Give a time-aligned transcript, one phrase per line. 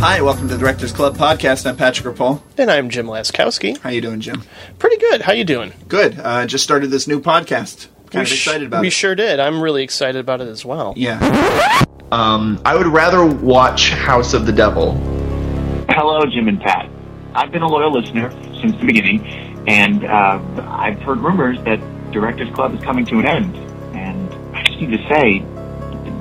[0.00, 1.66] Hi, welcome to the Directors Club podcast.
[1.66, 2.40] I'm Patrick Rapol.
[2.56, 3.76] And I'm Jim Laskowski.
[3.78, 4.42] How you doing, Jim?
[4.78, 5.20] Pretty good.
[5.20, 5.72] How you doing?
[5.88, 6.18] Good.
[6.18, 7.88] Uh, just started this new podcast.
[8.10, 8.92] Kind we sh- excited about we it.
[8.92, 9.38] sure did.
[9.40, 10.94] I'm really excited about it as well.
[10.96, 11.84] yeah.
[12.10, 14.94] Um, I would rather watch House of the Devil.
[15.90, 16.90] Hello, Jim and Pat.
[17.34, 18.30] I've been a loyal listener
[18.60, 19.24] since the beginning,
[19.68, 21.78] and uh, I've heard rumors that
[22.10, 23.54] Directors Club is coming to an end.
[23.94, 25.44] And I just need to say,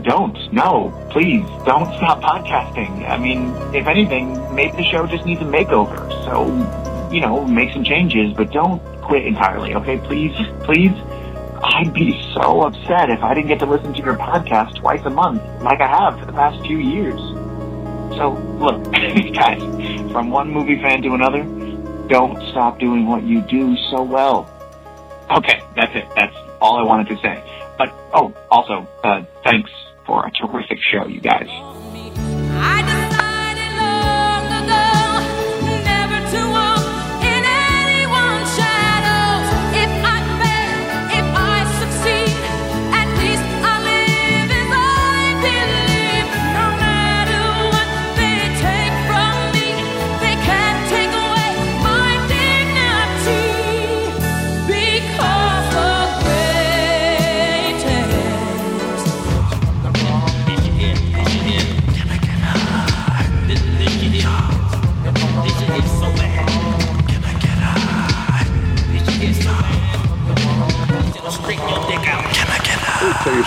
[0.04, 3.10] don't, no, please, don't stop podcasting.
[3.10, 5.98] I mean, if anything, maybe the show just needs a makeover.
[6.26, 6.46] So,
[7.12, 9.98] you know, make some changes, but don't quit entirely, okay?
[10.00, 10.94] Please, please.
[11.62, 15.10] I'd be so upset if I didn't get to listen to your podcast twice a
[15.10, 17.20] month, like I have for the past few years.
[18.18, 18.84] So, look,
[19.34, 19.62] guys,
[20.12, 21.44] from one movie fan to another,
[22.08, 24.50] don't stop doing what you do so well.
[25.30, 26.06] Okay, that's it.
[26.16, 27.44] That's all I wanted to say.
[27.78, 29.72] But, oh, also, uh, thanks
[30.10, 31.79] for a terrific show, you guys.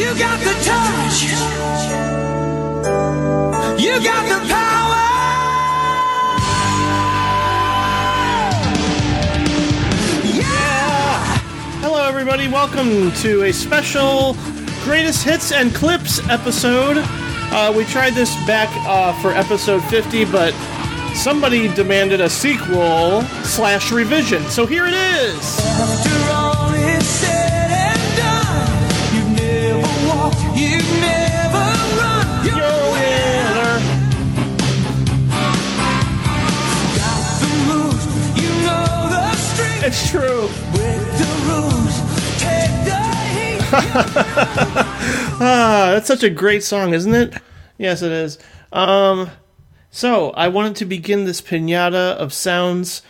[0.00, 1.24] You got the touch.
[3.78, 5.04] You got the power.
[10.24, 11.38] Yeah.
[11.82, 12.48] Hello, everybody.
[12.48, 14.38] Welcome to a special
[14.84, 16.96] greatest hits and clips episode.
[17.52, 20.54] Uh, we tried this back uh, for episode 50, but
[21.14, 24.42] somebody demanded a sequel slash revision.
[24.44, 26.09] So here it is.
[39.92, 40.48] It's true.
[45.42, 47.34] Ah, that's such a great song, isn't it?
[47.76, 48.38] Yes, it is.
[48.72, 49.30] Um,
[49.90, 53.02] so I wanted to begin this pinata of sounds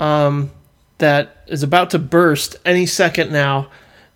[0.00, 0.50] um,
[0.98, 3.70] that is about to burst any second now,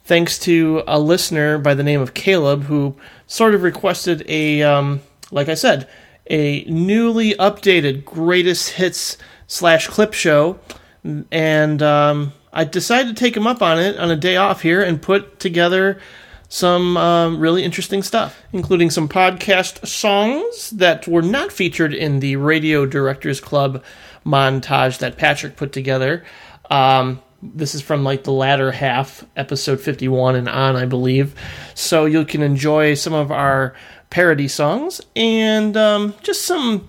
[0.05, 2.97] thanks to a listener by the name of Caleb who
[3.29, 5.87] sort of requested a, um, like I said,
[6.29, 10.59] a newly updated greatest hits slash clip show,
[11.05, 14.83] and um, I decided to take him up on it on a day off here
[14.83, 16.01] and put together
[16.49, 22.37] some um, really interesting stuff, including some podcast songs that were not featured in the
[22.37, 23.83] Radio Directors Club
[24.25, 26.25] montage that Patrick put together.
[26.71, 31.35] Um, this is from like the latter half, episode 51 and on, I believe.
[31.75, 33.75] So you can enjoy some of our
[34.11, 36.89] parody songs and um, just some,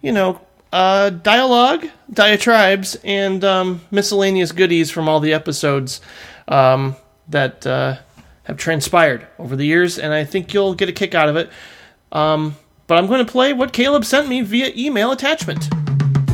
[0.00, 0.40] you know,
[0.72, 6.00] uh, dialogue, diatribes, and um, miscellaneous goodies from all the episodes
[6.48, 6.96] um,
[7.28, 7.96] that uh,
[8.44, 11.50] have transpired over the years, and I think you'll get a kick out of it.
[12.12, 15.68] Um, but I'm going to play what Caleb sent me via email attachment.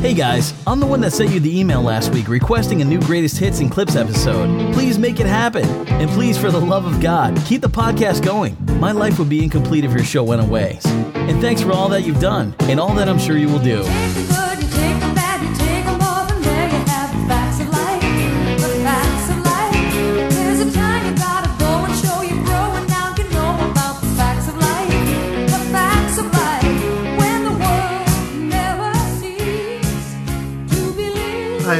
[0.06, 3.00] Hey guys, I'm the one that sent you the email last week requesting a new
[3.00, 4.72] greatest hits and clips episode.
[4.72, 5.65] Please make it happen.
[5.89, 8.56] And please, for the love of God, keep the podcast going.
[8.78, 10.78] My life would be incomplete if your show went away.
[10.84, 13.83] And thanks for all that you've done, and all that I'm sure you will do.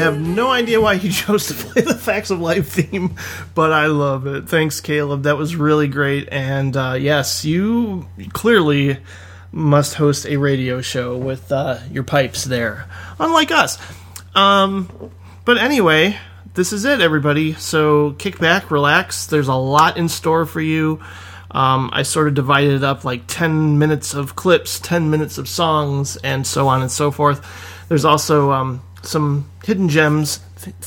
[0.07, 3.17] Have no idea why you chose to play the Facts of Life theme,
[3.55, 4.49] but I love it.
[4.49, 5.25] Thanks, Caleb.
[5.25, 6.29] That was really great.
[6.31, 8.99] And uh, yes, you clearly
[9.53, 12.89] must host a radio show with uh, your pipes there,
[13.19, 13.79] unlike us.
[14.35, 15.11] Um,
[15.45, 16.17] but anyway,
[16.55, 17.55] this is it, everybody.
[17.55, 19.27] So kick back, relax.
[19.27, 21.01] There's a lot in store for you.
[21.51, 25.49] Um, I sort of divided it up like 10 minutes of clips, 10 minutes of
[25.49, 27.45] songs, and so on and so forth.
[27.89, 30.41] There's also um, some hidden gems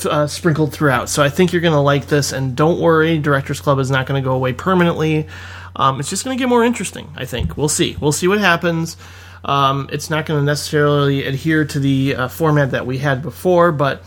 [0.06, 1.10] uh, sprinkled throughout.
[1.10, 4.06] So I think you're going to like this, and don't worry, Directors Club is not
[4.06, 5.27] going to go away permanently.
[5.75, 7.56] Um, it's just going to get more interesting, I think.
[7.56, 7.95] We'll see.
[8.00, 8.98] We'll see what happens.
[9.45, 13.71] Um, it's not going to necessarily adhere to the uh, format that we had before,
[13.71, 14.04] but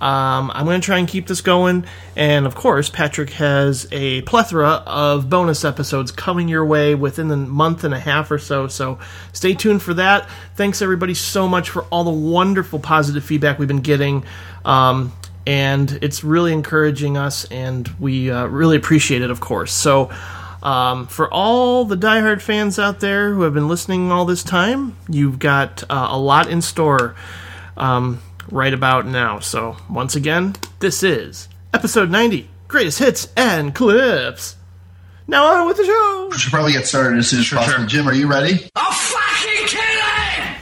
[0.00, 1.86] um, I'm going to try and keep this going.
[2.16, 7.36] And of course, Patrick has a plethora of bonus episodes coming your way within the
[7.36, 8.68] month and a half or so.
[8.68, 8.98] So
[9.32, 10.28] stay tuned for that.
[10.54, 14.24] Thanks everybody so much for all the wonderful positive feedback we've been getting.
[14.66, 15.12] Um,
[15.46, 19.72] and it's really encouraging us, and we uh, really appreciate it, of course.
[19.72, 20.10] So,
[20.62, 24.96] um, for all the diehard fans out there who have been listening all this time,
[25.08, 27.14] you've got uh, a lot in store
[27.76, 28.20] um,
[28.50, 29.38] right about now.
[29.40, 34.56] So, once again, this is episode 90 Greatest Hits and Clips.
[35.28, 36.28] Now, on with the show.
[36.30, 37.86] We should probably get started as soon as possible.
[37.86, 38.68] Jim, are you ready?
[38.76, 40.54] A fucking killing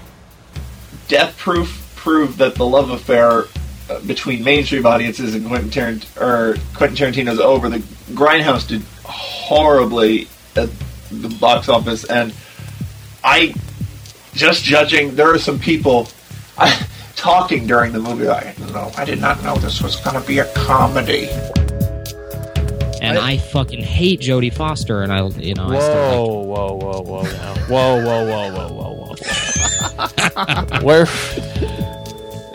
[1.08, 3.44] Death Proof proved that the love affair
[3.90, 7.68] uh, between mainstream audiences and Quentin, Tarant- or Quentin Tarantino's over.
[7.68, 7.78] The
[8.12, 10.70] Grindhouse did horribly at
[11.10, 12.32] the box office, and
[13.22, 13.54] I
[14.32, 15.14] just judging.
[15.14, 16.08] There are some people
[17.16, 18.28] talking during the movie.
[18.28, 21.28] I no, I did not know this was going to be a comedy.
[23.00, 27.02] And I, fucking hate Jodie Foster, and I, you know, I still like whoa, whoa,
[27.02, 27.54] whoa, now.
[27.68, 29.14] Whoa, whoa, whoa, whoa, whoa,
[29.98, 30.80] whoa.
[30.82, 31.06] Where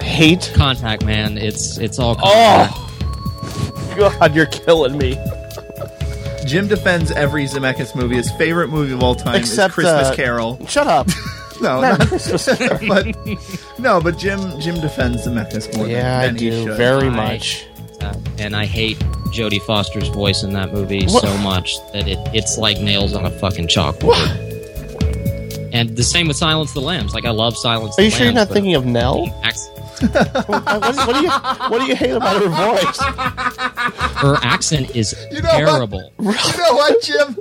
[0.02, 0.52] hate?
[0.54, 1.38] Contact Man.
[1.38, 2.18] It's it's all.
[2.22, 5.18] Oh, God, you're killing me.
[6.46, 8.16] Jim defends every Zemeckis movie.
[8.16, 10.66] His favorite movie of all time Except, is Christmas uh, Carol.
[10.68, 11.08] Shut up.
[11.62, 16.36] No, Not not but no, but Jim Jim defends the Zemeckis more Yeah, I than,
[16.36, 16.78] than he do should.
[16.78, 17.66] very I- much.
[18.02, 18.98] uh, and I hate
[19.34, 21.22] Jodie Foster's voice in that movie What?
[21.24, 24.48] so much that it, it's like nails on a fucking chalkboard.
[25.74, 27.14] And the same with Silence of the Lambs.
[27.14, 27.98] Like I love Silence.
[28.00, 29.26] Are you the sure you're not thinking of Nell?
[30.00, 32.98] what, what do you What do you hate about her voice?
[34.22, 35.58] Her accent is You know what?
[35.58, 36.14] terrible.
[36.20, 36.26] You
[36.58, 37.38] know what, Jim?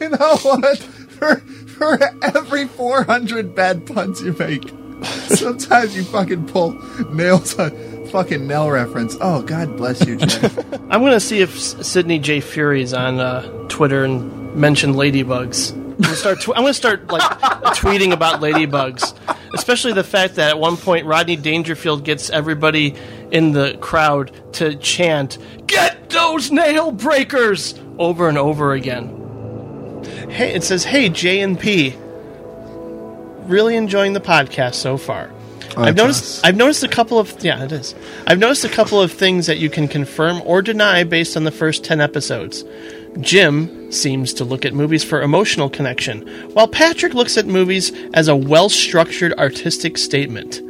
[0.00, 0.78] You know what?
[0.78, 1.42] For,
[1.78, 4.70] for every 400 bad puns you make,
[5.28, 6.72] sometimes you fucking pull
[7.12, 7.70] nails on
[8.08, 9.16] fucking Nell reference.
[9.20, 10.50] Oh, God bless you, Jim.
[10.90, 15.72] I'm gonna see if Sidney J Furie's on uh, Twitter and mention ladybugs.
[15.72, 16.40] I'm gonna start.
[16.40, 17.22] Tw- I'm gonna start like
[17.76, 19.14] tweeting about ladybugs,
[19.54, 22.94] especially the fact that at one point Rodney Dangerfield gets everybody
[23.30, 29.17] in the crowd to chant "Get those nail breakers" over and over again.
[30.30, 31.94] Hey, it says, "Hey J and P,
[33.46, 35.30] really enjoying the podcast so far."
[35.76, 36.44] Oh, I've noticed.
[36.44, 37.94] I've noticed a couple of yeah, it is.
[38.26, 41.50] I've noticed a couple of things that you can confirm or deny based on the
[41.50, 42.64] first ten episodes.
[43.20, 46.22] Jim seems to look at movies for emotional connection,
[46.52, 50.60] while Patrick looks at movies as a well-structured artistic statement.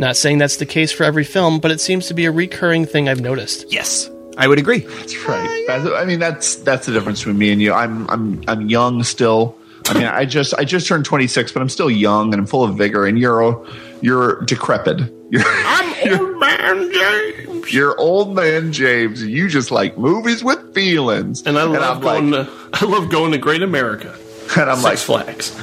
[0.00, 2.86] Not saying that's the case for every film, but it seems to be a recurring
[2.86, 3.66] thing I've noticed.
[3.72, 4.80] yes, I would agree.
[4.80, 5.64] That's right.
[5.66, 7.72] That's, I mean, that's that's the difference between me and you.
[7.72, 9.56] I'm I'm I'm young still.
[9.88, 12.64] I mean, I just I just turned 26, but I'm still young and I'm full
[12.64, 13.06] of vigor.
[13.06, 13.66] And you're
[14.00, 15.12] you're decrepit.
[15.28, 17.72] You're, I'm old man James.
[17.72, 19.24] You're old man James.
[19.24, 21.42] You just like movies with feelings.
[21.42, 24.16] And I love I'm going like, to I love going to Great America.
[24.56, 25.52] and I'm like, Six Flags.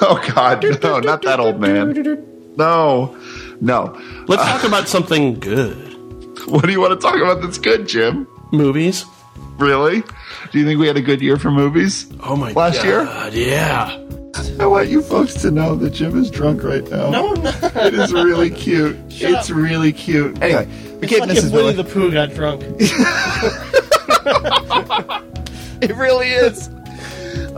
[0.00, 2.24] oh God, no, not that old man.
[2.56, 3.18] No,
[3.60, 4.00] no.
[4.28, 5.93] Let's talk about something good.
[6.48, 8.28] What do you want to talk about that's good, Jim?
[8.52, 9.04] Movies.
[9.58, 10.02] Really?
[10.52, 12.06] Do you think we had a good year for movies?
[12.20, 13.32] Oh my Last god.
[13.32, 13.46] year?
[13.46, 14.00] Yeah.
[14.60, 17.08] I want you folks to know that Jim is drunk right now.
[17.10, 17.50] No, no.
[17.76, 18.96] It is really cute.
[19.08, 20.40] it's really cute.
[20.42, 20.72] Anyway, we
[21.02, 21.46] It's gave like Mrs.
[21.46, 22.62] if Winnie the Pooh got drunk.
[25.82, 26.70] It really is.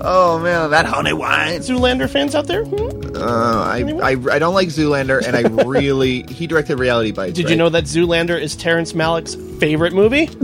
[0.09, 1.61] Oh man, that honey wine.
[1.61, 2.65] Zoolander fans out there?
[2.65, 3.17] Hmm?
[3.17, 7.35] Uh, I, I I don't like Zoolander, and I really he directed Reality Bites.
[7.35, 7.51] Did right?
[7.51, 10.29] you know that Zoolander is Terrence Malick's favorite movie?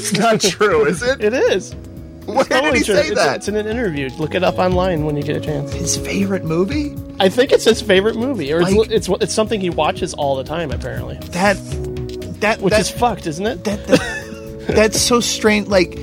[0.00, 1.20] It's not true, is it?
[1.22, 1.74] It is.
[2.24, 2.94] Where did he true.
[2.94, 3.36] say It's- that?
[3.36, 4.08] It's in an interview.
[4.18, 5.72] Look it up online when you get a chance.
[5.74, 6.96] His favorite movie?
[7.18, 10.36] I think it's his favorite movie, or Like- it's, it's it's something he watches all
[10.36, 11.16] the time, apparently.
[11.32, 11.56] That
[12.40, 13.64] that Which that, is fucked, isn't it?
[13.64, 15.68] that, that that's so strange.
[15.68, 15.98] Like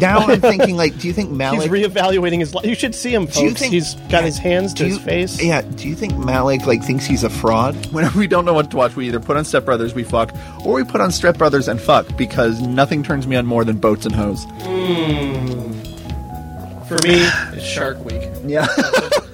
[0.00, 1.52] now I'm thinking, like, do you think Malick?
[1.62, 1.86] He's Malick?
[1.92, 2.64] reevaluating his life.
[2.66, 3.38] You should see him, folks.
[3.38, 5.42] Do you think- he's got his hands to do his face.
[5.42, 5.62] Yeah.
[5.62, 7.74] Do you think Malick like thinks he's a fraud?
[7.92, 10.34] Whenever we don't know what to watch, we either put on Step Brothers, we fuck,
[10.64, 13.76] or we put on Step Brothers and fuck because nothing turns me on more than
[13.78, 14.44] boats and hoes.
[16.88, 17.20] For me,
[17.52, 18.28] it's Shark Week.
[18.46, 18.66] Yeah.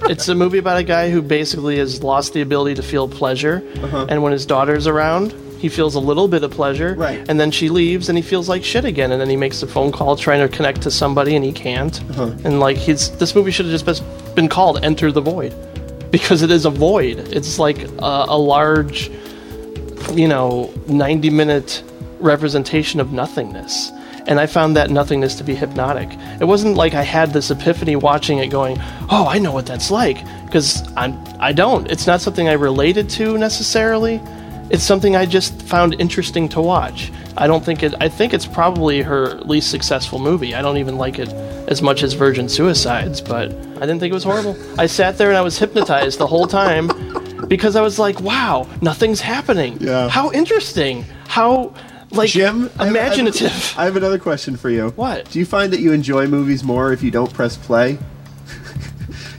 [0.06, 3.62] It's a movie about a guy who basically has lost the ability to feel pleasure,
[3.76, 4.04] Uh-huh.
[4.11, 5.33] and when his daughter's around,
[5.64, 7.25] he feels a little bit of pleasure, Right.
[7.30, 9.66] and then she leaves, and he feels like shit again, and then he makes a
[9.66, 11.97] phone call trying to connect to somebody, and he can't.
[12.11, 12.33] Uh-huh.
[12.44, 14.02] And like he's this movie should have just
[14.35, 15.54] been- called Enter the Void,
[16.11, 17.16] because it is a void.
[17.33, 17.78] It's like
[18.12, 19.11] a, a large,
[20.12, 21.83] you know, ninety minute
[22.21, 23.90] representation of nothingness.
[24.26, 26.09] And I found that nothingness to be hypnotic.
[26.40, 28.76] It wasn't like I had this epiphany watching it going,
[29.11, 31.90] "Oh, I know what that's like," because I'm I don't.
[31.90, 34.21] It's not something I related to necessarily.
[34.75, 37.12] It's something I just found interesting to watch.
[37.37, 37.95] I don't think it.
[38.00, 40.52] I think it's probably her least successful movie.
[40.52, 41.28] I don't even like it
[41.69, 44.57] as much as Virgin Suicides, but I didn't think it was horrible.
[44.76, 46.88] I sat there and I was hypnotized the whole time
[47.47, 49.78] because I was like, "Wow, nothing's happening.
[49.81, 50.09] Yeah.
[50.09, 51.04] How interesting.
[51.28, 51.73] How
[52.11, 54.88] like Jim, I have- imaginative." I have another question for you.
[54.97, 55.31] What?
[55.31, 57.97] Do you find that you enjoy movies more if you don't press play?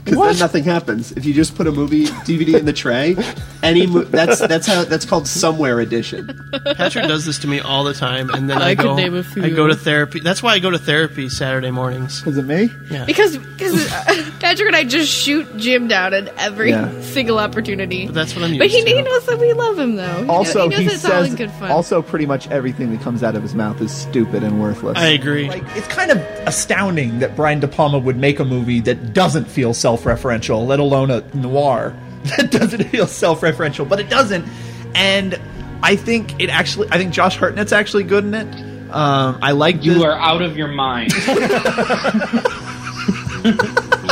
[0.06, 1.12] Because then nothing happens.
[1.12, 3.16] If you just put a movie DVD in the tray,
[3.62, 6.48] any mo- that's that's how that's called somewhere edition.
[6.76, 8.94] Patrick does this to me all the time, and then I, I could go.
[8.96, 9.42] name a few.
[9.44, 10.20] I go to therapy.
[10.20, 12.26] That's why I go to therapy Saturday mornings.
[12.26, 12.70] Is it me?
[12.90, 13.04] Yeah.
[13.04, 17.00] Because because uh, Patrick and I just shoot Jim down at every Yeah.
[17.02, 18.06] single opportunity.
[18.06, 18.88] But that's what I'm used But he, to.
[18.88, 20.22] he knows that we love him, though.
[20.22, 21.70] He Also, knows, he, he knows it's all says in good fun.
[21.72, 24.96] also pretty much everything that comes out of his mouth is stupid and worthless.
[24.96, 25.48] I agree.
[25.48, 29.46] Like it's kind of astounding that Brian De Palma would make a movie that doesn't
[29.46, 31.94] feel self-referential, let alone a noir
[32.36, 34.46] that doesn't feel self-referential, but it doesn't.
[34.94, 35.38] And
[35.82, 38.46] I think it actually, I think Josh Hartnett's actually good in it.
[38.90, 41.12] Um, I like You the- are out of your mind.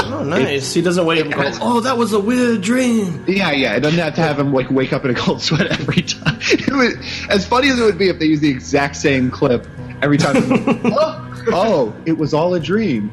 [0.06, 0.72] Oh, nice.
[0.72, 3.74] He doesn't wake up and go, "Oh, that was a weird dream." Yeah, yeah.
[3.74, 6.38] It doesn't have to have him like wake up in a cold sweat every time.
[6.50, 6.98] It would,
[7.30, 9.66] as funny as it would be if they used the exact same clip
[10.02, 10.36] every time.
[10.84, 13.10] oh, oh, it was all a dream.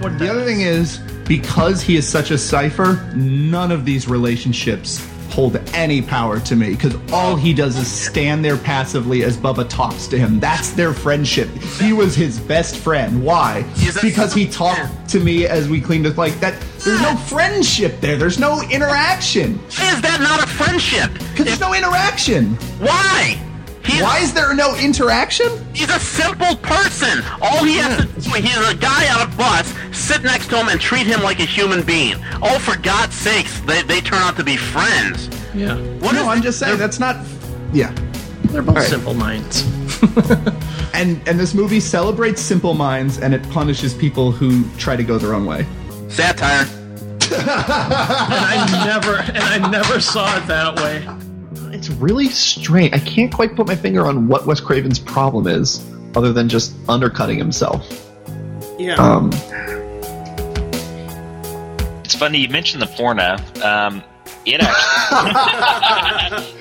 [0.00, 5.56] The other thing is, because he is such a cipher, none of these relationships hold
[5.74, 10.06] any power to me because all he does is stand there passively as Bubba talks
[10.06, 10.38] to him.
[10.38, 11.48] That's their friendship.
[11.80, 13.24] He was his best friend.
[13.24, 13.64] Why?
[14.00, 16.16] Because he talked to me as we cleaned it.
[16.16, 16.54] Like that.
[16.84, 18.16] There's no friendship there.
[18.16, 19.58] There's no interaction.
[19.66, 21.12] Is that not a friendship?
[21.12, 22.54] Because there's no interaction.
[22.78, 23.40] Why?
[23.86, 25.48] Why is there no interaction?
[25.74, 27.22] He's a simple person.
[27.42, 30.68] All he has to do, he's a guy on a bus, sit next to him
[30.68, 32.14] and treat him like a human being.
[32.42, 35.28] Oh, for God's sakes, they, they turn out to be friends.
[35.54, 35.76] Yeah.
[35.98, 37.16] What no, I'm just saying that's not.
[37.72, 37.92] Yeah.
[38.44, 38.88] They're both All right.
[38.88, 39.62] simple minds.
[40.94, 45.18] and and this movie celebrates simple minds and it punishes people who try to go
[45.18, 45.66] their own way.
[46.08, 46.66] Satire.
[47.32, 51.06] and I never and I never saw it that way.
[51.74, 52.94] It's really strange.
[52.94, 56.72] I can't quite put my finger on what Wes Craven's problem is, other than just
[56.88, 57.84] undercutting himself.
[58.78, 58.94] Yeah.
[58.94, 59.30] Um,
[62.04, 63.36] It's funny you mentioned the porno.
[63.64, 64.04] Um,
[64.46, 66.52] it actually.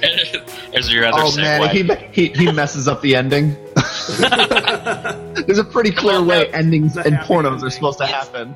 [0.71, 1.87] There's your other oh segue.
[1.87, 3.55] man, he, he he messes up the ending.
[5.45, 8.55] There's a pretty clear way endings and pornos are supposed to happen.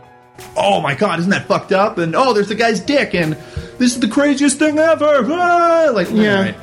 [0.55, 1.97] Oh my god, isn't that fucked up?
[1.97, 3.33] And oh, there's the guy's dick, and
[3.77, 5.21] this is the craziest thing ever.
[5.25, 5.89] Ah!
[5.93, 6.35] Like, Yeah.
[6.37, 6.55] all right,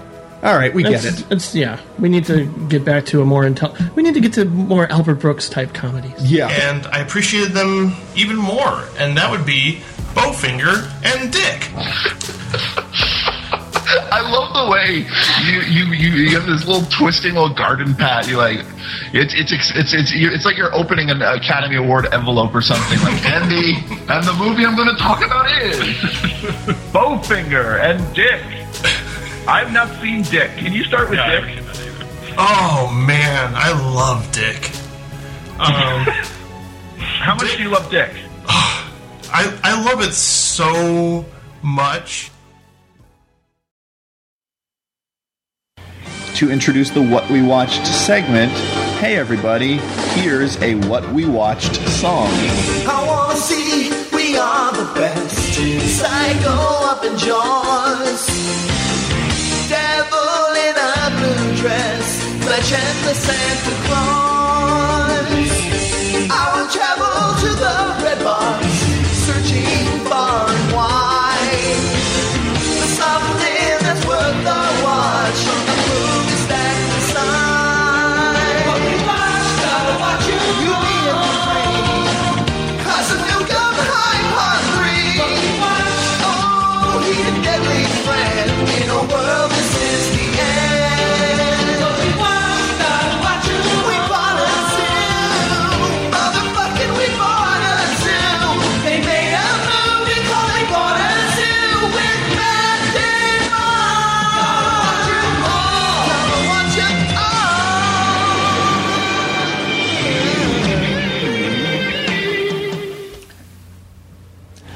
[0.43, 1.26] all right, we get It's- it.
[1.31, 1.78] It's yeah.
[1.99, 3.73] We need to get back to a more intel.
[3.95, 6.12] We need to get to more Albert Brooks type comedies.
[6.21, 6.49] Yeah.
[6.49, 9.81] And I appreciated them even more, and that would be
[10.14, 11.69] Bowfinger and Dick.
[14.25, 15.07] I love the way
[15.45, 18.26] you you you, you have this little twisting little garden pat.
[18.26, 18.64] You like
[19.12, 22.99] it's it's it's it's it's, like you're opening an Academy Award envelope or something.
[23.00, 23.75] Like Andy,
[24.09, 25.76] and the movie I'm going to talk about is
[26.90, 28.40] Bowfinger and Dick.
[29.47, 30.52] I've not seen Dick.
[30.57, 31.62] Can you start with Dick?
[32.38, 34.71] Oh man, I love Dick.
[35.59, 36.04] Um,
[36.97, 38.11] How much do you love Dick?
[38.49, 41.26] I I love it so
[41.62, 42.31] much.
[46.35, 48.50] To introduce the What We Watched segment,
[48.99, 49.76] hey everybody,
[50.19, 52.26] here's a What We Watched song.
[52.26, 55.55] I wanna see we are the best.
[55.97, 56.50] Psycho
[56.91, 58.26] up in Jaws.
[59.69, 62.25] Devil in a blue dress.
[62.45, 65.50] The Santa Claus.
[66.31, 68.19] I will travel to the red.
[69.25, 69.94] Searching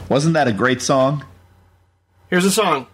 [0.09, 1.25] Wasn't that a great song?
[2.31, 2.87] Here's a song.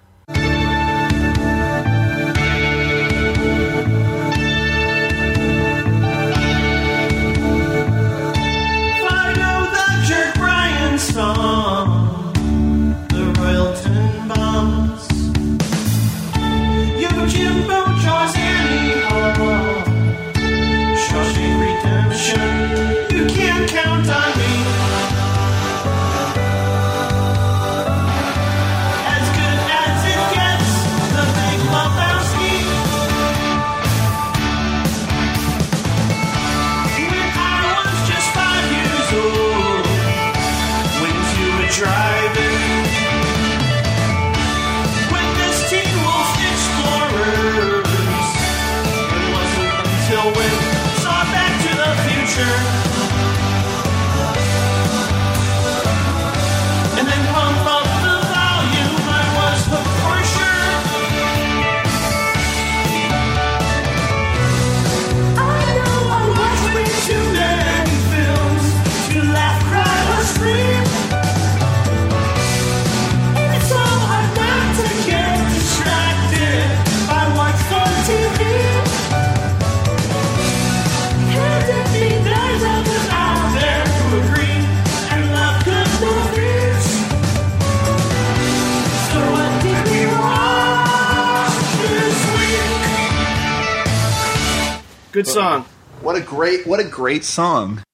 [95.14, 95.64] Good song.
[96.00, 97.84] What a great what a great song.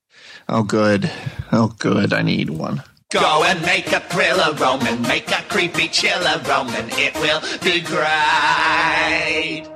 [0.49, 1.11] Oh good.
[1.53, 2.15] Oh good.
[2.15, 2.83] I need one.
[3.11, 6.89] Go and make a thriller Roman, make a creepy chiller Roman.
[6.93, 9.69] It will be great.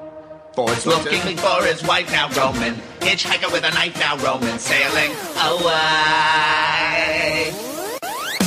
[0.57, 2.77] Boys Looking for his wife now, Roman.
[3.01, 4.59] Hitchhiker with a knife now, Roman.
[4.59, 5.11] Sailing
[5.45, 6.33] away.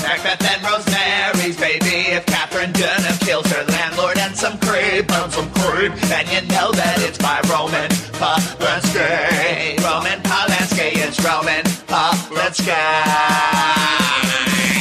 [0.01, 2.09] Macbeth and Rosemary's baby.
[2.15, 6.71] If Catherine Deneuve kills her landlord and some creep, and some creep, then you know
[6.71, 9.77] that it's by Roman Polanski.
[9.83, 12.73] Roman Polanski is Roman Polanski.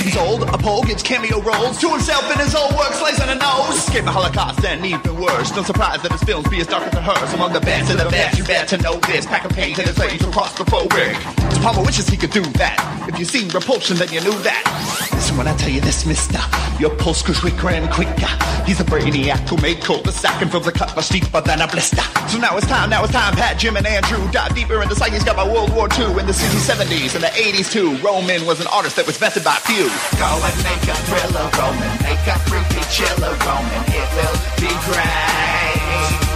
[0.03, 3.29] He's old, a pole gives cameo roles to himself in his old work, slays on
[3.29, 3.77] a nose.
[3.77, 5.55] Escape the Holocaust and even worse.
[5.55, 7.35] No surprise that his films be as dark as the hers.
[7.35, 9.27] Among the best of the best, you better know this.
[9.27, 11.53] Pack of paint and his face are claustrophobic.
[11.53, 12.81] So Palmer wishes he could do that.
[13.07, 14.65] If you've seen Repulsion, then you knew that.
[15.13, 16.41] Listen when I tell you this, mister.
[16.81, 18.33] Your pulse goes quicker and quicker.
[18.67, 22.03] He's a brainiac who made cul-de-sac and fills a cut much deeper than a blister.
[22.27, 23.35] So now it's time, now it's time.
[23.35, 25.23] Pat, Jim, and Andrew dive deeper into psyches.
[25.23, 27.97] Got my World War II in the 60s, 70s, and the 80s too.
[27.99, 29.87] Roman was an artist that was vetted by few.
[30.19, 33.83] Go and make a thriller Roman, make a creepy chiller Roman.
[33.87, 36.27] It will be great.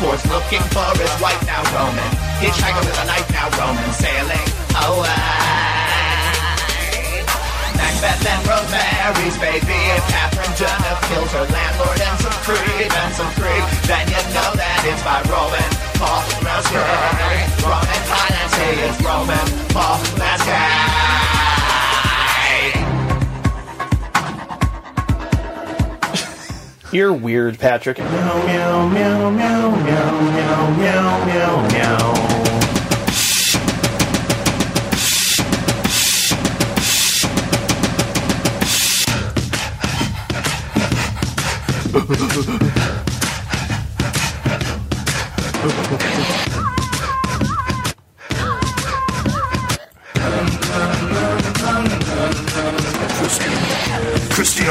[0.00, 2.08] Ford's looking for his wife now, Roman.
[2.40, 3.92] Hitchhiker with a knife now, Roman.
[3.92, 4.48] Sailing
[4.80, 5.47] away.
[8.00, 9.74] And Rosemary's baby.
[9.90, 14.54] If Catherine Deneuve kills her landlord and some creep and some creep, then you know
[14.54, 15.66] that it's by Roman
[15.98, 16.78] Paul Polanski.
[17.66, 20.54] Roman Polanski is Roman Paul Polanski.
[26.92, 27.98] You're weird, Patrick.
[27.98, 32.37] Meow, meow, meow, meow, meow, meow, meow, meow, meow,
[41.90, 43.64] Ha ha ha
[46.44, 46.47] ha!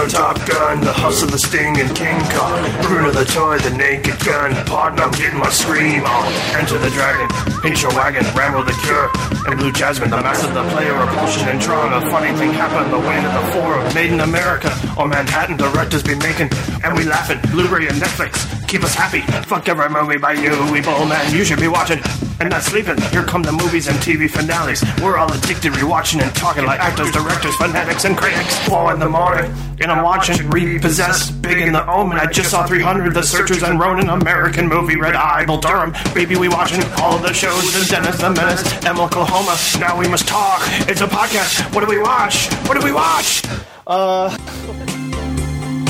[0.05, 2.61] Top Gun, the hustle, the sting, and King Kong.
[2.83, 4.53] Bruno the toy, the naked gun.
[4.67, 6.27] Pardon, I'm getting my scream on.
[6.53, 7.25] Enter the dragon,
[7.61, 9.09] pinch your wagon, Rambo the cure.
[9.47, 11.93] And Blue Jasmine, the master, the player, repulsion and Tron.
[11.93, 14.69] A funny thing happened, the win of the four of Made in America.
[14.97, 16.49] Or Manhattan, directors be making.
[16.83, 18.66] And we laughing, Blu-ray and Netflix.
[18.67, 19.21] Keep us happy.
[19.47, 21.33] Fuck every movie by you, we bull man.
[21.33, 21.99] You should be watching
[22.41, 22.99] and not sleeping.
[23.11, 24.83] Here come the movies and TV finales.
[25.01, 28.57] We're all addicted, rewatching and talking like actors, directors, fanatics, and critics.
[28.67, 32.19] Four in the morning, and I'm watching Repossessed, Big in the Omen.
[32.19, 35.93] I just saw 300, The Searchers, and Ronin, American movie, Red Eye, Bull Durham.
[36.13, 37.63] Baby, we watching all the shows.
[37.73, 38.99] The Dennis, The Menace, M.
[38.99, 39.55] Oklahoma.
[39.79, 40.61] Now we must talk.
[40.89, 41.73] It's a podcast.
[41.73, 42.51] What do we watch?
[42.67, 43.43] What do we watch?
[43.87, 44.35] Uh.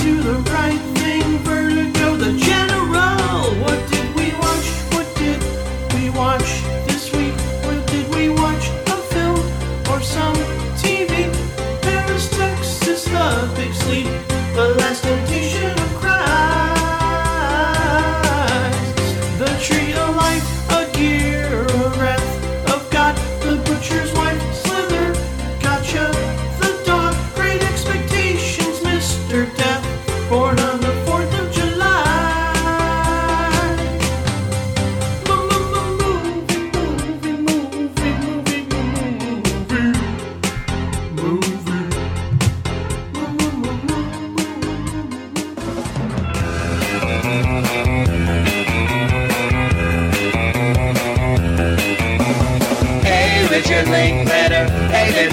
[0.03, 1.66] Do the right thing, Vertigo,
[6.39, 6.66] much.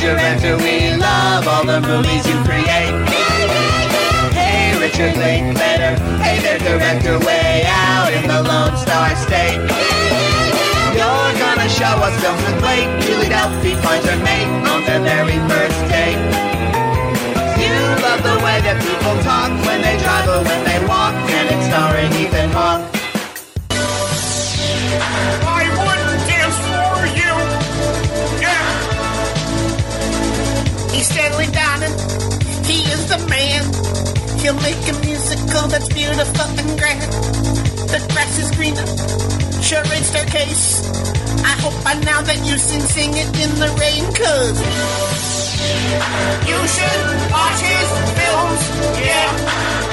[0.05, 2.93] There, director, we love all the movies you create.
[4.37, 5.97] Hey, Richard Linklater.
[6.21, 9.64] Hey there, director, way out in the Lone Star State.
[10.93, 12.85] You're gonna show us films with weight.
[13.09, 16.21] Julie Delpy finds her mate on their very first date.
[17.57, 17.73] You
[18.05, 21.64] love the way that people talk when they drive or when they walk, and it's
[21.64, 22.43] starring Ethan
[33.14, 33.62] The man.
[34.40, 37.12] He'll make a musical that's beautiful and grand.
[37.87, 38.87] The grass is greener.
[39.62, 40.90] Charade staircase.
[41.44, 44.59] I hope by now that you sing, sing it in the rain, cause
[46.42, 48.62] you should watch his films,
[48.98, 49.31] yeah,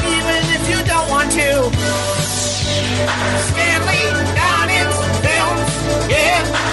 [0.01, 1.69] even if you don't want to.
[3.53, 4.01] Stanley
[4.34, 6.70] Donen's films, yeah.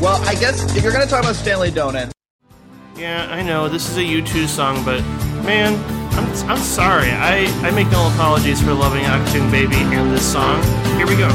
[0.00, 2.10] Well, I guess if you're going to talk about Stanley Donen,
[2.96, 5.02] Yeah, I know this is a U2 song, but
[5.44, 5.74] man,
[6.14, 7.10] I'm, I'm sorry.
[7.10, 10.62] I, I make no apologies for loving Achtung Baby and this song.
[10.96, 11.28] Here we go.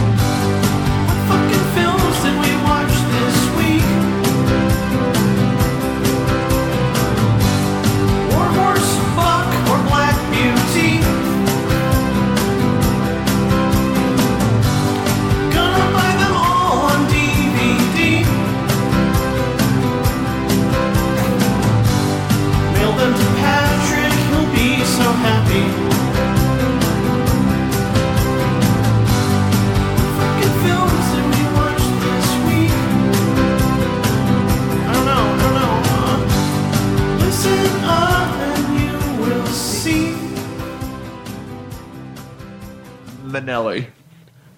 [43.36, 43.88] Minnelli.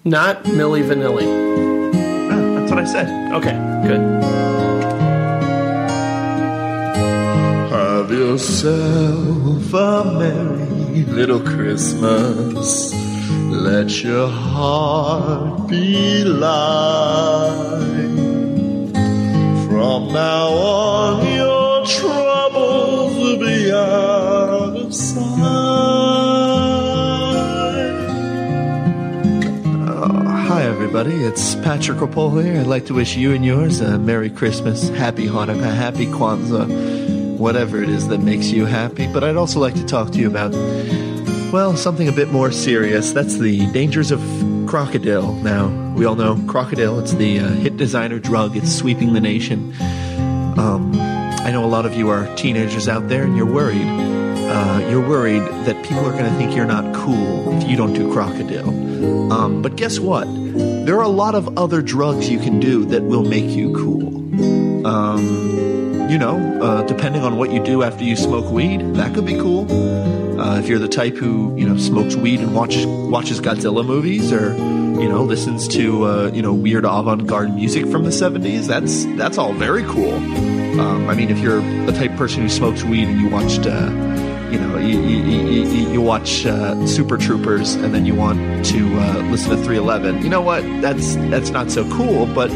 [0.04, 1.26] Not Milli Vanilli.
[2.30, 3.08] Ah, that's what I said.
[3.32, 4.02] Okay, good.
[7.72, 12.94] Have yourself a merry little Christmas.
[13.50, 17.74] Let your heart be light.
[19.66, 25.37] From now on, your troubles will be out of sight.
[30.80, 31.24] Everybody.
[31.24, 32.60] It's Patrick Rapol here.
[32.60, 37.82] I'd like to wish you and yours a Merry Christmas, Happy Hanukkah, Happy Kwanzaa, whatever
[37.82, 39.12] it is that makes you happy.
[39.12, 40.52] But I'd also like to talk to you about,
[41.52, 43.10] well, something a bit more serious.
[43.10, 44.20] That's the dangers of
[44.68, 45.32] crocodile.
[45.32, 49.74] Now, we all know crocodile, it's the uh, hit designer drug, it's sweeping the nation.
[50.56, 54.07] Um, I know a lot of you are teenagers out there and you're worried.
[54.50, 57.92] Uh, you're worried that people are going to think you're not cool if you don't
[57.92, 58.70] do crocodile.
[59.32, 60.24] Um, but guess what?
[60.86, 64.16] There are a lot of other drugs you can do that will make you cool.
[64.86, 69.26] Um, you know, uh, depending on what you do after you smoke weed, that could
[69.26, 69.70] be cool.
[70.40, 74.32] Uh, if you're the type who you know smokes weed and watches watches Godzilla movies,
[74.32, 79.04] or you know listens to uh, you know weird avant-garde music from the '70s, that's
[79.18, 80.14] that's all very cool.
[80.80, 83.90] Um, I mean, if you're the type person who smokes weed and you watched, uh,
[84.50, 88.78] you know, you, you, you, you- watch uh, Super Troopers and then you want to
[88.98, 90.62] uh, listen to 311, you know what?
[90.80, 92.24] That's that's not so cool.
[92.26, 92.48] But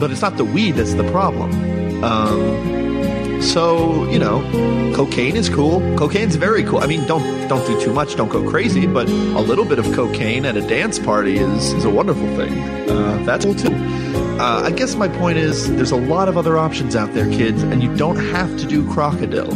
[0.00, 1.50] but it's not the weed that's the problem.
[2.04, 4.40] Um, so you know,
[4.94, 5.80] cocaine is cool.
[5.96, 6.80] Cocaine's very cool.
[6.80, 8.16] I mean, don't don't do too much.
[8.16, 8.86] Don't go crazy.
[8.86, 12.52] But a little bit of cocaine at a dance party is is a wonderful thing.
[12.90, 13.72] Uh, that's cool too.
[14.38, 17.62] Uh, I guess my point is, there's a lot of other options out there, kids,
[17.62, 19.52] and you don't have to do crocodile.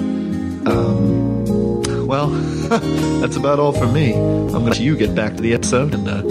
[2.18, 2.30] Well,
[3.20, 4.12] that's about all for me.
[4.12, 6.22] I'm going to let you get back to the episode, and uh,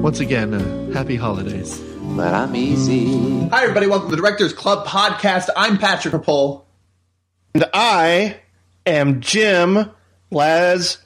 [0.00, 1.78] once again, uh, happy holidays.
[2.16, 3.46] But I'm easy.
[3.50, 3.86] Hi, everybody.
[3.86, 5.48] Welcome to the Directors Club podcast.
[5.56, 6.66] I'm Patrick Rapole.
[7.54, 8.40] And I
[8.84, 9.92] am Jim
[10.32, 10.98] Laskowski.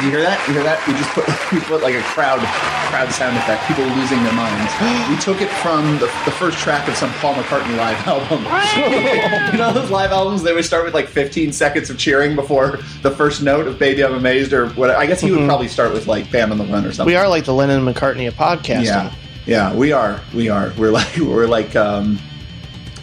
[0.00, 0.48] Did you hear that?
[0.48, 0.80] You hear that?
[0.88, 2.40] We just put we put like a crowd
[2.88, 3.66] crowd sound effect.
[3.68, 4.72] People losing their minds.
[5.10, 8.40] We took it from the, the first track of some Paul McCartney live album.
[9.52, 10.42] you know those live albums?
[10.42, 14.02] They would start with like 15 seconds of cheering before the first note of "Maybe
[14.02, 14.88] I'm Amazed" or what?
[14.88, 15.46] I guess he would Mhm.
[15.46, 17.12] probably start with like "Band on the Run" or something.
[17.12, 18.84] We are like the Lennon and McCartney of podcasting.
[18.84, 19.12] Yeah,
[19.44, 20.18] yeah, we are.
[20.32, 20.72] We are.
[20.78, 22.18] We're like we're like um,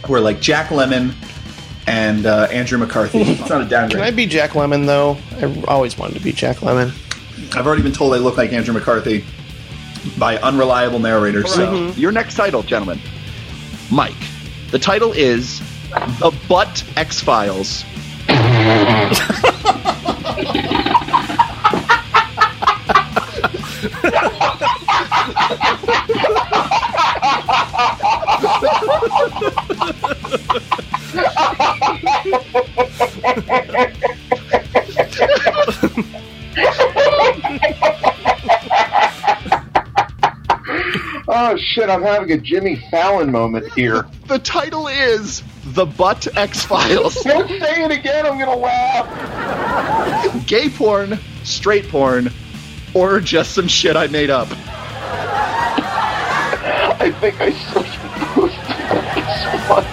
[0.08, 1.14] we're like Jack Lemmon
[1.88, 3.20] and uh, Andrew McCarthy.
[3.22, 3.92] it's not a downgrade.
[3.92, 5.16] Can I be Jack Lemmon though?
[5.38, 6.92] I always wanted to be Jack Lemmon.
[7.56, 9.24] I've already been told I look like Andrew McCarthy
[10.18, 11.52] by unreliable narrators.
[11.52, 11.98] So mm-hmm.
[11.98, 13.00] your next title, gentlemen,
[13.90, 14.14] Mike.
[14.70, 15.60] The title is
[16.18, 17.84] The Butt X Files.
[41.30, 41.88] Oh shit!
[41.88, 44.06] I'm having a Jimmy Fallon moment here.
[44.26, 47.14] The title is The Butt X Files.
[47.22, 48.26] Don't say it again.
[48.26, 50.46] I'm gonna laugh.
[50.46, 52.30] Gay porn, straight porn,
[52.94, 54.48] or just some shit I made up.
[57.00, 57.97] I think I post
[59.70, 59.84] um,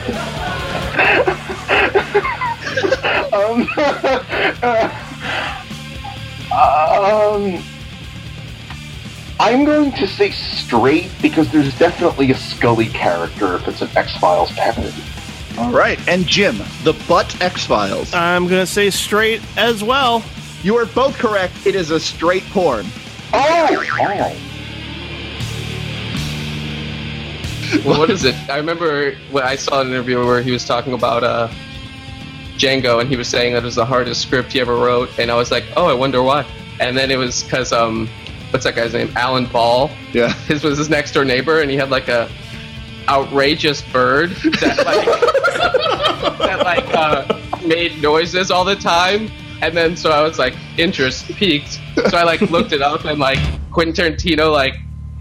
[6.52, 7.64] um,
[9.40, 14.16] I'm going to say straight because there's definitely a Scully character if it's an X
[14.18, 14.94] Files parody.
[15.58, 18.14] All right, and Jim, The Butt X Files.
[18.14, 20.24] I'm gonna say straight as well.
[20.64, 21.54] You are both correct.
[21.66, 22.86] It is a straight porn.
[23.34, 24.45] Oh!
[27.86, 28.36] Well, what is it?
[28.50, 31.50] I remember when I saw an interview where he was talking about uh,
[32.58, 35.30] Django, and he was saying that it was the hardest script he ever wrote, and
[35.30, 36.46] I was like, oh, I wonder why.
[36.80, 38.10] And then it was because um,
[38.50, 39.12] what's that guy's name?
[39.16, 39.90] Alan Ball.
[40.14, 40.34] Yeah.
[40.48, 42.30] His was his next door neighbor, and he had like a
[43.08, 45.06] outrageous bird that like
[46.40, 49.30] that like uh, made noises all the time.
[49.62, 51.80] And then so I was like, interest piqued.
[52.10, 53.40] So I like looked it up, and like
[53.72, 54.76] Quentin Tarantino like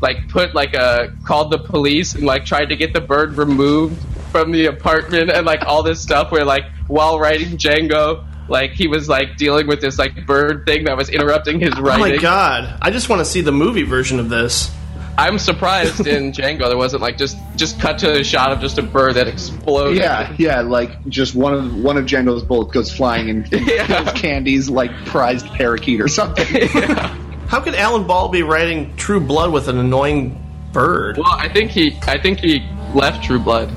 [0.04, 3.98] like put like a called the police and like tried to get the bird removed
[4.30, 8.86] from the apartment and like all this stuff where like while writing Django like he
[8.86, 12.04] was like dealing with this like bird thing that was interrupting his writing.
[12.04, 12.78] Oh my god!
[12.82, 14.70] I just want to see the movie version of this.
[15.16, 18.76] I'm surprised in Django there wasn't like just just cut to a shot of just
[18.76, 19.96] a bird that exploded.
[19.96, 24.12] Yeah, yeah, like just one of one of Django's bullets goes flying and, and kills
[24.12, 26.44] Candie's like prized parakeet or something.
[27.54, 31.18] How could Alan Ball be writing True Blood with an annoying bird?
[31.18, 33.70] Well, I think he I think he left True Blood.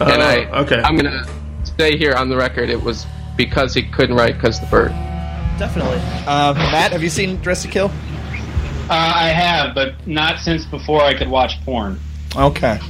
[0.00, 0.82] Oh, and I okay.
[0.82, 1.24] I'm gonna
[1.62, 3.06] stay here on the record it was
[3.36, 4.90] because he couldn't write because the bird.
[5.56, 5.98] Definitely.
[6.26, 7.92] Uh, Matt, have you seen Dress to Kill?
[8.90, 12.00] Uh, I have, but not since before I could watch porn.
[12.34, 12.80] Okay.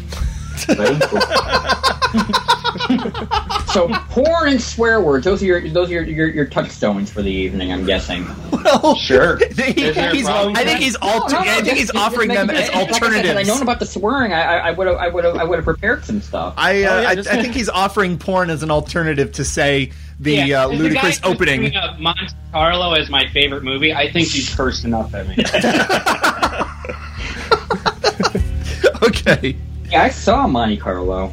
[3.73, 5.25] So porn and swear words.
[5.25, 7.73] Those are your those are your, your, your touchstones for the evening.
[7.73, 8.27] I'm guessing.
[8.63, 9.43] Well, sure.
[9.43, 10.29] Is there a he's.
[10.29, 12.69] I think he's alter- No, no, I think he's just offering make- them make- as
[12.69, 13.25] like I said.
[13.25, 15.65] Had I known about the swearing, I would have I would have I would have
[15.65, 16.55] prepared some stuff.
[16.57, 19.45] I, uh, Oh, yeah, I, just- I think he's offering porn as an alternative to
[19.45, 21.75] say the Yeah, uh, ludicrous the opening.
[21.75, 23.93] Up Monte Carlo as my favorite movie.
[23.93, 25.35] I think he's cursed enough at me.
[29.03, 29.57] okay.
[29.91, 31.33] Yeah, I saw Monte Carlo.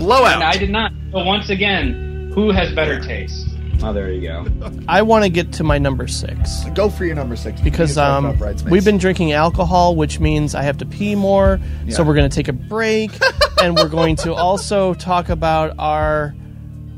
[0.00, 0.34] Blowout.
[0.34, 0.92] And I did not.
[1.12, 3.46] But once again, who has better taste?
[3.82, 4.46] Oh, there you go.
[4.88, 8.02] I want to get to my number six Go for your number six because You
[8.02, 11.60] can talk um, we've been drinking alcohol, which means I have to pee more.
[11.88, 13.10] So we're going to take a break,
[13.62, 16.34] and we're going to also talk about our.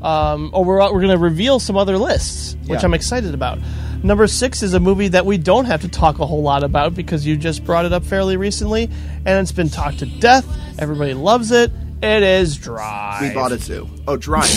[0.01, 2.85] Um, or we're we're going to reveal some other lists, which Yeah.
[2.85, 3.59] I'm excited about.
[4.03, 6.93] Number six is a movie that we don't have to talk a whole lot about
[6.93, 8.89] because you just brought it up fairly recently,
[9.25, 10.45] and it's been talked to death.
[10.77, 11.71] Everybody loves it.
[12.03, 13.21] It is Drive.
[13.21, 13.89] We bought it too.
[14.07, 14.49] Oh, Drive.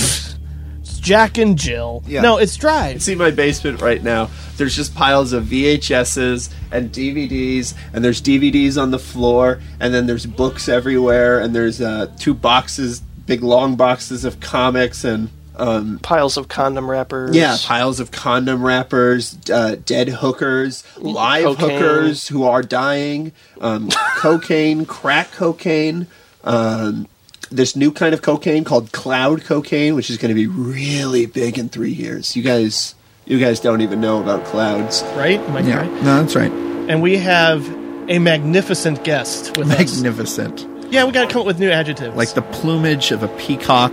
[0.80, 2.02] It's Jack and Jill.
[2.06, 2.20] Yeah.
[2.22, 3.02] No, it's Drive.
[3.02, 4.30] See my basement right now.
[4.56, 10.06] There's just piles of VHSs and DVDs, and there's DVDs on the floor, and then
[10.06, 16.00] there's books everywhere, and there's uh, two boxes, big long boxes of comics, and um,
[16.00, 17.37] piles of condom wrappers.
[17.37, 21.70] yeah, piles of condom wrappers, uh, dead hookers, live Cocaine.
[21.70, 23.30] hookers who are dying,
[23.61, 26.09] um, cocaine, crack cocaine.
[26.44, 27.06] Um,
[27.50, 31.59] this new kind of cocaine called cloud cocaine, which is going to be really big
[31.59, 32.35] in three years.
[32.37, 35.38] You guys, you guys don't even know about clouds, right?
[35.40, 35.76] Am I Yeah.
[35.78, 35.92] right?
[36.02, 36.50] No, that's right.
[36.50, 37.66] And we have
[38.09, 39.78] a magnificent guest with us.
[40.02, 40.66] Magnificent.
[40.90, 42.16] Yeah, we got to come up with new adjectives.
[42.16, 43.92] Like the plumage of a peacock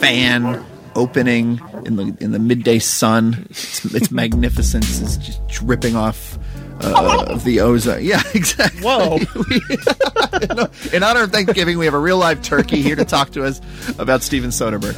[0.00, 0.64] fan
[0.96, 3.46] opening in the in the midday sun.
[3.50, 6.36] Its, its magnificence is just dripping off
[6.80, 8.04] uh, of the ozone.
[8.04, 8.82] Yeah, exactly.
[8.82, 9.16] Whoa!
[10.92, 13.60] in honor of Thanksgiving, we have a real live turkey here to talk to us
[13.98, 14.96] about Steven Soderbergh.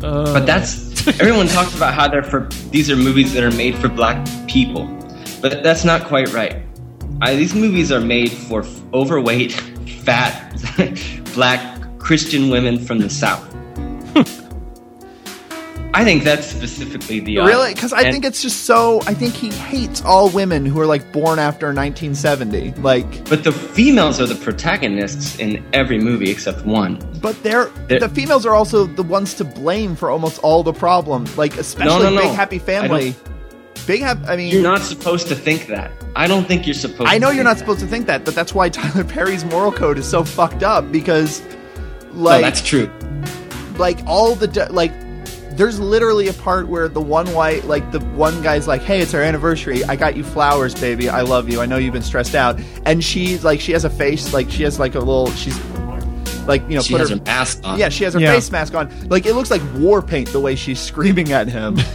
[0.00, 3.88] but that's everyone talks about how they're for these are movies that are made for
[3.88, 4.86] black people,
[5.40, 6.62] but that's not quite right.
[7.22, 10.52] I, these movies are made for f- overweight, fat,
[11.34, 13.50] black Christian women from the South.
[15.96, 17.72] I think that's specifically the Really?
[17.72, 19.00] Because I And- think it's just so.
[19.06, 22.74] I think he hates all women who are like born after 1970.
[22.82, 26.98] Like, But the females are the protagonists in every movie except one.
[27.22, 30.72] but they're They're- the females are also the ones to blame for almost all the
[30.72, 31.26] problem.
[31.36, 32.22] Like, especially no, no.
[32.22, 33.14] Big Happy Family.
[33.86, 34.26] Big Happy.
[34.26, 35.92] I mean, You're not supposed to think that.
[36.16, 37.08] I don't think you're supposed.
[37.08, 39.98] I know you're not supposed to think that, but that's why Tyler Perry's moral code
[39.98, 41.40] is so fucked up because,
[42.14, 42.90] like, that's true.
[43.76, 44.92] Like all the like,
[45.56, 49.14] there's literally a part where the one white, like the one guy's like, "Hey, it's
[49.14, 49.84] our anniversary.
[49.84, 51.08] I got you flowers, baby.
[51.08, 51.60] I love you.
[51.60, 54.62] I know you've been stressed out." And she's like, she has a face, like she
[54.64, 55.58] has like a little, she's
[56.46, 57.78] like you know, She put has her, her mask on.
[57.78, 58.34] Yeah, she has her Yeah.
[58.34, 59.08] face mask on.
[59.08, 61.78] Like it looks like war paint the way she's screaming at him.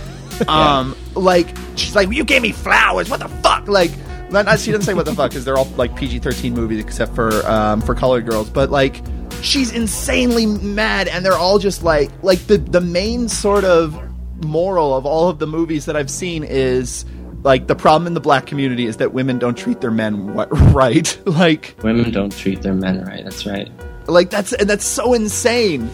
[0.48, 3.10] Um, like she's like, "You gave me flowers.
[3.10, 3.92] What the fuck?" Like,
[4.32, 6.80] not, not- she doesn't say what the fuck because they're all like PG thirteen movies
[6.80, 8.50] except for um, for colored girls.
[8.50, 9.02] But like,
[9.44, 13.98] she's insanely mad, and they're all just like, like the the main sort of
[14.46, 17.06] moral of all of the movies that I've seen is
[17.44, 20.48] like the problem in the black community is that women don't treat their men wh-
[20.74, 21.18] right.
[21.26, 23.24] Like, Women don't treat their men right.
[23.24, 23.70] That's right.
[24.08, 25.90] like that's and that's so insane.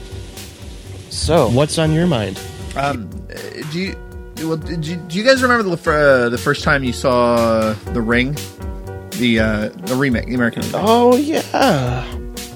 [1.09, 2.39] So, what's on your mind?
[2.75, 3.09] Um,
[3.71, 3.95] do you
[4.47, 8.01] well, did you, do you guys remember the uh, the first time you saw The
[8.01, 8.35] Ring,
[9.11, 10.61] the uh, the remake, the American?
[10.63, 10.81] Remake?
[10.83, 11.41] Oh yeah.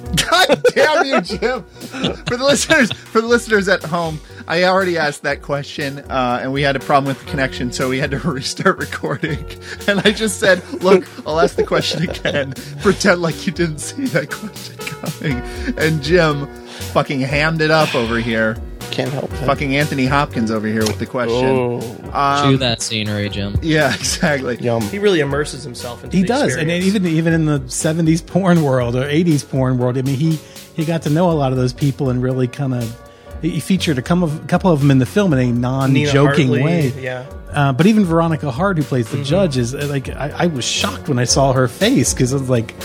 [0.30, 1.64] God damn you, Jim!
[1.64, 6.52] for the listeners, for the listeners at home, I already asked that question, uh, and
[6.52, 9.46] we had a problem with the connection, so we had to restart recording.
[9.88, 12.54] And I just said, "Look, I'll ask the question again.
[12.82, 15.38] Pretend like you didn't see that question coming."
[15.78, 16.48] And Jim
[16.94, 18.58] fucking hammed it up over here.
[18.92, 19.38] Can't help it.
[19.46, 21.82] Fucking Anthony Hopkins over here with the question.
[22.14, 23.56] Um, Chew that scenery, Jim.
[23.62, 24.58] Yeah, exactly.
[24.58, 24.82] Yum.
[24.82, 28.64] He really immerses himself into He the does, and even even in the '70s porn
[28.64, 30.40] world or '80s porn world, I mean, he
[30.76, 33.02] he got to know a lot of those people and really kind of
[33.42, 36.62] he featured a couple of, couple of them in the film in a non-joking Hartley,
[36.62, 36.90] way.
[37.02, 37.26] yeah.
[37.54, 39.26] Uh, but even Veronica Hart, who plays the Mhm.
[39.26, 42.38] judge, is uh, like I, I was shocked when I saw her face because I
[42.38, 42.76] was like,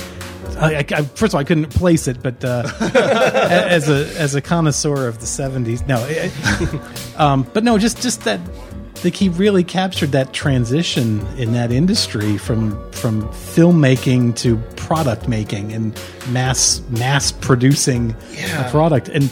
[0.57, 4.35] I, I, I- first of all, I couldn't place it, but uh, as a as
[4.35, 6.31] a connoisseur of the '70s, no, I-
[7.17, 8.41] I- um, but no, just just that
[9.03, 15.73] like he really captured that transition in that industry from from filmmaking to product making
[15.73, 15.99] and
[16.31, 18.67] mass mass producing Yeah.
[18.67, 19.31] a product and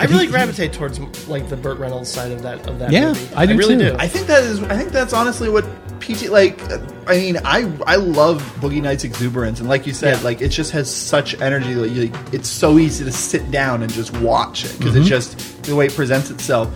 [0.00, 3.08] I really he- gravitate towards like the Burt Reynolds side of that of that Yeah,
[3.08, 3.34] movie.
[3.36, 3.90] I do I really too.
[3.90, 3.96] do.
[3.98, 4.60] I think that is.
[4.62, 5.64] I think that's honestly what
[6.02, 6.60] PT like.
[7.08, 10.24] I mean, I I love Boogie Nights exuberance, and like you said, Yeah.
[10.24, 11.72] like it just has such energy.
[11.74, 15.00] That you, it's so easy to sit down and just watch it because Mhm.
[15.00, 16.68] it's just the way it presents itself.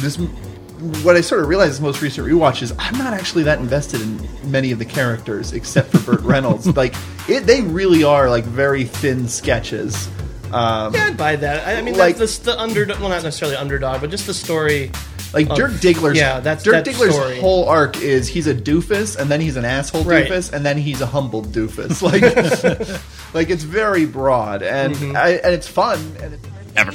[0.00, 0.18] This.
[1.04, 4.00] What I sort of realized this most recent rewatch is I'm not actually that invested
[4.00, 6.66] in many of the characters except for Burt Reynolds.
[6.76, 6.94] like
[7.28, 10.08] it, they really are like very thin sketches.
[10.52, 11.66] Um, yeah, I'd buy that.
[11.68, 12.98] I, I mean, like- the, the underdog.
[13.00, 14.90] Well, not necessarily underdog, but just the story.
[15.32, 17.40] Like of- Dirk Diggler's Yeah, that's Dirk that Diggler's story.
[17.40, 20.26] whole arc is he's a doofus and then he's an asshole Right.
[20.28, 22.02] doofus and then he's a humble doofus.
[23.32, 25.16] Like, like it's very broad and Mm-hmm.
[25.16, 25.98] I, and it's fun.
[26.20, 26.92] And it's, Ever.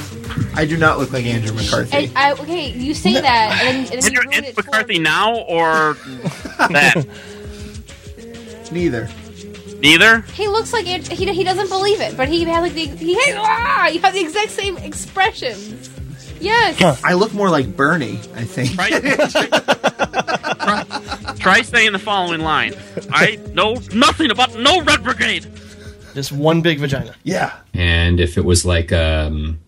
[0.55, 2.05] I do not look like Andrew McCarthy.
[2.07, 4.57] And I, okay, you say that, and and then Is you your it.
[4.57, 5.93] McCarthy now or
[6.57, 7.05] that?
[8.71, 9.07] Neither.
[9.79, 10.21] Neither.
[10.33, 13.13] He looks like it, he he doesn't believe it, but he has like the he
[13.13, 15.89] has, ah, you have the exact same expressions.
[16.39, 17.01] Yes.
[17.03, 18.19] I look more like Bernie.
[18.35, 18.71] I think.
[21.39, 22.73] Try saying the following line.
[23.11, 25.45] I know nothing about no Red Brigade.
[26.13, 27.13] Just one big vagina.
[27.23, 27.53] Yeah.
[27.73, 29.59] And if it was like um,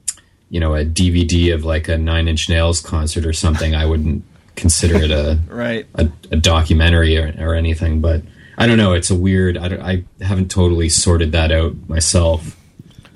[0.50, 4.24] you know, a DVD of like a Nine Inch Nails concert or something, I wouldn't
[4.56, 5.86] consider it a Right.
[5.96, 8.02] a, a documentary or, or anything.
[8.02, 8.24] But
[8.58, 8.94] I don't know.
[8.94, 9.58] It's a weird.
[9.58, 12.56] I, don't- I haven't totally sorted that out myself.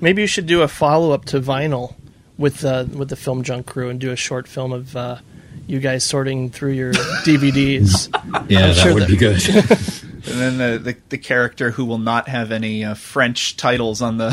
[0.00, 1.94] Maybe you should do a follow up to Vinyl
[2.38, 5.18] with uh, with the film junk crew and do a short film of uh,
[5.66, 8.10] you guys sorting through your DVDs.
[8.48, 9.40] Yeah, I'm that would be good.
[10.26, 14.16] And then the, the the character who will not have any uh, French titles on
[14.16, 14.30] the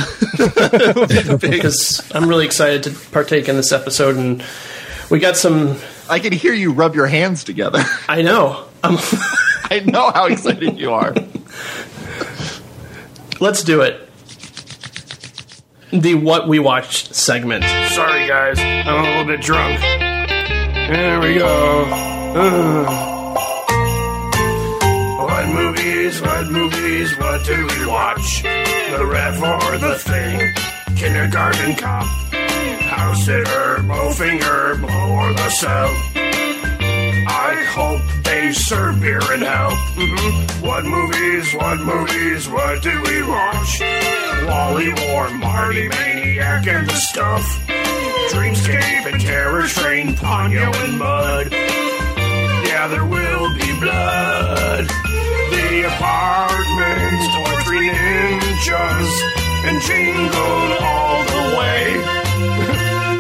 [1.41, 4.41] because I'm really excited to partake in this episode, and
[5.09, 5.75] we got some.
[6.09, 7.83] I can hear you rub your hands together.
[8.07, 8.67] I know.
[8.81, 8.97] I'm
[9.69, 11.13] I know how excited you are.
[13.41, 14.10] Let's do it.
[15.91, 17.65] The what we watched segment.
[17.89, 18.57] Sorry, guys.
[18.59, 19.81] I'm a little bit drunk.
[19.81, 21.85] There we go.
[22.33, 23.07] Ugh.
[25.19, 28.41] What movies, what movies, what do we watch?
[28.43, 30.53] The ref or the thing?
[30.95, 32.05] Kindergarten cop?
[32.31, 36.10] House sitter, Bowfinger, blow or the cell?
[37.73, 39.71] Hope they serve beer in hell.
[39.95, 40.61] Mhm.
[40.61, 43.81] What movies, what movies, what do we watch?
[44.45, 47.45] Wally War, Marty Maniac and the stuff.
[48.31, 51.47] Dreamscape and Terror Train, Ponyo and Mud.
[52.67, 54.85] Yeah, there will be blood.
[55.51, 59.11] The apartment, or three ninjas,
[59.67, 61.83] and jingle all the way.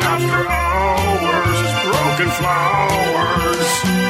[0.11, 4.00] After hours, broken flowers.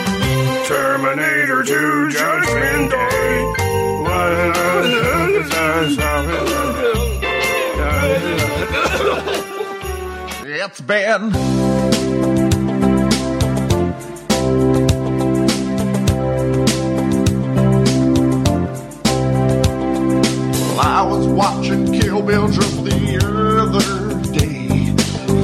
[0.71, 3.53] Terminator 2 Judgment Day.
[10.63, 11.31] It's been
[20.63, 24.95] well, I was watching Kill Bill just the other day.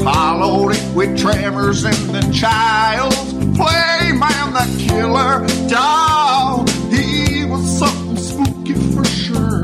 [0.06, 3.97] Followed it with Tremors and the Child's Play
[4.48, 6.66] and the killer doll.
[6.90, 9.64] He was something spooky for sure.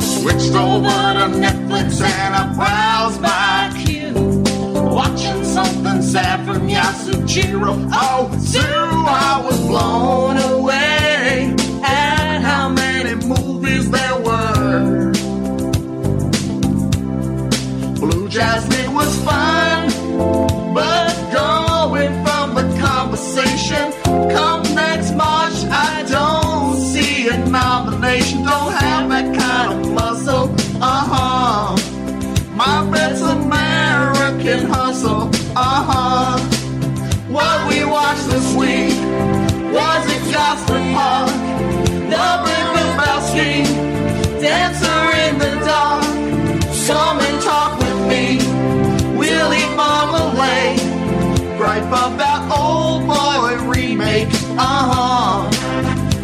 [0.00, 4.42] Switched over to Netflix and I browsed my queue.
[4.94, 13.90] Watching something sad from Yasujiro Oh, Sue, I was blown away at how many movies
[13.90, 15.12] there were.
[18.00, 19.57] Blue Jasmine was fine.
[51.80, 54.28] life of that old boy remake.
[54.58, 55.50] Uh huh.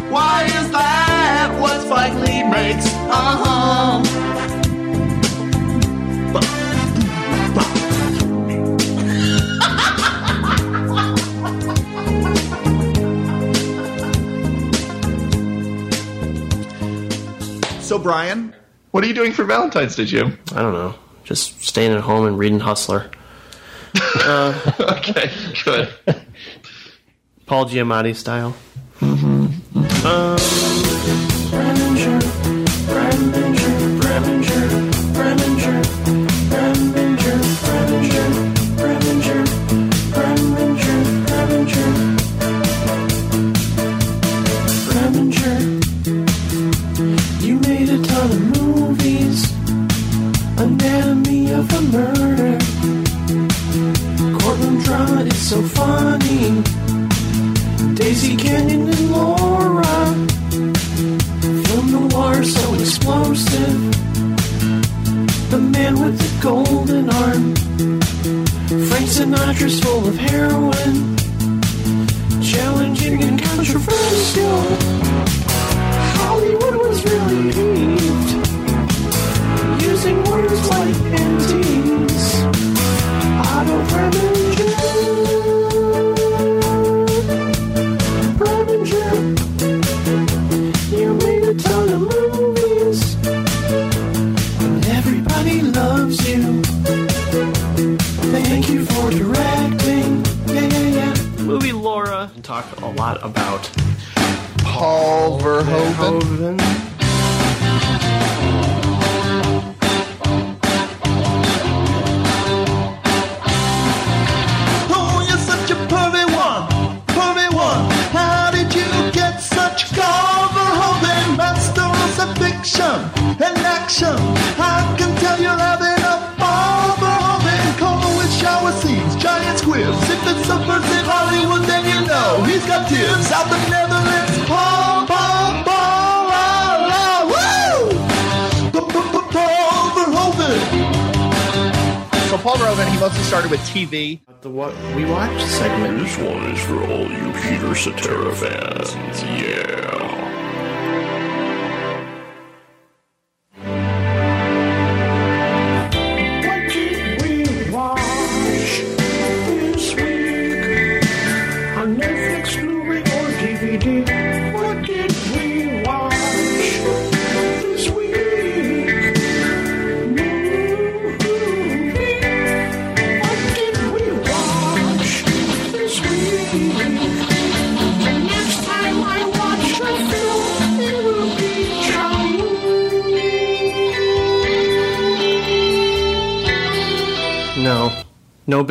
[0.09, 2.85] Why is that what Spike Lee makes?
[2.87, 4.03] Uh huh.
[17.81, 18.53] So, Brian,
[18.91, 20.37] what are you doing for Valentine's Did you?
[20.53, 20.95] I don't know.
[21.23, 23.09] Just staying at home and reading Hustler.
[24.01, 24.53] Uh,
[24.97, 25.31] okay,
[25.63, 25.93] good.
[27.45, 28.55] Paul Giamatti style.
[28.99, 30.05] Mm-hmm.
[30.05, 30.37] Um,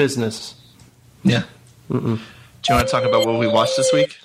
[0.05, 0.55] business.
[1.23, 1.45] Yeah.
[1.91, 2.19] Mm-mm.
[2.63, 4.19] Do you want to talk about what we watched this week?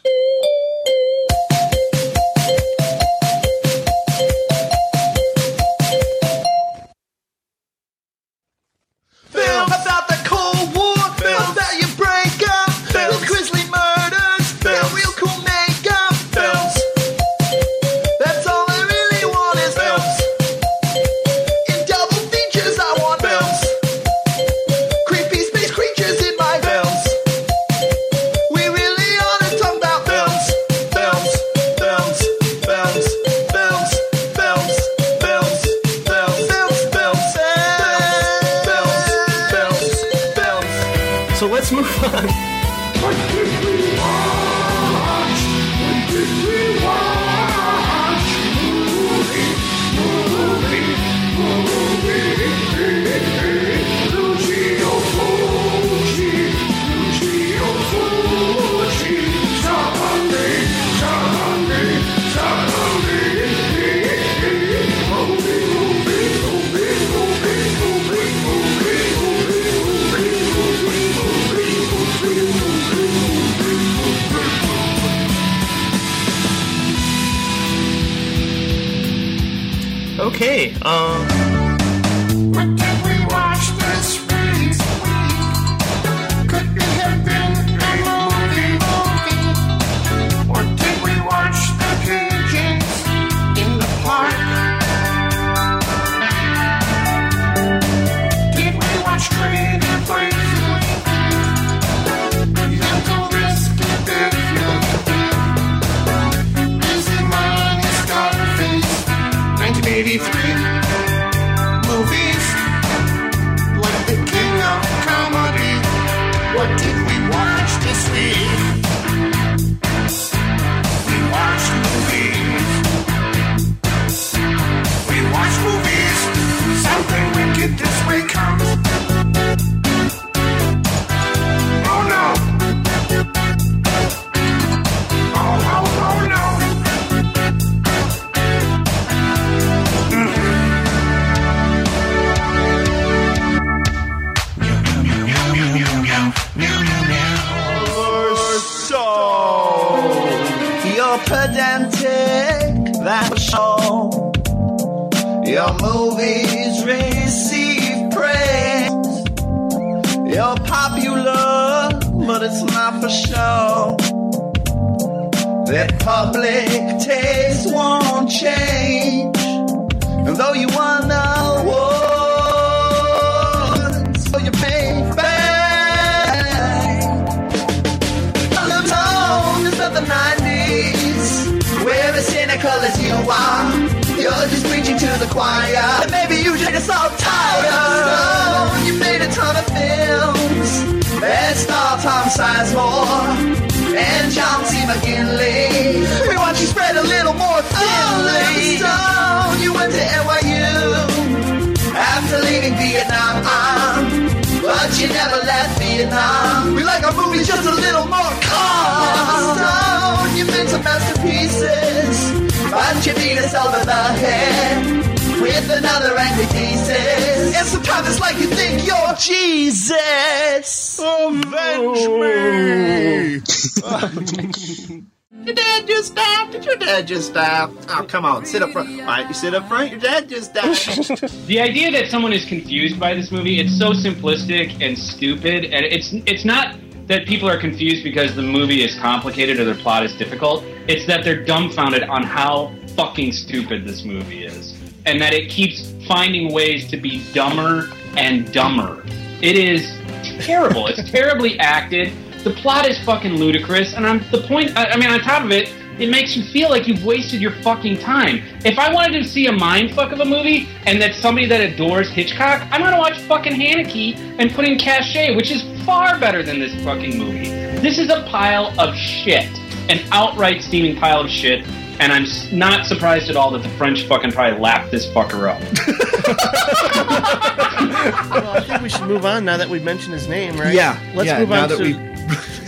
[228.50, 229.00] Sit up front.
[229.02, 229.92] Right, you sit up front.
[229.92, 230.76] Your dad just died.
[231.46, 235.86] the idea that someone is confused by this movie it's so simplistic and stupid and
[235.86, 236.76] it's it's not
[237.06, 241.06] that people are confused because the movie is complicated or the plot is difficult it's
[241.06, 244.74] that they're dumbfounded on how fucking stupid this movie is
[245.06, 247.88] and that it keeps finding ways to be dumber
[248.18, 249.04] and dumber
[249.44, 249.96] it is
[250.44, 252.12] terrible it's terribly acted
[252.44, 255.52] the plot is fucking ludicrous and i'm the point I, I mean on top of
[255.52, 258.42] it it makes you feel like you've wasted your fucking time.
[258.64, 261.62] If I wanted to see a mind fuck of a movie and that's somebody that
[261.62, 266.42] adores Hitchcock, I'm gonna watch fucking Haneke and put in Caché, which is far better
[266.42, 267.50] than this fucking movie.
[267.80, 269.50] This is a pile of shit,
[269.90, 271.66] an outright steaming pile of shit,
[272.00, 272.26] and I'm
[272.58, 275.60] not surprised at all that the French fucking probably lapped this fucker up.
[278.32, 280.74] well, I think we should move on now that we've mentioned his name, right?
[280.74, 282.19] Yeah, Let's yeah, move now on that to we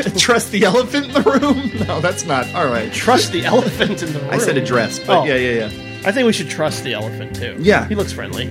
[0.10, 1.72] trust the elephant in the room.
[1.88, 2.91] No, that's not all right.
[2.93, 4.30] trust the elephant in the room.
[4.30, 5.24] I said address, but Oh.
[5.26, 6.02] yeah, yeah, yeah.
[6.06, 7.56] I think we should trust the elephant too.
[7.60, 7.88] Yeah.
[7.88, 8.47] he looks friendly.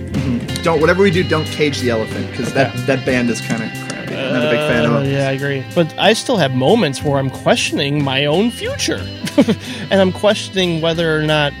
[0.63, 3.69] Don't whatever we do, don't cage the elephant because that that band is kind of
[3.89, 4.15] crappy.
[4.15, 4.99] I'm not a big fan of Uh.
[5.01, 5.63] Yeah, I agree.
[5.75, 9.01] But I still have moments where I'm questioning my own future,
[9.89, 11.51] and I'm questioning whether or not,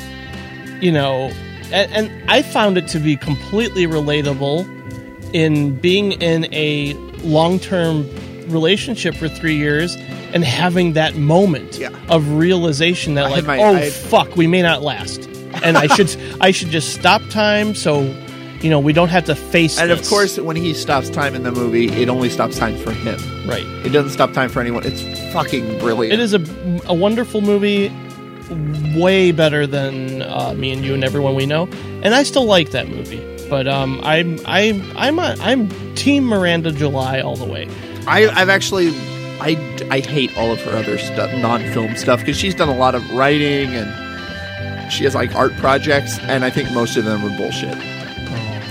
[0.81, 1.31] you know,
[1.73, 4.65] and, and I found it to be completely relatable
[5.33, 8.05] in being in a long-term
[8.51, 9.95] relationship for three years
[10.33, 11.79] and having that moment
[12.09, 15.27] of realization that I like my- oh I- fuck we may not last
[15.63, 18.01] and i should i should just stop time so
[18.61, 21.43] you know we don't have to face And of course, when he stops time in
[21.43, 23.17] the movie, it only stops time for him.
[23.49, 23.65] Right.
[23.83, 24.83] It doesn't stop time for anyone.
[24.85, 25.01] It's
[25.33, 26.13] fucking brilliant.
[26.13, 26.41] It is a,
[26.85, 27.91] a wonderful movie,
[28.95, 31.67] way better than uh, Me and You and Everyone We Know,
[32.03, 33.19] and I still like that movie.
[33.49, 37.67] But um, I'm I'm I'm a, I'm Team Miranda July all the way.
[38.07, 38.89] I, I've actually,
[39.39, 39.57] I,
[39.89, 43.11] I hate all of her other stuff, non-film stuff, because she's done a lot of
[43.13, 47.77] writing and she has like art projects, and I think most of them are bullshit.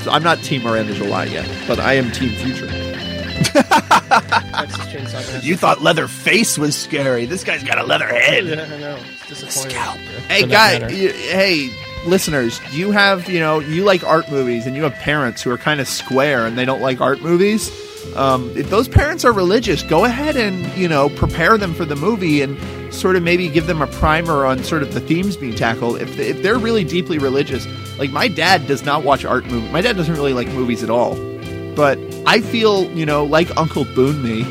[0.03, 2.67] So I'm not Team Miranda July yet, but I am Team Future.
[3.53, 5.47] Texas Chainsaw Massacre.
[5.47, 7.25] You thought Leatherface was scary.
[7.27, 8.47] This guy's got a leather head.
[8.47, 8.99] Yeah, I know.
[9.13, 9.79] It's disappointing.
[10.29, 11.71] Hey, For guy, you, hey,
[12.07, 15.59] listeners, you have, you know, you like art movies and you have parents who are
[15.59, 17.71] kind of square and they don't like art movies.
[18.17, 21.97] Um, if those parents are religious, go ahead and, you know, prepare them for the
[21.97, 22.59] movie and
[22.93, 26.01] sort of maybe give them a primer on sort of the themes being tackled.
[26.01, 27.67] If, if they're really deeply religious,
[27.99, 29.71] like my dad does not watch art movies.
[29.71, 31.15] My dad doesn't really like movies at all.
[31.77, 34.43] But I feel, you know, like Uncle Boone me,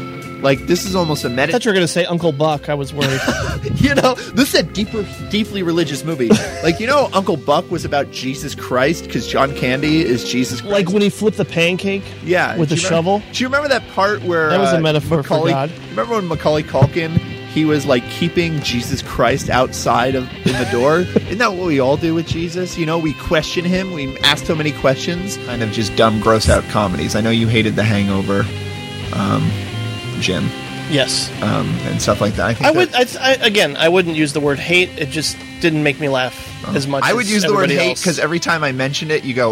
[0.41, 2.69] like this is almost a I meta thought you were going to say Uncle Buck.
[2.69, 3.21] I was worried.
[3.75, 6.29] you know, this is a deeper, deeply religious movie.
[6.63, 10.73] like, you know, Uncle Buck was about Jesus Christ because John Candy is Jesus Christ.
[10.73, 13.23] like when he flipped the pancake yeah, with do the remember- shovel.
[13.33, 15.71] Do you remember that part where That was a uh, metaphor for Macaulay, God.
[15.89, 17.17] Remember when Macaulay Culkin
[17.49, 20.99] he was like keeping Jesus Christ outside of in the door?
[21.27, 22.77] Isn't that what we all do with Jesus?
[22.77, 23.91] You know, we question him.
[23.93, 25.37] We ask so many questions.
[25.37, 27.15] Kind of just dumb, gross out comedies.
[27.15, 28.45] I know you hated The Hangover,
[29.13, 29.49] um,
[30.19, 30.43] Jim.
[30.89, 31.29] Yes.
[31.43, 32.47] Um, and stuff like that.
[32.47, 32.77] I, think I that-
[33.09, 33.17] would.
[33.21, 34.89] I, I, again, I wouldn't use the word hate.
[34.97, 37.03] It just didn't make me laugh as much.
[37.03, 39.51] I would as use the word hate because every time I mention it, you go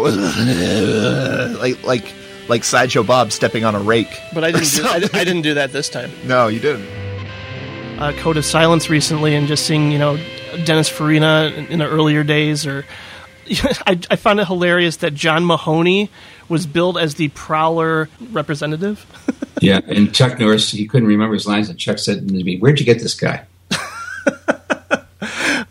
[1.60, 2.12] like like
[2.48, 4.20] like sideshow Bob stepping on a rake.
[4.34, 4.68] But I didn't.
[4.74, 6.10] Do, I, I didn't do that this time.
[6.24, 6.86] No, you didn't.
[8.00, 10.16] Uh, Code of Silence recently, and just seeing you know
[10.64, 12.84] Dennis Farina in, in the earlier days, or
[13.86, 16.10] I, I found it hilarious that John Mahoney
[16.48, 19.06] was billed as the Prowler representative.
[19.60, 22.78] Yeah, and Chuck Norris, he couldn't remember his lines, and Chuck said to me, "Where'd
[22.78, 23.44] you get this guy?"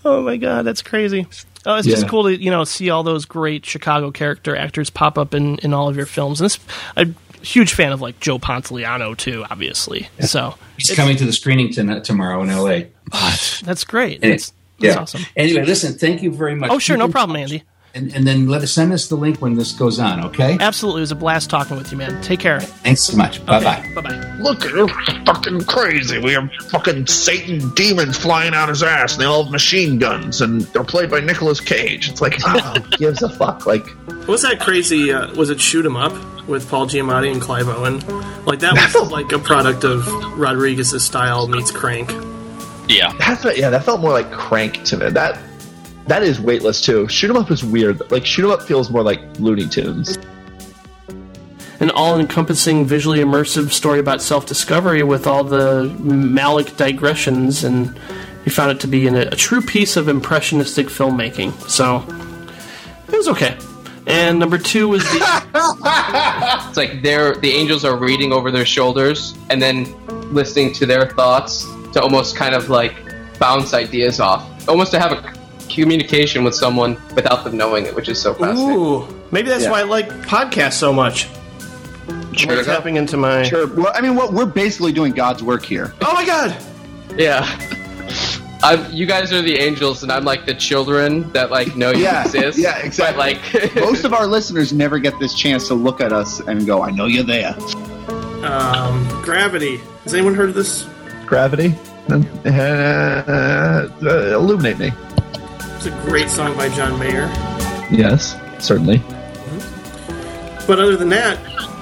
[0.03, 1.25] oh my god, that's crazy.
[1.65, 5.17] Oh, it's just cool to you know see all those great Chicago character actors pop
[5.17, 6.41] up in, in all of your films.
[6.41, 6.59] And this,
[6.95, 10.09] I'm a huge fan of like Joe Pantoliano too, obviously.
[10.19, 12.89] So He's coming to the screening tonight, tomorrow in L.A.
[13.63, 14.21] That's great.
[14.21, 15.01] And That's, it- that's yeah.
[15.01, 15.21] awesome.
[15.35, 16.71] Anyway, listen, thank you very much.
[16.71, 17.51] Oh, sure, Keep no problem, touch.
[17.51, 17.63] Andy.
[17.95, 20.55] And, and then let us send us the link when this goes on, okay?
[20.59, 22.21] Absolutely, it was a blast talking with you, man.
[22.21, 22.59] Take care.
[22.59, 23.43] Thanks so much.
[23.43, 23.91] Bye bye.
[23.95, 24.35] Bye bye.
[24.39, 24.87] Look, they're
[25.25, 26.19] fucking crazy.
[26.19, 30.41] We have fucking Satan demons flying out his ass, and they all have machine guns,
[30.41, 32.09] and they're played by Nicolas Cage.
[32.09, 33.65] It's like, oh, who gives a fuck?
[33.65, 33.87] Like,
[34.27, 35.11] What's that crazy?
[35.11, 36.11] Uh, was it Shoot 'Em Up
[36.47, 37.99] with Paul Giamatti and Clive Owen?
[38.45, 40.05] Like that was like a product of
[40.37, 42.11] Rodriguez's style meets Crank.
[42.89, 43.13] Yeah.
[43.19, 45.09] that's what, yeah, that felt more like Crank to me.
[45.09, 45.39] That
[46.07, 47.07] that is weightless too.
[47.09, 48.09] Shoot 'em up is weird.
[48.11, 50.17] Like Shoot 'em up feels more like Looney Tunes.
[51.79, 57.99] An all-encompassing, visually immersive story about self-discovery with all the Malick digressions, and
[58.45, 61.51] we found it to be an, a true piece of impressionistic filmmaking.
[61.69, 62.03] So
[63.11, 63.55] it was okay.
[64.07, 65.19] And number two was the
[66.69, 69.93] It's like they're the angels are reading over their shoulders and then
[70.33, 71.67] listening to their thoughts
[71.97, 72.93] to almost kind of like
[73.39, 75.33] bounce ideas off, almost to have a
[75.69, 78.77] communication with someone without them knowing it, which is so fascinating.
[78.81, 79.71] Ooh, maybe that's Yeah.
[79.71, 81.27] why I like podcasts so much.
[82.47, 83.43] We're tapping into my.
[83.43, 83.67] Sure.
[83.67, 85.93] Well, I mean, what we're basically doing God's work here.
[86.01, 86.55] Oh my god!
[87.17, 87.43] Yeah.
[88.63, 92.03] I'm, you guys are the angels, and I'm like the children that like know you
[92.03, 92.57] Yeah, exist.
[92.57, 93.35] yeah, exactly.
[93.35, 96.65] But like, Most of our listeners never get this chance to look at us and
[96.65, 97.55] go, "I know you're there."
[98.43, 99.77] Um, Gravity.
[100.03, 100.87] Has anyone heard of this?
[101.25, 101.75] Gravity.
[102.09, 104.91] Uh, uh, illuminate me.
[105.75, 107.27] It's a great song by John Mayer.
[107.91, 109.01] Yes, certainly.
[110.65, 111.37] But other than that,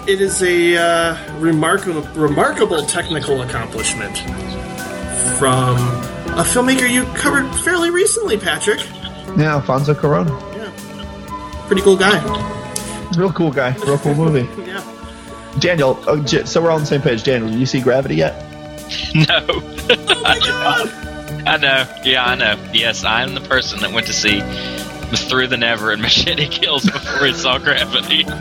[0.08, 4.18] it is a uh, remarkable, remarkable technical accomplishment
[5.38, 5.78] from
[6.38, 8.80] a filmmaker you covered fairly recently, Patrick.
[9.38, 10.28] Yeah, Alfonso Cuarón.
[10.56, 12.22] Yeah, pretty cool guy.
[13.18, 13.76] Real cool guy.
[13.76, 14.50] Real cool movie.
[14.76, 14.84] Yeah.
[15.60, 17.24] Daniel, oh, so we're all on the same page.
[17.24, 18.55] Daniel, did you see Gravity yet?
[19.16, 19.26] No.
[20.26, 21.48] I did not.
[21.48, 22.02] I know.
[22.04, 22.58] Yeah, I know.
[22.74, 24.42] Yes, I'm the person that went to see
[25.30, 28.26] Through the Never and Machete Kills before he saw Gravity.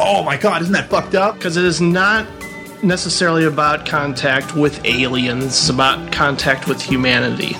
[0.00, 1.34] Oh my god, isn't that fucked up?
[1.34, 2.24] Because it is not
[2.84, 7.56] necessarily about contact with aliens, it's about contact with humanity.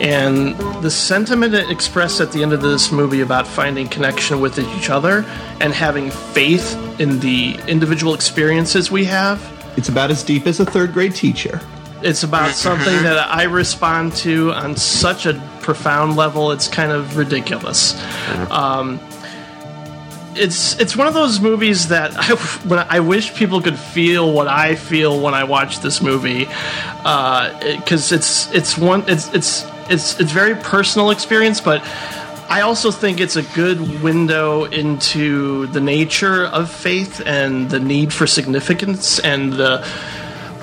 [0.00, 4.58] And the sentiment it expressed at the end of this movie about finding connection with
[4.58, 5.26] each other
[5.60, 9.38] and having faith in the individual experiences we have.
[9.78, 11.60] It's about as deep as a third grade teacher.
[12.02, 16.50] It's about something that I respond to on such a profound level.
[16.50, 17.94] It's kind of ridiculous.
[18.50, 18.98] Um,
[20.34, 22.34] it's it's one of those movies that I,
[22.68, 26.48] when I wish people could feel what I feel when I watch this movie,
[26.96, 31.84] because it's it's one it's it's it's it's very personal experience, but
[32.48, 38.10] I also think it's a good window into the nature of faith and the need
[38.10, 39.86] for significance and the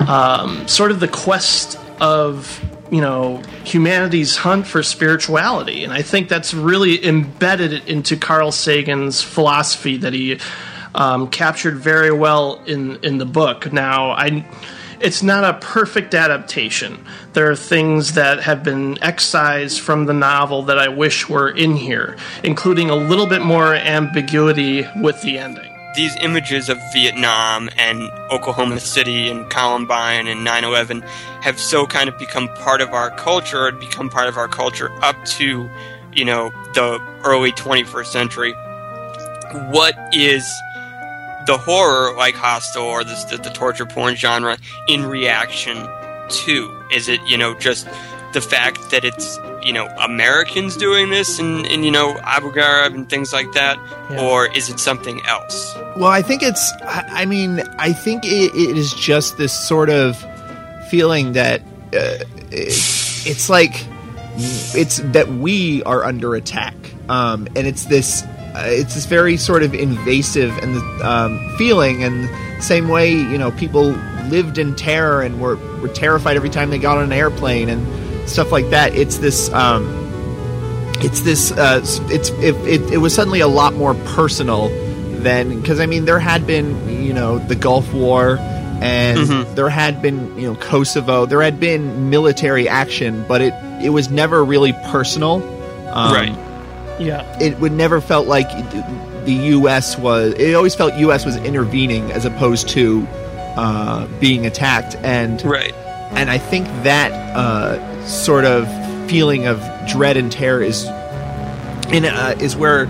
[0.07, 2.59] um, sort of the quest of
[2.91, 5.83] you know humanity's hunt for spirituality.
[5.83, 10.39] And i think that's really embedded into carl sagan's philosophy that he
[10.95, 13.71] um, captured very well in in the book.
[13.71, 14.43] Now i
[14.99, 20.63] it's not a perfect adaptation there are things that have been excised from the novel
[20.63, 25.71] that i wish were in here including a little bit more ambiguity with the ending
[25.95, 31.01] these images of Vietnam and Oklahoma City and Columbine and 9 11
[31.41, 34.91] have so kind of become part of our culture and become part of our culture
[35.01, 35.69] up to,
[36.13, 38.53] you know, the early 21st century.
[39.71, 40.45] What is
[41.45, 45.87] the horror like Hostel or the, the, the torture porn genre in reaction
[46.29, 46.83] to?
[46.91, 47.87] Is it, you know, just
[48.35, 52.93] the fact that it's you know Americans doing this and, and you know Abu Ghraib
[52.93, 53.77] and things like that,
[54.19, 55.73] or is it something else?
[55.95, 56.71] Well, I think it's.
[56.83, 60.17] I I mean, I think it, it is just this sort of
[60.89, 61.61] feeling that
[61.93, 62.21] uh,
[62.51, 62.75] it,
[63.25, 63.73] it's like
[64.37, 66.75] it's that we are under attack,
[67.09, 68.23] um, and it's this.
[68.55, 72.29] Uh, it's this very sort of invasive and um, feeling, and
[72.63, 73.91] same way you know people
[74.29, 78.29] lived in terror and were were terrified every time they got on an airplane and
[78.29, 78.95] stuff like that.
[78.95, 79.51] It's this.
[79.53, 79.85] Um,
[80.99, 81.51] it's this.
[81.51, 84.69] Uh, it's it, it, it was suddenly a lot more personal
[85.21, 88.37] than because I mean there had been you know the Gulf War
[88.81, 89.55] and Mm-hmm.
[89.55, 91.25] there had been you know Kosovo.
[91.25, 93.53] There had been military action, but it
[93.83, 95.35] it was never really personal.
[95.93, 96.37] Um, Right.
[96.99, 97.39] Yeah.
[97.39, 98.49] It would never felt like
[99.25, 99.97] the U.S.
[99.97, 100.33] was.
[100.33, 101.25] It always felt U.S.
[101.25, 103.05] was intervening as opposed to
[103.57, 104.95] uh, being attacked.
[104.97, 105.73] And right.
[106.11, 108.67] And I think that uh, sort of
[109.09, 110.85] feeling of dread and terror is
[111.91, 112.87] in uh, is where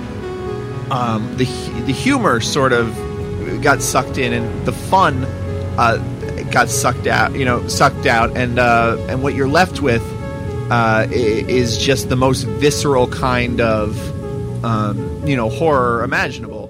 [0.92, 1.46] um, the
[1.86, 2.94] the humor sort of
[3.62, 5.26] got sucked in and the fun
[5.78, 5.98] uh,
[6.52, 7.34] got sucked out.
[7.34, 10.04] You know, sucked out, and uh, and what you're left with
[10.70, 13.96] uh, is just the most visceral kind of
[14.66, 16.70] um, you know horror imaginable.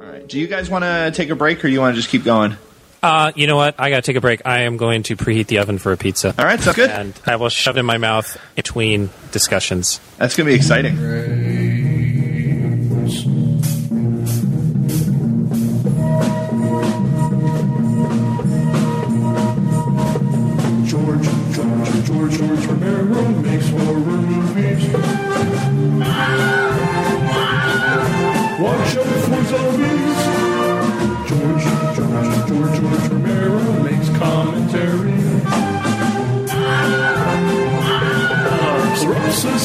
[0.00, 0.26] All right.
[0.26, 2.56] Do you guys want to take a break, or you want to just keep going?
[3.00, 3.76] Uh, you know what?
[3.78, 4.42] I gotta take a break.
[4.44, 6.34] I am going to preheat the oven for a pizza.
[6.36, 6.90] All right, sounds good.
[6.90, 10.00] And I will shove it in my mouth between discussions.
[10.16, 10.96] That's gonna be exciting.
[10.96, 11.37] George,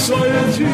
[0.03, 0.65] society.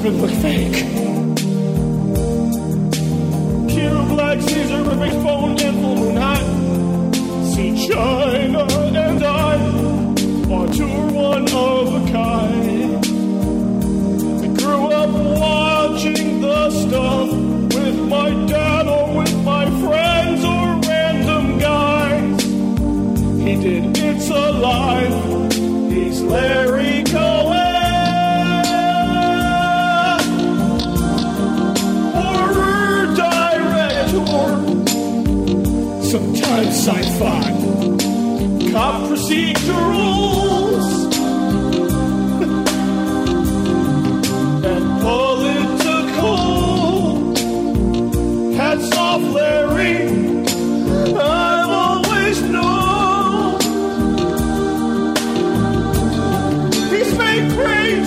[0.00, 0.74] serpent looked fake.
[3.70, 6.44] Cue Black Caesar big phone and full moon high.
[7.52, 9.56] See China and I
[10.50, 13.06] on tour one of a kind.
[14.42, 17.30] I grew up watching the stuff
[17.74, 22.42] with my dad or with my friends or random guys.
[23.42, 25.52] He did It's Alive.
[25.92, 26.79] He's Larry
[36.10, 37.52] Sometimes sci-fi.
[38.72, 40.88] Cop procedurals.
[44.72, 46.36] and political.
[48.56, 49.98] Hats off, Larry.
[51.14, 53.60] I've always known
[56.90, 58.04] he's made great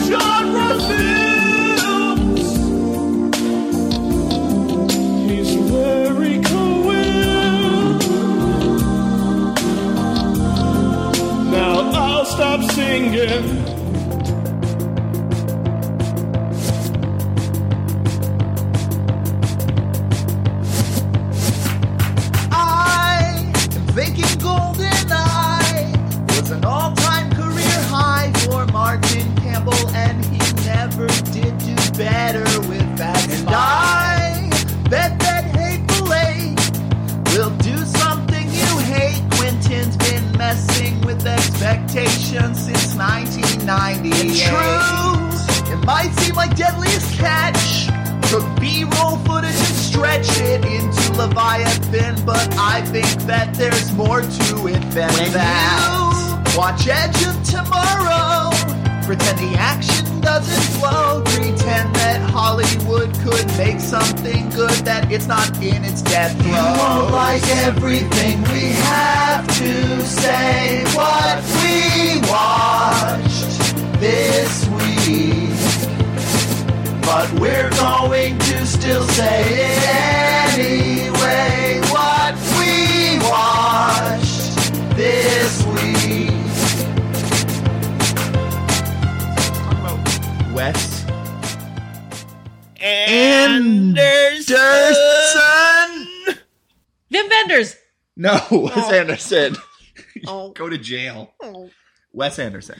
[12.93, 13.62] singing.
[43.73, 44.29] 1998.
[44.29, 45.73] It's true.
[45.73, 47.87] It might seem like Deadliest Catch
[48.29, 54.67] took B-roll footage and stretched it into Leviathan, but I think that there's more to
[54.67, 56.49] it than that.
[56.53, 58.51] You watch Edge of Tomorrow,
[59.05, 61.92] pretend the action doesn't flow, pretend
[62.43, 66.51] Hollywood could make something good that it's not in its death row.
[66.51, 73.63] You won't like everything we have to say, what we watched
[74.01, 75.55] this week.
[77.03, 79.79] But we're going to still say it
[80.59, 81.79] anyway.
[81.95, 86.29] What we watched this week.
[90.53, 90.92] Wes
[93.13, 94.55] Anderson.
[97.11, 97.75] Wim Wenders.
[98.17, 98.91] No, Wes Oh.
[98.93, 99.55] Anderson.
[100.25, 100.51] Oh.
[100.51, 101.33] Go to jail.
[101.41, 101.69] Oh.
[102.13, 102.79] Wes Anderson.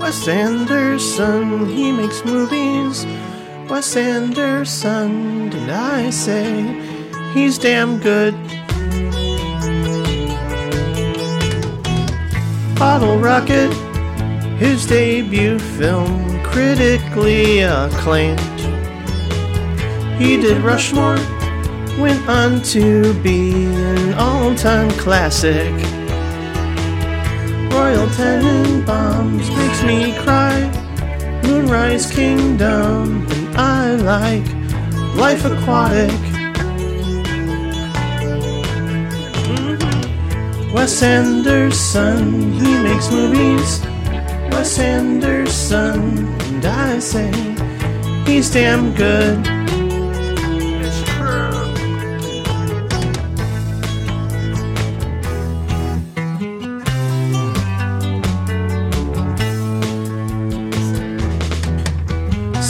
[0.00, 3.06] Wes Anderson, he makes movies.
[3.70, 6.64] Wes Anderson, did I say?
[7.34, 8.34] He's damn good.
[12.76, 13.72] Bottle Rocket,
[14.58, 18.40] his debut film, critically acclaimed.
[20.18, 21.18] He did Rushmore,
[21.98, 25.72] went on to be an all time classic.
[27.70, 30.72] Royal Tenenbaums makes me cry.
[31.42, 34.46] Moonrise Kingdom, and I like
[35.16, 36.10] Life Aquatic.
[39.44, 40.72] Mhm.
[40.72, 43.82] Wes Anderson, he makes movies.
[44.50, 47.30] Wes Anderson, and I say
[48.24, 49.46] he's damn good.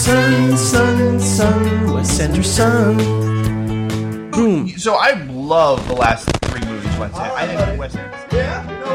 [0.07, 2.97] Sun, sun, sun, Wes Anderson.
[4.31, 4.69] Boom.
[4.79, 7.37] So I love the last three movies Wes Anderson.
[7.37, 8.87] I think Wes Anderson.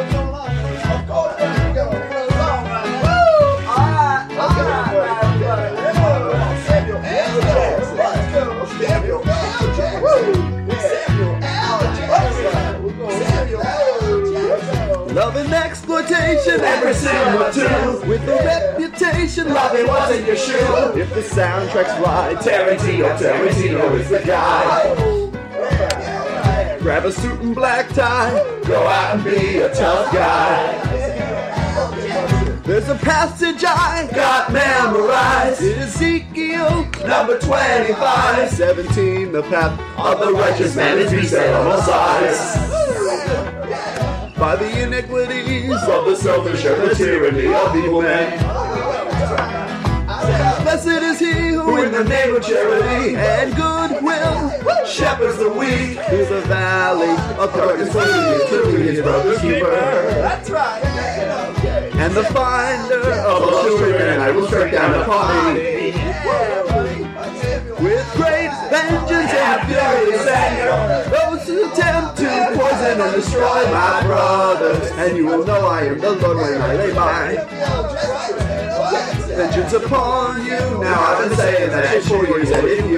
[15.13, 18.07] Love and exploitation, every single two.
[18.07, 18.70] With a
[19.01, 20.93] love it wasn't your shoe.
[20.95, 24.95] If the soundtrack's right, Tarantino, Tarantino is the guy.
[26.79, 28.31] Grab a suit and black tie,
[28.65, 30.77] go out and be a tough guy.
[32.63, 35.61] There's a passage I got memorized.
[35.61, 38.49] Ezekiel number 25.
[38.51, 42.55] 17, the path of the righteous man is beset on all sides
[44.37, 48.70] by the iniquities of the selfish and the tyranny of evil men.
[50.21, 56.25] Blessed is he who in the name of charity and goodwill shepherds the weak through
[56.25, 57.09] the valley
[57.39, 59.71] of darkness to be his brother's keeper.
[59.71, 60.83] That's right.
[61.95, 65.91] And the finder of all children I will strike down upon thee.
[67.81, 74.91] With great vengeance and furious anger, those who attempt to poison and destroy my brothers,
[74.91, 78.60] and you will know I am the Lord when I lay my
[79.41, 80.59] vengeance upon you.
[80.79, 82.97] Now I've been saying that for years, and if you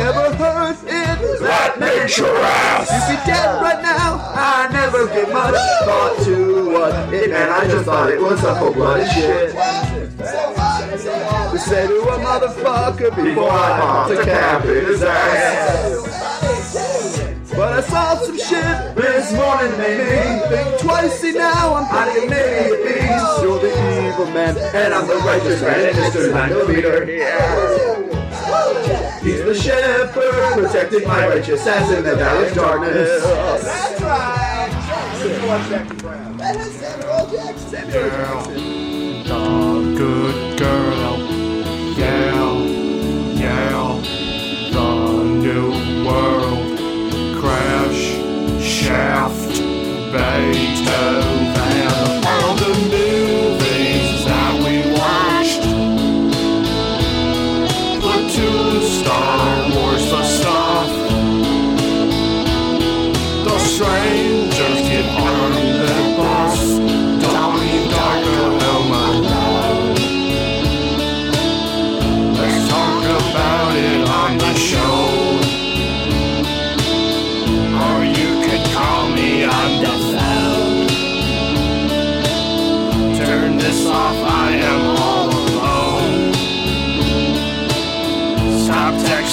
[0.00, 2.90] ever heard it, that makes your ass.
[2.90, 4.18] You'd be dead right now.
[4.34, 7.50] I never gave much thought to what it meant.
[7.52, 9.54] I just thought it was a whole bloody shit.
[11.52, 15.91] We say to a motherfucker before I popped a cap in his ass.
[17.54, 21.20] But I saw some shit this morning that made me think twice.
[21.20, 23.42] See now I'm hiding maybe at least.
[23.42, 23.68] You're the
[24.08, 26.20] evil man, and I'm the righteous man, and it's the
[26.66, 28.02] leader millimeter.
[29.22, 33.22] He's the shepherd, protecting my righteous ass in the valley of darkness.
[33.22, 34.00] That's
[37.92, 38.42] Girl,
[39.24, 40.41] the good
[48.92, 49.48] shaft,
[50.12, 51.54] Beethoven,
[52.30, 55.64] all the movies that we watched,
[58.02, 60.90] Platoon, Star Wars, the stuff,
[63.46, 64.21] the strangers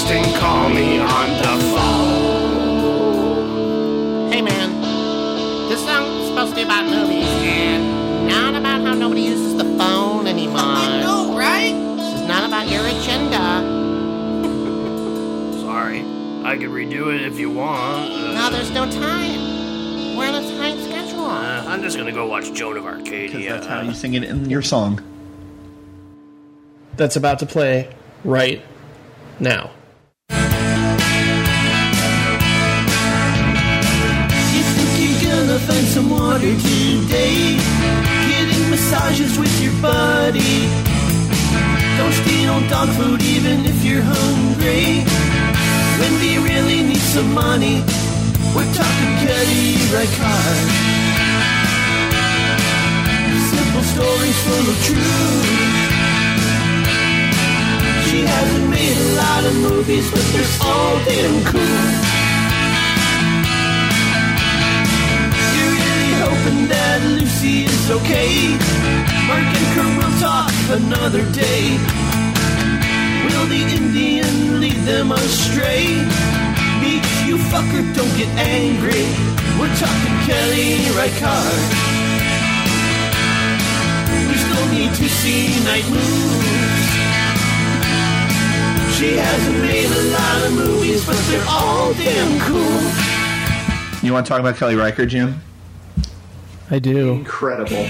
[0.09, 3.11] Stop texting, call me on the phone.
[4.31, 4.81] Hey man,
[5.69, 9.65] this song is supposed to be about movies and not about how nobody uses the
[9.77, 10.57] phone anymore.
[10.61, 11.73] I know, right?
[11.97, 13.61] This is not about your agenda.
[15.61, 16.01] Sorry,
[16.43, 18.11] I could redo it if you want.
[18.11, 20.17] Uh, No, there's no time.
[20.17, 21.25] We're on a tight schedule.
[21.25, 23.51] uh, I'm just gonna go watch Joan of Arcadia.
[23.53, 25.03] That's how you sing it in your song.
[26.97, 27.93] That's about to play
[28.23, 28.65] right
[29.39, 29.69] now.
[35.69, 37.55] Find some water today?
[38.25, 40.65] Getting massages with your buddy.
[41.97, 45.05] Don't steal dog food even if you're hungry.
[46.01, 47.83] When we really need some money,
[48.55, 50.69] we're talking Kelly Reichardt.
[53.53, 55.69] Simple stories full of truth.
[58.09, 62.18] She hasn't made a lot of movies, but they're all damn cool.
[66.49, 68.57] Hoping that Lucy is okay.
[69.29, 71.77] Mark and Kurt will talk another day.
[73.21, 75.93] Will the Indian lead them astray?
[76.81, 79.05] Meek, you fucker, don't get angry.
[79.61, 81.69] We're talking Kelly Reichardt.
[84.09, 86.89] We still need to see night moves.
[88.97, 92.81] She hasn't made a lot of movies, but they're all damn cool.
[94.01, 95.39] You want to talk about Kelly Reichardt, Jim?
[96.71, 97.13] I do.
[97.13, 97.85] Incredible.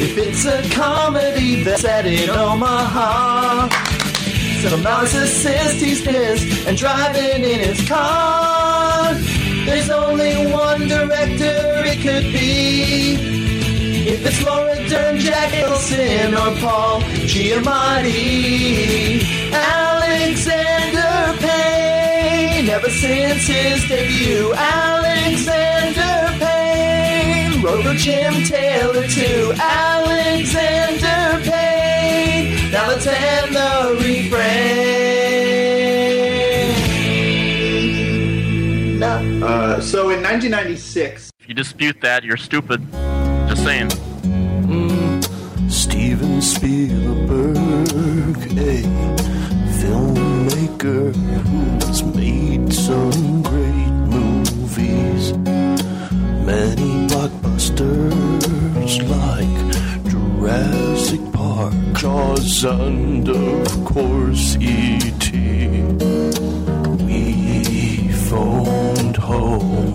[0.00, 3.68] If it's a comedy that's set in Omaha,
[4.62, 9.12] some narcissist he's pissed and driving in his car.
[9.66, 13.16] There's only one director it could be.
[14.08, 19.20] If it's Laura Dern, Jack Nicholson, or Paul Giamatti,
[19.52, 20.77] Alexander.
[22.70, 29.52] Ever since his debut, Alexander Payne wrote for Jim Taylor too.
[29.58, 32.70] Alexander Payne.
[32.70, 34.68] Now let's end the refrain.
[39.42, 42.86] Uh, so in 1996, If you dispute that, you're stupid.
[43.48, 43.88] Just saying.
[45.70, 47.56] Steven Spielberg,
[48.58, 50.37] a
[50.68, 55.32] filmmaker who's made some great movies,
[56.44, 59.74] many blockbusters like
[60.10, 65.78] Jurassic Park, Jaws, and of course E.T.
[67.04, 69.94] We phoned home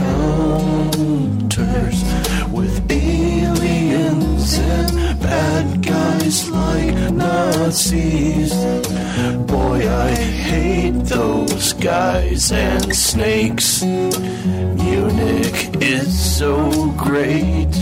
[2.53, 8.53] with aliens and bad guys like Nazis.
[9.47, 13.83] Boy, I hate those guys and snakes.
[13.83, 17.73] Munich is so great,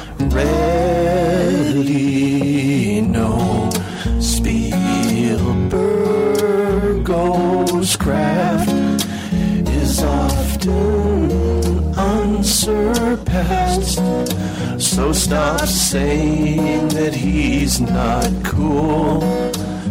[7.85, 8.69] Spielberg's craft
[9.69, 13.99] is often unsurpassed.
[14.81, 19.21] So stop saying that he's not cool.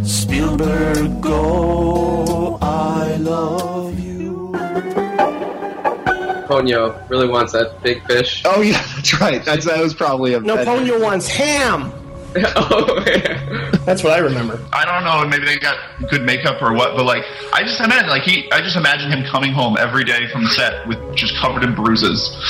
[0.05, 4.51] Spielberg, go, I love you.
[6.49, 8.43] Ponyo really wants that big fish.
[8.45, 9.45] Oh yeah, that's right.
[9.45, 11.93] That's that was probably a No, Ponyo wants ham.
[12.57, 13.01] oh,
[13.85, 14.59] That's what I remember.
[14.73, 15.29] I don't know.
[15.29, 15.79] Maybe they got
[16.09, 18.51] good makeup or what, but like, I just imagine like he.
[18.51, 21.75] I just imagine him coming home every day from the set with just covered in
[21.75, 22.37] bruises.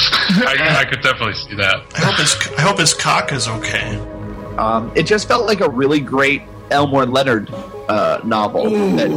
[0.47, 1.85] I, I could definitely see that.
[1.95, 3.97] I hope his I hope his cock is okay.
[4.57, 7.51] Um, it just felt like a really great Elmore Leonard
[7.89, 8.71] uh, novel.
[8.71, 9.11] that,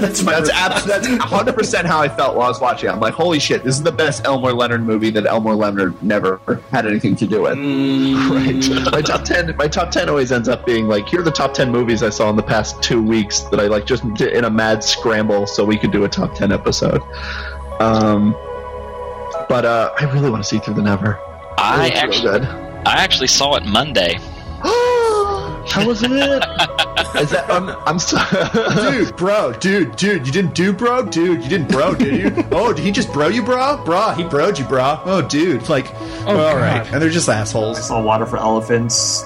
[0.00, 2.92] that's that's, abs- that's 100% how I felt while I was watching it.
[2.92, 6.40] I'm like, holy shit, this is the best Elmore Leonard movie that Elmore Leonard never
[6.70, 7.58] had anything to do with.
[7.58, 8.92] Right.
[8.92, 11.54] My top 10 my top 10 always ends up being like, here are the top
[11.54, 14.44] 10 movies I saw in the past 2 weeks that I like just did in
[14.44, 17.02] a mad scramble so we could do a top 10 episode.
[17.80, 18.32] Um
[19.48, 21.18] but uh, I really want to see Through the Never.
[21.56, 22.46] I It's real actually.
[22.84, 24.18] I actually saw it Monday.
[25.70, 26.10] How was it?
[26.10, 28.18] Is that I'm I'm so
[28.90, 32.44] dude, bro, dude, dude, you didn't do bro, dude, you didn't bro, did you?
[32.52, 33.82] oh, did he just bro you, bro?
[33.84, 35.00] Bro, he broed you, bro.
[35.04, 35.92] Oh, dude, like,
[36.26, 37.78] oh, all right, and they're just assholes.
[37.78, 39.24] I saw Water for Elephants.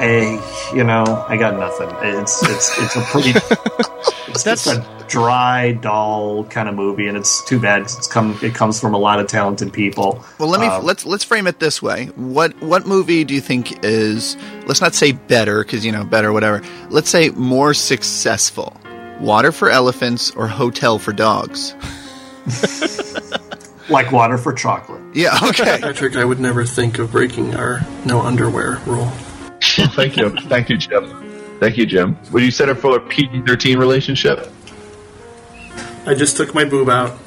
[0.00, 1.90] I, you know, I got nothing.
[2.02, 3.30] It's it's it's a pretty.
[4.28, 7.82] it's just a dry, dull kind of movie, and it's too bad.
[7.82, 8.38] It's come.
[8.42, 10.24] It comes from a lot of talented people.
[10.38, 12.06] Well, let me Um, let's let's frame it this way.
[12.16, 16.32] What what movie do you think is let's not say better because you know better
[16.32, 16.62] whatever.
[16.88, 18.74] Let's say more successful.
[19.20, 21.74] Water for Elephants or Hotel for Dogs?
[23.90, 25.02] like water for chocolate.
[25.14, 25.78] Yeah, okay.
[25.78, 29.12] Patrick, I would never think of breaking our no underwear rule.
[29.62, 31.58] Thank you, thank you, Jim.
[31.60, 32.16] Thank you, Jim.
[32.32, 34.50] Would you set up for a PG-13 relationship?
[36.06, 37.18] I just took my boob out.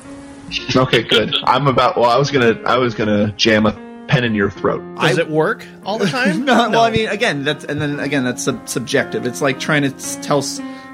[0.76, 1.35] Okay, good.
[1.43, 1.97] I'm about.
[1.97, 2.60] Well, I was gonna.
[2.65, 3.72] I was gonna jam a
[4.07, 4.81] pen in your throat.
[4.99, 6.45] Does it work all the time?
[6.45, 9.26] no, well, I mean, again, that's and then again, that's sub- subjective.
[9.26, 10.43] It's like trying to tell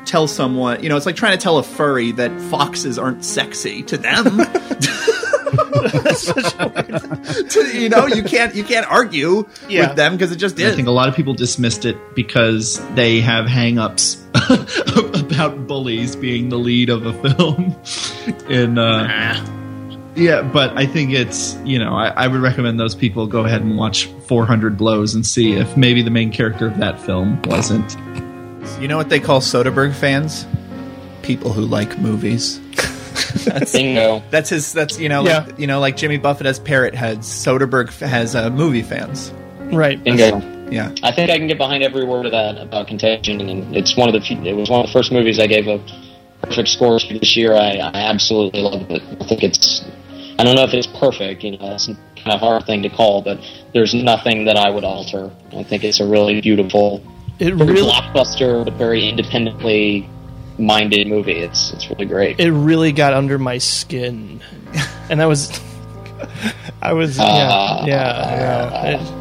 [0.05, 3.83] tell someone, you know, it's like trying to tell a furry that foxes aren't sexy
[3.83, 4.25] to them.
[7.49, 9.87] To- you know, you can't you can't argue Yeah.
[9.87, 10.73] with them because it just is.
[10.73, 14.23] I think a lot of people dismissed it because they have hang-ups
[15.15, 17.75] about bullies being the lead of a film.
[18.49, 19.45] In uh,
[20.15, 23.61] yeah, but I think it's you know I, I would recommend those people go ahead
[23.61, 27.95] and watch 400 Blows and see if maybe the main character of that film wasn't.
[28.81, 30.45] You know what they call Soderbergh fans?
[31.21, 32.59] People who like movies.
[33.45, 34.23] That's, Bingo.
[34.29, 34.73] That's his.
[34.73, 37.27] That's you know, like, you know, like Jimmy Buffett has parrot heads.
[37.27, 39.33] Soderbergh has uh, movie fans.
[39.59, 40.03] Right.
[40.03, 40.39] Bingo.
[40.69, 40.93] Yeah.
[41.03, 44.07] I think I can get behind every word of that about Contagion, and it's one
[44.07, 45.79] of the few, it was one of the first movies I gave a
[46.43, 47.53] perfect score to this year.
[47.53, 49.01] I, I absolutely love it.
[49.19, 49.83] I think it's
[50.39, 51.99] I don't know if it's perfect, you know, that's kind
[52.31, 53.39] of hard thing to call, but
[53.73, 55.29] there's nothing that I would alter.
[55.53, 57.03] I think it's a really beautiful,
[57.39, 60.09] It very really- blockbuster, but very independently
[60.59, 61.33] minded movie.
[61.39, 62.39] It's it's really great.
[62.39, 64.41] It really got under my skin,
[65.09, 65.59] and I was,
[66.81, 68.83] I was, yeah, Uh, yeah, yeah.
[69.01, 69.15] It- it-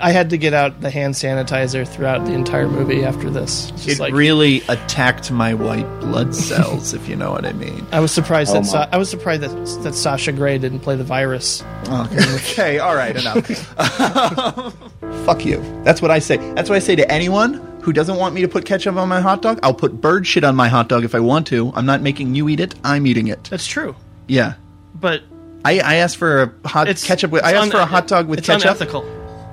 [0.00, 3.72] I had to get out the hand sanitizer throughout the entire movie after this.
[3.72, 7.84] Just It like really attacked my white blood cells, if you know what I mean.
[7.90, 10.94] I was surprised Oh that Sa- I was surprised that that Sasha Grey didn't play
[10.94, 11.64] the virus.
[11.88, 13.44] Okay, okay, all right, enough.
[15.26, 15.60] Fuck you.
[15.82, 16.36] That's what I say.
[16.54, 19.18] That's what I say to anyone who doesn't want me to put ketchup on my
[19.18, 19.58] hot dog.
[19.62, 21.72] I'll put bird shit on my hot dog if I want to.
[21.74, 22.74] I'm not making you eat it.
[22.84, 23.44] I'm eating it.
[23.44, 23.96] That's true,
[24.26, 24.54] Yeah.
[24.94, 25.22] but
[25.64, 27.30] I, I asked for a hot It's- ketchup.
[27.30, 28.66] With, I it's asked for a hot dog with it's ketchup.
[28.66, 29.02] unethical.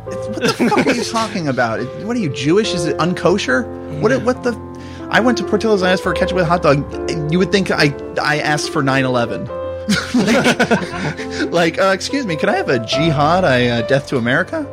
[0.03, 1.80] What the fuck are you talking about?
[2.03, 2.74] What are you Jewish?
[2.74, 3.64] Is it unkosher?
[4.02, 4.22] What?
[4.24, 4.52] What the?
[5.10, 5.82] I went to Portillo's.
[5.82, 7.32] I asked for a ketchup with a hot dog.
[7.32, 9.48] You would think I I asked for 9/11.
[10.16, 13.44] Like, like uh, excuse me, could I have a jihad?
[13.44, 14.66] I uh, death to America?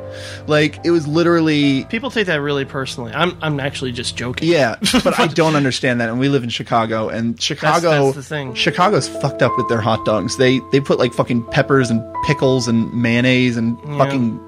[0.47, 1.85] Like it was literally.
[1.85, 3.13] People take that really personally.
[3.13, 4.49] I'm I'm actually just joking.
[4.49, 6.09] Yeah, but I don't understand that.
[6.09, 8.55] And we live in Chicago, and Chicago, that's the thing.
[8.55, 10.37] Chicago's fucked up with their hot dogs.
[10.37, 13.99] They they put like fucking peppers and pickles and mayonnaise and Yeah.
[13.99, 14.39] fucking.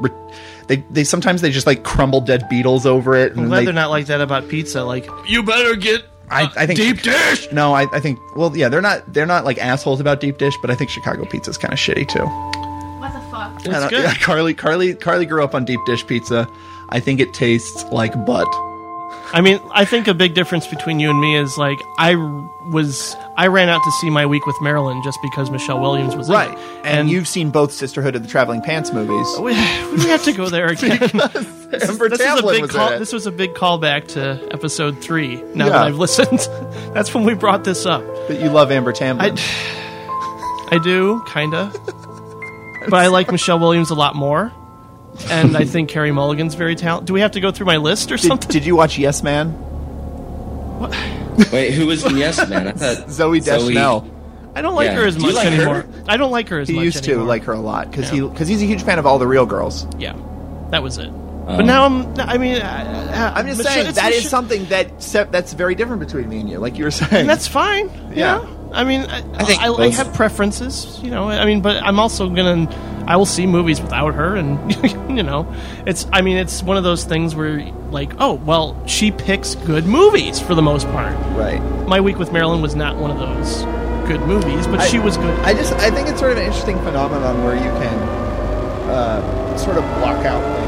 [0.00, 0.10] re-
[0.68, 3.36] They they sometimes they just like crumble dead beetles over it.
[3.36, 4.82] I'm glad they, they're not like that about pizza.
[4.84, 7.50] Like you better get I, uh, I think deep dish.
[7.52, 8.18] No, I, I think.
[8.36, 9.12] Well, yeah, they're not.
[9.12, 12.08] They're not like assholes about deep dish, but I think Chicago pizza's kind of shitty
[12.08, 12.24] too.
[12.26, 13.74] What the fuck?
[13.74, 16.48] I don't- yeah, Carly, Carly, Carly grew up on deep dish pizza.
[16.90, 18.46] I think it tastes like butt.
[19.36, 22.14] I mean, I think a big difference between you and me is like I
[22.72, 26.28] was I ran out to see my week with Marilyn just because Michelle Williams was
[26.30, 26.86] in Right, it.
[26.86, 29.28] and, you've seen both Sisterhood of the Traveling Pants movies.
[29.38, 30.98] We, we have to go there again.
[31.70, 32.98] this, Amber this is a big was call.
[32.98, 35.36] This was a big callback to episode three.
[35.54, 36.38] Now that I've listened,
[36.94, 38.02] that's when we brought this up.
[38.28, 39.36] But you love Amber Tamblyn.
[39.38, 41.72] I, I do, kinda,
[42.88, 44.50] but I like Michelle Williams a lot more,
[45.30, 47.06] and I think Carey Mulligan's very talented.
[47.06, 48.48] Do we have to go through my list or something?
[48.50, 49.50] Did you watch Yes Man?
[50.80, 51.52] What?
[51.52, 52.68] Wait, who was in Yes Man?
[52.68, 54.10] I thought Zooey Deschanel.
[54.54, 54.94] I don't like Yeah.
[54.96, 55.54] her as much like her?
[55.54, 55.86] anymore.
[56.08, 57.28] I don't like her as He much He used to anymore.
[57.28, 58.22] like her a lot because Yeah.
[58.22, 59.86] he because he's a huge fan of all the real girls.
[59.98, 60.14] Yeah,
[60.70, 61.08] that was it.
[61.08, 62.18] Um, but now I'm.
[62.18, 65.52] I mean, uh, I'm just Michelle- saying it's that is Michelle- something that se- that's
[65.52, 66.58] very different between me and you.
[66.58, 67.88] Like you were saying, and that's fine.
[68.14, 68.40] Yeah.
[68.42, 68.46] Yeah.
[68.72, 71.28] I mean, I, I, think I, those- have preferences, you know.
[71.28, 72.66] I mean, but I'm also gonna.
[73.06, 74.72] I will see movies without her, and
[75.16, 75.52] you know,
[75.86, 76.06] it's.
[76.12, 77.60] I mean, it's one of those things where,
[77.90, 81.14] like, oh, well, she picks good movies for the most part.
[81.36, 81.60] Right.
[81.86, 83.62] My week with Marilyn was not one of those
[84.08, 85.38] good movies, but I- she was good.
[85.40, 87.98] I just I think it's sort of an interesting phenomenon where you can
[88.90, 90.66] uh, sort of block out things.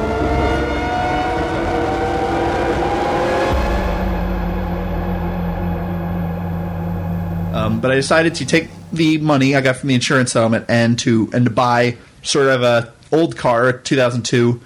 [7.55, 10.99] Um, but I decided to take the money I got from the insurance settlement and
[11.01, 14.61] to and to buy sort of a old car, a 2002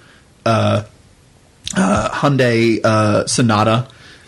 [0.45, 0.83] uh,
[1.75, 3.87] uh, Hyundai uh, Sonata,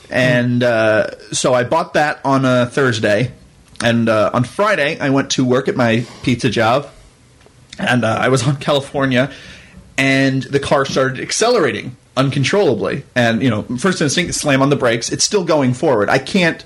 [0.10, 3.31] and uh, so I bought that on a Thursday,
[3.84, 6.89] and uh, on Friday I went to work at my pizza job,
[7.80, 9.31] and uh, I was on California,
[9.97, 15.11] and the car started accelerating uncontrollably, and you know, first instinct slam on the brakes.
[15.11, 16.10] It's still going forward.
[16.10, 16.64] I can't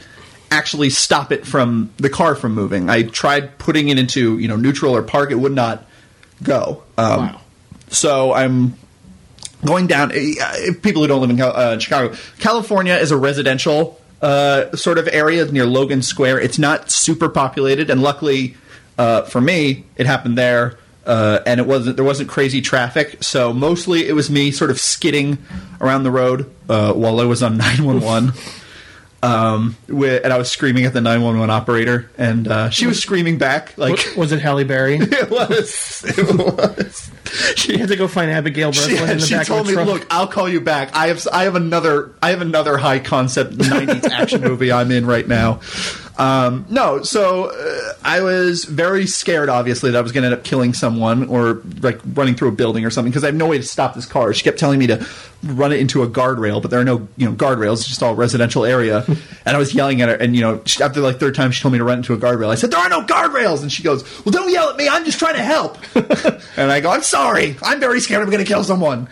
[0.52, 2.90] actually stop it from the car from moving.
[2.90, 5.32] I tried putting it into you know neutral or park.
[5.32, 5.86] It would not
[6.44, 6.84] go.
[6.98, 7.38] Um,
[7.90, 8.76] So I'm
[9.66, 10.12] going down.
[10.12, 15.08] uh, People who don't live in uh, Chicago, California is a residential uh, sort of
[15.08, 16.40] area near Logan Square.
[16.42, 18.56] It's not super populated, and luckily
[18.98, 20.78] uh, for me, it happened there.
[21.06, 24.80] Uh, and it wasn't there wasn't crazy traffic, so mostly it was me sort of
[24.80, 25.40] skidding
[25.82, 28.34] around the road uh, while I was on nine one one.
[29.22, 32.88] Um, wi- and I was screaming at the nine one one operator, and uh, she
[32.88, 34.96] was screaming back like, was it Halle Berry?
[35.02, 36.04] it was.
[36.08, 37.12] It was.
[37.56, 39.74] She had to go find Abigail She, Breslin in the she back told of me,
[39.74, 39.88] truck.
[39.88, 40.96] "Look, I'll call you back.
[40.96, 45.06] I have I have another I have another high concept '90s action movie I'm in
[45.06, 45.60] right now."
[46.20, 50.36] Um, no, so uh, I was very scared, obviously, that I was going to end
[50.36, 53.48] up killing someone or like running through a building or something because I have no
[53.48, 54.34] way to stop this car.
[54.34, 55.08] She kept telling me to
[55.44, 58.16] run it into a guardrail, but there are no you know guardrails; it's just all
[58.16, 59.06] residential area.
[59.08, 61.62] and I was yelling at her, and you know, she, after like third time, she
[61.62, 62.50] told me to run into a guardrail.
[62.50, 64.90] I said, "There are no guardrails," and she goes, "Well, don't yell at me.
[64.90, 65.78] I'm just trying to help."
[66.58, 67.56] and I go, "I'm sorry.
[67.64, 68.24] I'm very scared.
[68.24, 69.08] I'm going to kill someone."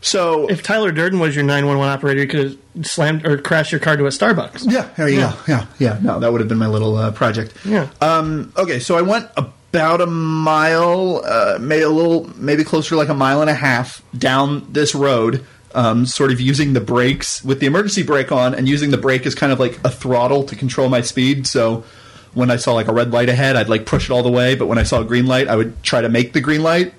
[0.00, 3.80] So if Tyler Durden was your 911 operator, you could have slammed or crashed your
[3.80, 4.70] car to a Starbucks.
[4.70, 5.32] Yeah, there you go.
[5.46, 5.98] Yeah, yeah.
[6.00, 7.54] No, that would have been my little uh, project.
[7.64, 7.88] Yeah.
[8.00, 12.96] Um, okay, so I went about a mile, uh, maybe a little, maybe closer to
[12.96, 15.44] like a mile and a half down this road,
[15.74, 19.26] um, sort of using the brakes with the emergency brake on, and using the brake
[19.26, 21.46] as kind of like a throttle to control my speed.
[21.46, 21.84] So
[22.32, 24.54] when I saw like a red light ahead, I'd like push it all the way,
[24.54, 26.94] but when I saw a green light, I would try to make the green light.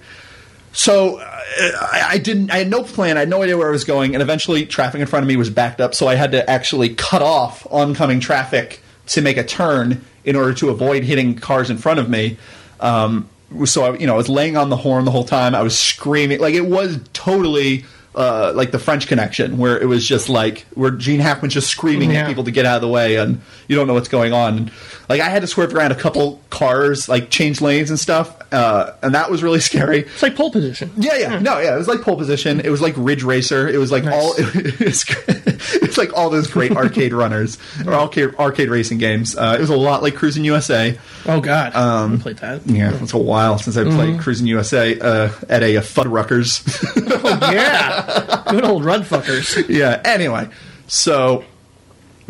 [0.73, 1.19] So
[1.59, 2.51] I, I didn't.
[2.51, 3.17] I had no plan.
[3.17, 5.35] I had no idea where I was going, and eventually, traffic in front of me
[5.35, 5.93] was backed up.
[5.93, 10.53] So I had to actually cut off oncoming traffic to make a turn in order
[10.53, 12.37] to avoid hitting cars in front of me.
[12.79, 13.27] Um,
[13.65, 15.53] so I, you know, I was laying on the horn the whole time.
[15.55, 17.85] I was screaming like it was totally.
[18.13, 22.11] Uh, like the French Connection, where it was just like where Gene Hackman's just screaming
[22.11, 22.23] Yeah.
[22.23, 23.39] at people to get out of the way, and
[23.69, 24.57] you don't know what's going on.
[24.57, 24.71] And,
[25.07, 28.91] like I had to swerve around a couple cars, like change lanes and stuff, uh,
[29.01, 29.99] and that was really scary.
[30.01, 30.91] It's like pole position.
[30.97, 31.73] Yeah, yeah, yeah, no, yeah.
[31.73, 32.59] It was like pole position.
[32.59, 33.67] It was like Ridge Racer.
[33.69, 34.33] It was like all.
[34.39, 35.05] It was,
[35.73, 39.37] it's like all those great arcade runners or arcade arcade racing games.
[39.37, 40.97] Uh, it was a lot like Cruis'n USA.
[41.27, 42.65] Oh God, um, played that.
[42.67, 44.21] Yeah, it's a while since I played Mhm.
[44.21, 46.61] Cruis'n USA uh, at a, uh Fuddruckers.
[47.23, 48.00] Oh yeah,
[48.49, 49.67] good old run fuckers.
[49.69, 50.01] yeah.
[50.03, 50.49] Anyway,
[50.87, 51.43] so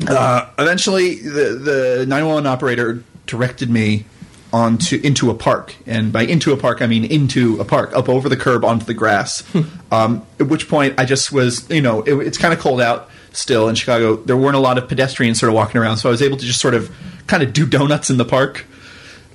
[0.07, 1.60] uh, eventually the
[1.99, 4.06] the 911 operator directed me
[4.53, 8.10] onto into a park, and by into a park I mean into a park, up
[8.10, 9.43] over the curb onto the grass.
[9.91, 13.10] um, at which point I just was, you know, it, it's kind of cold out
[13.31, 14.18] still in Chicago.
[14.18, 16.45] There weren't a lot of pedestrians sort of walking around, so I was able to
[16.45, 16.93] just sort of
[17.27, 18.65] kind of do donuts in the park.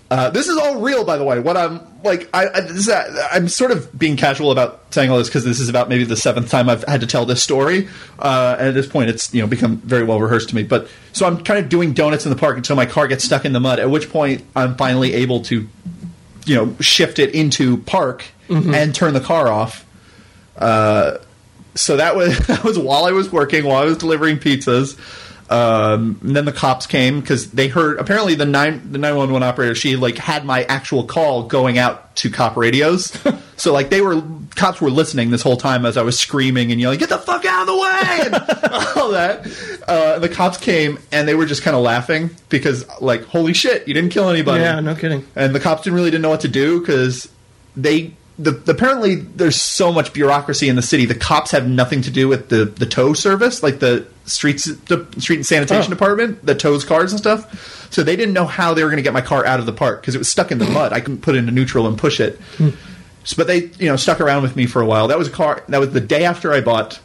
[0.09, 1.41] Uh, this is all real, by the way.
[1.41, 2.91] What I'm like, I, I this is,
[3.33, 6.17] I'm sort of being casual about saying all this because this is about maybe the
[6.17, 7.89] seventh time I've had to tell this story,
[8.21, 10.63] uh, and at this point, it's you know become very well rehearsed to me.
[10.63, 13.45] But so I'm kind of doing donuts in the park until my car gets stuck
[13.45, 13.81] in the mud.
[13.81, 15.67] At which point, I'm finally able to,
[16.45, 18.73] you know, shift it into park Mhm.
[18.75, 19.85] and turn the car off.
[20.57, 21.19] Uh,
[21.75, 24.97] so that was that was while I was working, while I was delivering pizzas.
[25.49, 29.33] Um, and then the cops came because they heard apparently the nine the nine one
[29.33, 33.17] one operator she like had my actual call going out to cop radios.
[33.57, 34.23] so like they were
[34.57, 37.45] cops were listening this whole time as I was screaming and yelling, "Get the fuck
[37.45, 38.35] out of the way!" and
[38.97, 39.47] all that.
[39.87, 43.87] Uh, the cops came and they were just kind of laughing because like, holy shit,
[43.87, 44.63] you didn't kill anybody.
[44.63, 45.25] Yeah, no kidding.
[45.37, 47.29] And the cops didn't really didn't know what to do because
[47.77, 51.07] they the, apparently there's so much bureaucracy in the city.
[51.07, 55.07] The cops have nothing to do with the the tow service, like the streets the
[55.19, 55.95] street and sanitation Oh.
[55.95, 57.93] department that tows cars and stuff.
[57.93, 59.73] So they didn't know how they were going to get my car out of the
[59.73, 60.93] park because it was stuck in the mud.
[60.93, 62.41] I couldn't put it into neutral and push it.
[63.25, 65.09] So, but they you know stuck around with me for a while.
[65.09, 65.63] That was a car.
[65.69, 67.01] That was the day after I bought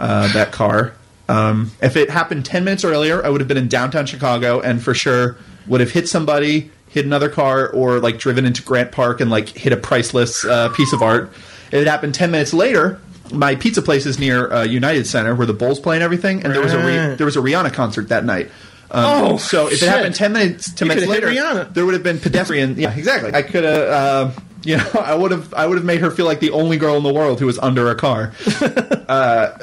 [0.00, 0.94] uh, that car.
[1.28, 4.82] Um, if it happened ten minutes earlier, I would have been in downtown Chicago and
[4.82, 5.36] for sure
[5.66, 9.48] would have hit somebody, hit another car, or like driven into Grant Park and like
[9.50, 11.30] hit a priceless uh, piece of art.
[11.68, 13.00] If it happened ten minutes later.
[13.32, 16.54] My pizza place is near uh, United Center, where the Bulls play and everything, and
[16.54, 18.50] there was a there was a Rihanna concert that night.
[18.90, 19.84] Um, Oh, so if shit.
[19.84, 21.72] it happened ten minutes, ten You minutes later, Rihanna.
[21.72, 22.76] there would have been pedestrian.
[22.78, 23.32] Yeah, exactly.
[23.32, 24.30] I could have, uh,
[24.64, 26.96] you know, I would have, I would have made her feel like the only girl
[26.98, 28.34] in the world who was under a car.
[29.08, 29.56] uh,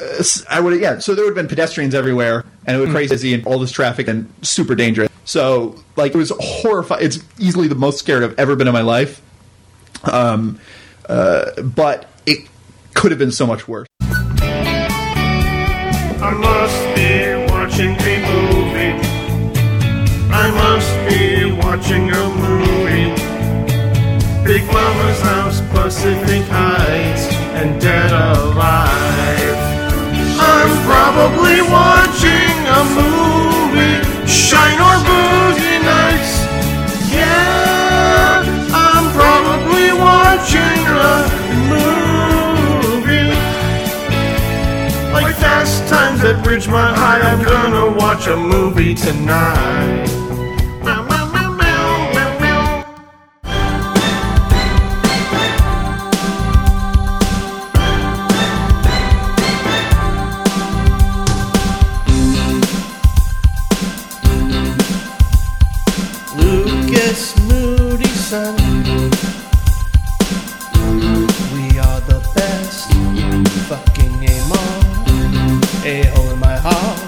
[0.49, 0.97] I would, yeah.
[0.97, 4.07] So there would have been pedestrians everywhere, and it would crazy and all this traffic
[4.07, 5.09] and super dangerous.
[5.25, 7.05] So like it was horrifying.
[7.05, 9.21] It's easily the most scared I've ever been in my life.
[10.05, 10.59] Um,
[11.07, 12.07] uh, but
[12.93, 13.87] could have been so much worse.
[16.21, 18.93] I must be watching a movie.
[20.31, 23.15] I must be watching a movie.
[24.43, 29.57] Big Mama's House, Pacific Heights, and Dead Alive.
[30.41, 33.97] I'm probably watching a movie.
[34.27, 36.33] Shine or Boogie Nights.
[37.13, 38.43] Yeah,
[38.73, 41.27] I'm probably watching a
[41.69, 41.98] movie.
[45.59, 50.28] Like Fast Times at Ridgemont High, I'm gonna watch a movie tonight.
[75.85, 76.99] A hole in my heart.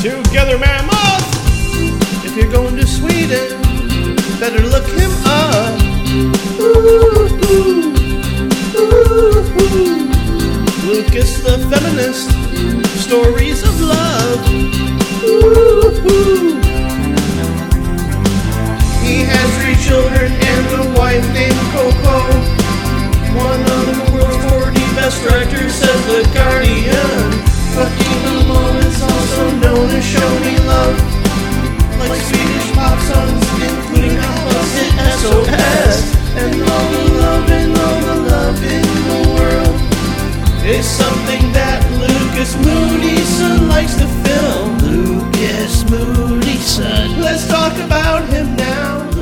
[0.00, 2.24] Together, mammoth.
[2.24, 3.60] If you're going to Sweden,
[4.40, 5.80] better look him up.
[6.60, 6.72] Ooh,
[7.44, 7.92] ooh,
[8.74, 10.08] ooh, ooh.
[10.88, 12.30] Lucas the feminist.
[13.04, 14.48] Stories of love.
[15.22, 16.60] Ooh, ooh.
[19.04, 22.18] He has three children and a wife named Coco.
[23.36, 27.53] One of the world's 40 best directors, says The Guardian.
[30.14, 30.96] Known as Show Me Love.
[31.98, 36.14] Like Swedish pop songs, including ABBA's hit SOS.
[36.36, 39.80] And all the love and all the love in the world
[40.64, 44.78] is something that Lukas Moodysson likes to film.
[44.78, 47.20] Lukas Moodysson.
[47.20, 49.13] Let's talk about him now.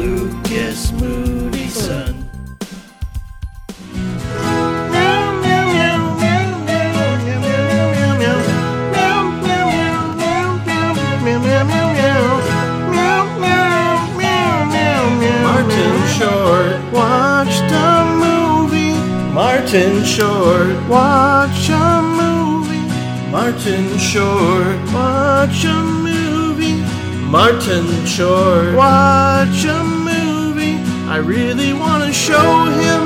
[19.72, 23.30] Martin Short watch a movie.
[23.30, 26.82] Martin Short watch a movie.
[27.30, 30.76] Martin Short watch a movie.
[31.08, 33.02] I really want to show him.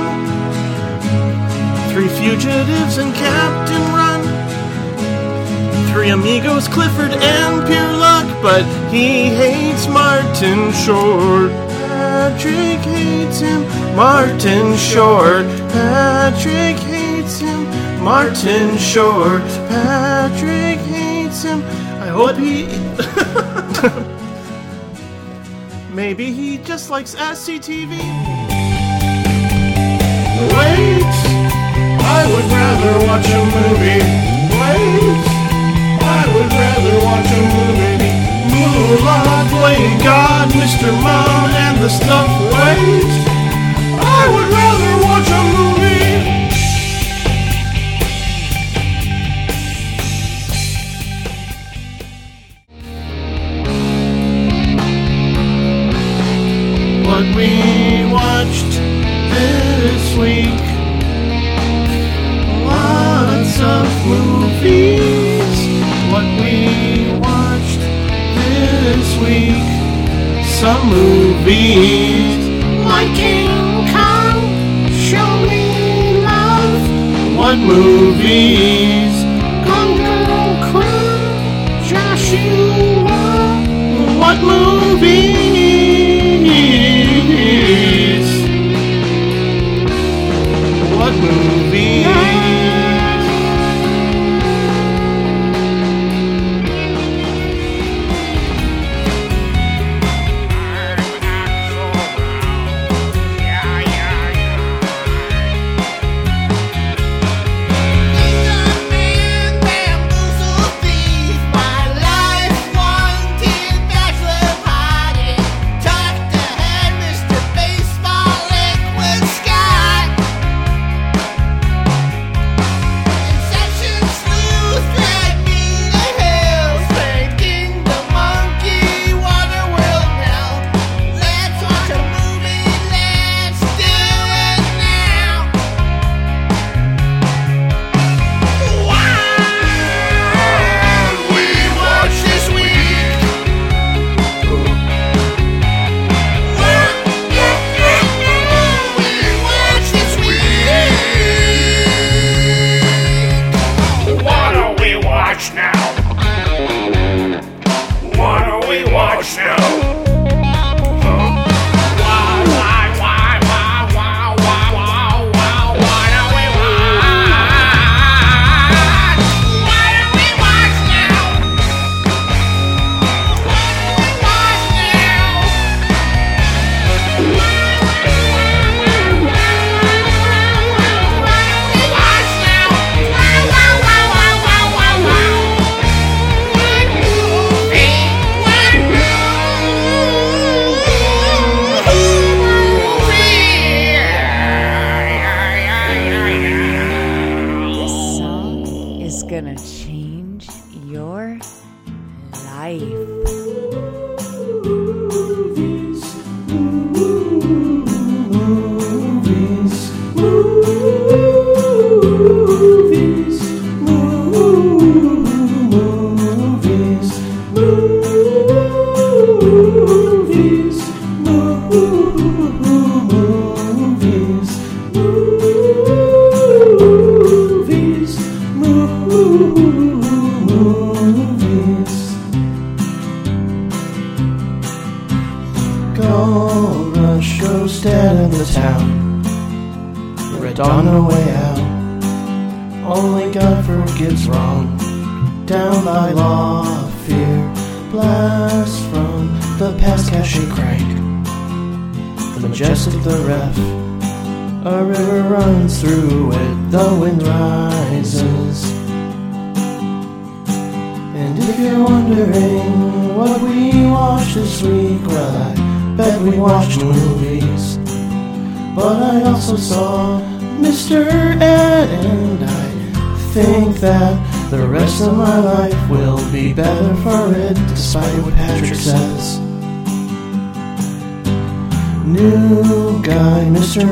[1.93, 4.23] Three fugitives and Captain Ron.
[5.93, 11.53] Three amigos, Clifford and Pure Luck, but he hates Martin Short.
[11.79, 13.63] Patrick hates him.
[13.95, 15.47] Martin Short.
[15.77, 17.61] Patrick hates him.
[18.03, 19.43] Martin Short.
[19.69, 21.63] Patrick hates him.
[22.01, 22.67] I hope he.
[25.95, 27.93] Maybe he just likes SCTV.
[30.57, 31.13] Wait,
[32.17, 34.03] I would rather watch a movie.
[34.61, 35.25] Wait,
[36.01, 38.01] I would rather watch a movie.
[38.51, 40.89] Moolah, playing God, Mr.
[41.05, 42.47] Mom, and the stuff.
[44.27, 44.76] Pull
[77.77, 79.15] movies.
[79.69, 80.55] Come girl,
[81.85, 83.21] Joshua,
[84.19, 84.76] what movie?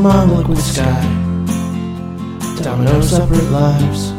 [0.06, 1.02] I'm on liquid sky.
[2.62, 4.10] Domino separate lives.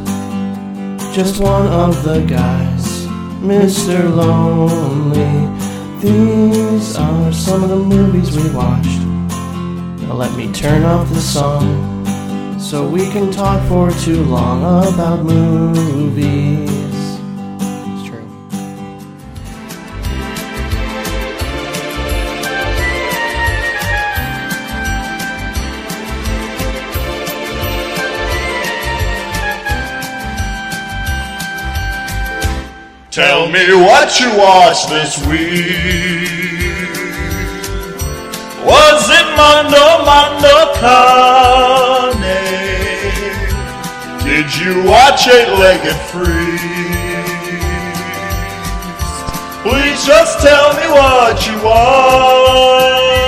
[1.15, 3.05] Just one of the guys,
[3.39, 4.09] Mr.
[4.15, 5.45] Lonely.
[6.01, 8.99] These are some of the movies we watched.
[10.01, 15.23] Now let me turn off the song so we can talk for too long about
[15.23, 16.74] movies.
[33.15, 36.27] Tell me what you watched this week.
[38.61, 42.19] Was it Mondo Mondo Kane?
[44.21, 46.59] Did you watch Eight Legged Free?
[49.63, 53.24] Please just tell me what you watched.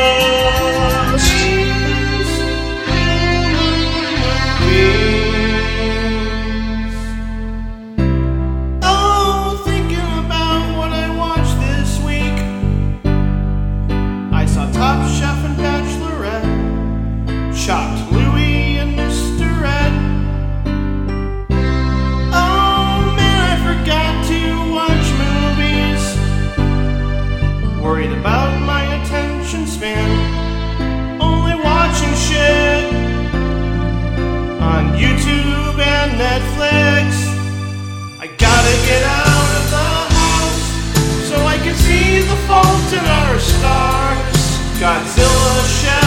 [43.06, 46.07] Our stars, Godzilla shall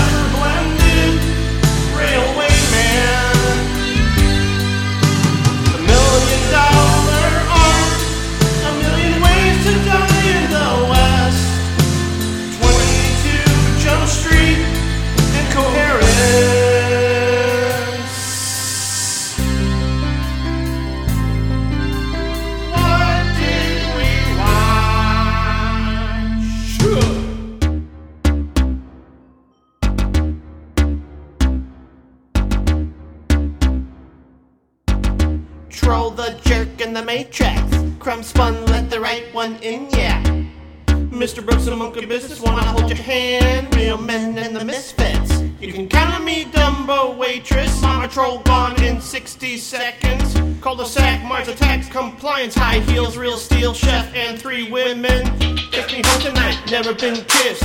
[42.00, 43.74] Monkey Business, wanna hold your hand?
[43.76, 45.42] Real men and the misfits.
[45.60, 47.82] You can count on me, Dumbo waitress.
[47.82, 50.34] Mama troll gone in 60 seconds.
[50.62, 55.26] Call the sack, Mars attacks, compliance, high heels, real steel, chef, and three women.
[55.72, 57.64] Take me home tonight, never been kissed.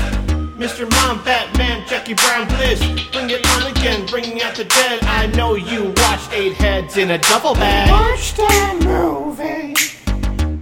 [0.59, 0.89] Mr.
[0.91, 2.79] Mom, Batman, Jackie Brown, Bliss.
[3.13, 5.01] Bring it on again, bringing out the dead.
[5.03, 7.87] I know you watched Eight Heads in a Duffel Bag.
[7.87, 9.75] That movie,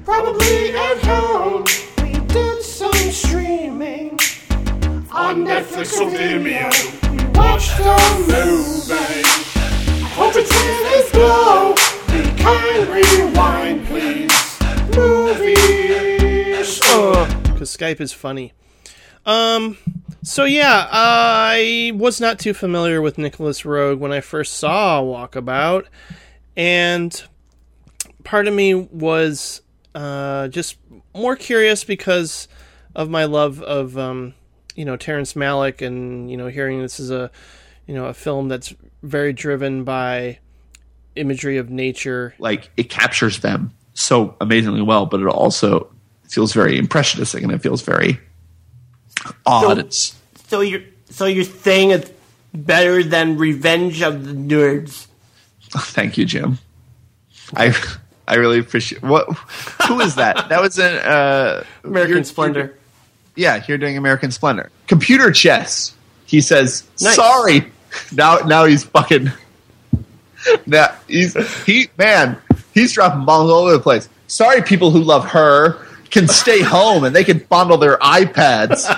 [0.06, 1.62] probably at home.
[5.34, 6.69] On Netflix or Vimeo.
[7.10, 7.97] We watched the
[8.30, 9.23] movie.
[10.10, 11.73] Hope it's in its glow.
[12.05, 14.31] Be kind, rewind, please.
[14.95, 16.80] Movies.
[17.51, 18.53] because Skype is funny.
[19.26, 19.80] Um.
[20.22, 25.88] So yeah, I was not too familiar with Nicolas Roeg when I first saw Walkabout,
[26.55, 27.23] and
[28.23, 29.64] part of me was
[29.95, 30.77] uh, just
[31.15, 32.47] more curious because
[32.93, 34.35] of my love of um,
[34.76, 37.32] you know Terrence Malick, and you know hearing this is a
[37.88, 40.40] you know a film that's very driven by
[41.16, 42.34] imagery of nature.
[42.40, 45.90] Like it captures them so amazingly well, but it also
[46.28, 48.20] feels very impressionistic and it feels very
[49.45, 49.62] odd.
[49.78, 50.16] So- it's
[50.48, 52.12] So you're so you're saying it's
[52.54, 55.08] better than Revenge of the Nerds?
[55.70, 56.58] thank you, Jim.
[57.56, 57.76] I
[58.28, 59.28] I really appreciate what
[59.88, 60.50] who is that?
[60.50, 62.78] That was an uh, American Splendor.
[63.35, 64.69] Yeah, you're doing American Splendor.
[64.88, 65.95] Computer chess.
[66.26, 67.15] He says, Nice.
[67.15, 67.72] "Sorry."
[68.11, 69.31] Now, now he's fucking.
[70.65, 71.35] Now he's
[71.65, 72.38] he man.
[72.73, 74.10] He's dropping bombs all over the place.
[74.27, 78.89] Sorry, people who love her can stay home and they can fondle their iPads.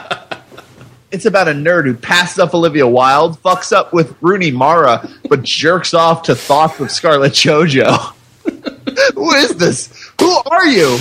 [1.11, 5.43] It's about a nerd who passes up Olivia Wilde, fucks up with Rooney Mara, but
[5.43, 8.13] jerks off to thoughts of Scarlett Jojo.
[9.15, 10.11] who is this?
[10.19, 10.97] Who are you?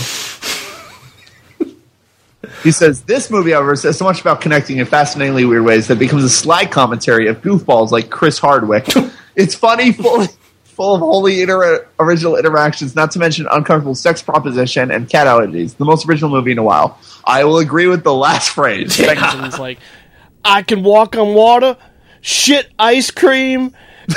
[2.65, 5.97] He says this movie, however, says so much about connecting in fascinatingly weird ways that
[5.97, 8.89] it becomes a sly commentary of goofballs like Chris Hardwick.
[9.37, 10.27] it's funny, full,
[10.65, 15.77] full of wholly inter- original interactions, not to mention uncomfortable sex proposition and cat allergies.
[15.77, 16.99] The most original movie in a while.
[17.27, 18.99] I will agree with the last phrase.
[18.99, 19.07] You.
[19.59, 19.79] Like,
[20.43, 21.77] I can walk on water,
[22.23, 23.75] shit ice cream.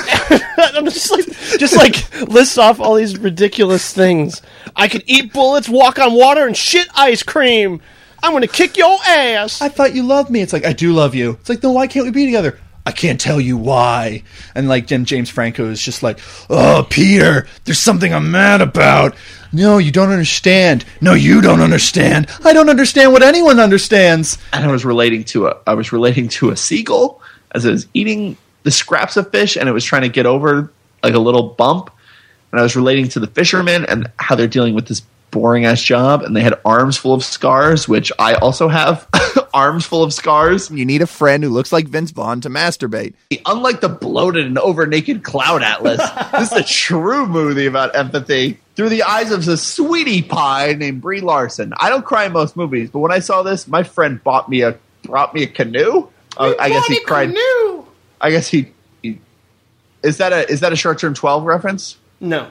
[0.57, 1.25] I'm just like,
[1.59, 4.41] just like lists off all these ridiculous things.
[4.73, 7.81] I can eat bullets, walk on water, and shit ice cream.
[8.23, 9.61] I'm gonna kick your ass.
[9.61, 10.41] I thought you loved me.
[10.41, 11.31] It's like I do love you.
[11.39, 12.59] It's like then why can't we be together?
[12.85, 14.23] I can't tell you why.
[14.55, 16.19] And like Jim James Franco is just like,
[16.49, 19.15] oh Peter, there's something I'm mad about.
[19.51, 20.85] No, you don't understand.
[21.01, 22.27] No, you don't understand.
[22.45, 24.37] I don't understand what anyone understands.
[24.53, 27.21] and I was relating to a I was relating to a seagull
[27.51, 30.71] as it was eating the scraps of fish and it was trying to get over
[31.03, 31.91] like a little bump.
[32.51, 35.01] And I was relating to the fishermen and how they're dealing with this
[35.31, 39.07] boring ass job and they had arms full of scars, which I also have
[39.53, 40.69] arms full of scars.
[40.71, 43.13] You need a friend who looks like Vince Vaughn to masturbate.
[43.45, 46.01] Unlike the bloated and over naked Cloud Atlas,
[46.31, 51.01] this is a true movie about empathy through the eyes of a sweetie pie named
[51.01, 51.73] Brie Larson.
[51.77, 54.61] I don't cry in most movies, but when I saw this, my friend bought me
[54.61, 56.07] a brought me a canoe.
[56.37, 57.29] Uh, I guess he cried.
[57.29, 57.85] Canoe.
[58.21, 58.71] I guess he,
[59.01, 59.19] he
[60.03, 61.97] is that a is that a short term twelve reference?
[62.19, 62.49] No.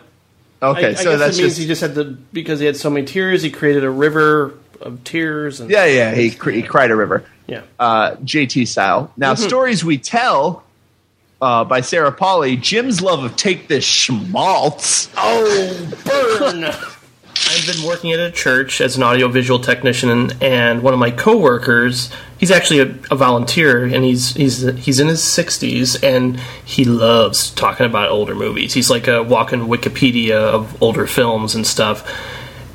[0.73, 2.67] Okay, I, I so guess that's it means just he just had the because he
[2.67, 3.43] had so many tears.
[3.43, 5.61] He created a river of tears.
[5.61, 6.15] And yeah, yeah.
[6.15, 7.25] He cr- he cried a river.
[7.47, 7.63] Yeah.
[7.79, 9.13] uh, JT style.
[9.17, 9.39] Now, Mhm.
[9.47, 10.65] stories we tell
[11.41, 12.57] uh, by Sarah Polley.
[12.57, 15.09] Jim's love of take this schmaltz.
[15.17, 16.65] Oh, burn!
[17.49, 22.11] I've been working at a church as an audiovisual technician, and one of my coworkers,
[22.39, 27.51] he's actually a, a volunteer, and he's he's he's in his sixties, and he loves
[27.51, 28.75] talking about older movies.
[28.75, 32.09] He's like a walking Wikipedia of older films and stuff.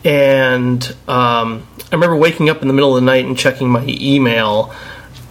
[0.03, 3.85] And um, I remember waking up in the middle of the night and checking my
[3.87, 4.73] email,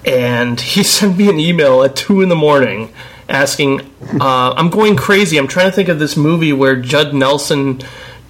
[0.05, 2.93] and he sent me an email at two in the morning
[3.28, 3.81] asking,
[4.20, 5.39] uh, "I'm going crazy.
[5.39, 7.81] I'm trying to think of this movie where Judd Nelson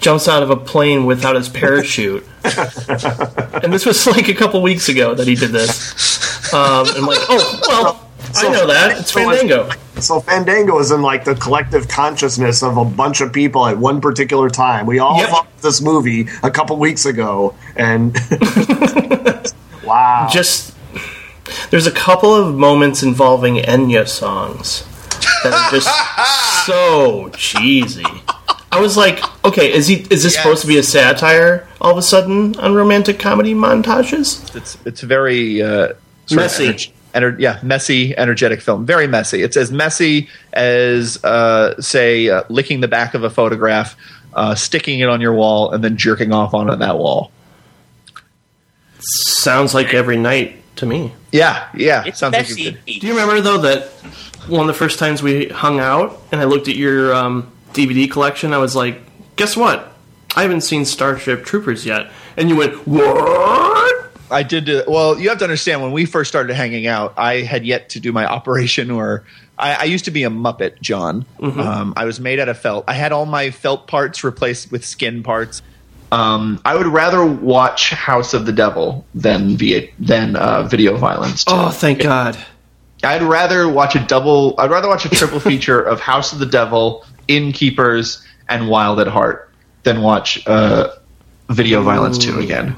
[0.01, 4.89] jumps out of a plane without his parachute." and this was like a couple weeks
[4.89, 6.53] ago that he did this.
[6.53, 8.99] Um, and I'm like, "Oh, well, I know that.
[8.99, 9.71] It's Fandango."
[10.01, 14.01] So Fandango is in like the collective consciousness of a bunch of people at one
[14.01, 14.87] particular time.
[14.87, 15.47] We all Yep.
[15.61, 18.17] this movie a couple weeks ago, and
[19.85, 20.75] wow, Just
[21.71, 24.85] there's a couple of moments involving Enya songs
[25.45, 28.05] that are just so cheesy.
[28.73, 31.99] I was like, okay, is he is this supposed to be a satire all of
[31.99, 34.55] a sudden on romantic comedy montages?
[34.55, 35.95] It's it's very uh,
[36.31, 36.69] Messy.
[36.69, 38.87] ener- ener- yeah, messy, energetic film.
[38.87, 39.43] Very messy.
[39.43, 43.97] It's as messy as uh, say uh, licking the back of a photograph
[44.35, 47.33] uh, sticking it on your wall, and then jerking off onto that wall.
[49.01, 51.13] Sounds like every night to me.
[51.33, 52.11] Yeah, yeah.
[52.13, 52.73] sounds like you.
[53.01, 53.89] Do you remember though that
[54.47, 58.11] one of the first times we hung out and I looked at your um, DVD
[58.11, 59.01] collection, I was like,
[59.37, 59.93] "Guess what?
[60.37, 64.67] I haven't seen Starship Troopers yet." And you went, "What?" I did.
[64.67, 67.89] Do, well, you have to understand when we first started hanging out, I had yet
[67.91, 68.91] to do my operation.
[68.91, 69.25] Or
[69.59, 71.27] I, I used to be a Muppet, John.
[71.43, 72.85] Um, I was made out of felt.
[72.87, 75.63] I had all my felt parts replaced with skin parts.
[76.13, 81.45] Um, I would rather watch House of the Devil than v- than uh, video violence.
[81.47, 82.37] Oh, thank God.
[83.03, 84.55] I'd rather watch a double.
[84.59, 89.07] I'd rather watch a triple feature of House of the Devil, Innkeepers, and Wild at
[89.07, 89.51] Heart
[89.85, 90.89] than watch uh,
[91.49, 92.77] Video Violence Two again.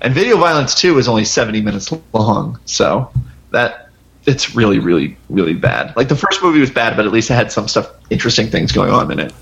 [0.00, 3.12] And Video Violence Two is only seventy minutes long, so
[3.50, 3.90] that
[4.26, 5.94] it's really, really, really bad.
[5.96, 8.72] Like the first movie was bad, but at least it had some stuff, interesting things
[8.72, 9.32] going on in it.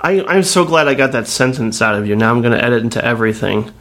[0.00, 2.14] I, I'm so glad I got that sentence out of you.
[2.14, 3.72] Now I'm going to edit into everything.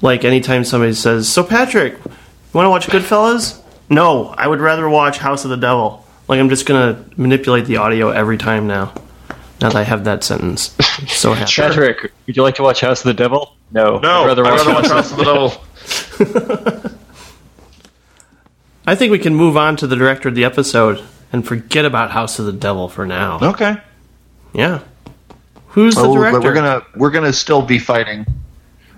[0.00, 2.10] Like anytime somebody says, "So Patrick, you
[2.52, 6.06] want to watch Goodfellas?" No, I would rather watch House of the Devil.
[6.28, 8.94] Like I'm just going to manipulate the audio every time now.
[9.60, 11.52] Now that I have that sentence, I'm so happy.
[11.54, 13.54] Patrick, would you like to watch House of the Devil?
[13.70, 13.98] No.
[13.98, 16.90] No, I'd rather I'd watch, rather watch House of the Devil.
[18.86, 22.10] I think we can move on to the director of the episode and forget about
[22.10, 23.38] House of the Devil for now.
[23.40, 23.76] Okay.
[24.52, 24.80] Yeah.
[25.68, 26.40] Who's the Oh, director?
[26.40, 28.26] But we're gonna we're gonna still be fighting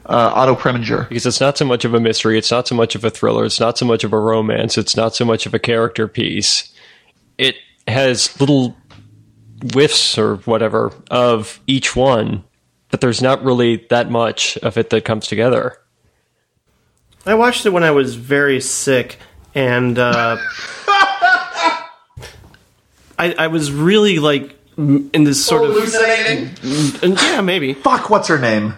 [0.06, 1.09] uh, Otto Preminger.
[1.09, 3.44] Because it's not so much of a mystery, it's not so much of a thriller,
[3.44, 6.72] it's not so much of a romance, it's not so much of a character piece.
[7.36, 7.56] It
[7.86, 8.76] has little
[9.74, 12.44] whiffs or whatever of each one,
[12.90, 15.78] but there's not really that much of it that comes together.
[17.24, 19.18] I watched it when I was very sick,
[19.55, 20.36] and uh,
[23.18, 26.51] I, I was really like in this sort of hallucinating.
[27.02, 27.74] And yeah, maybe.
[27.74, 28.74] Fuck, what's her name?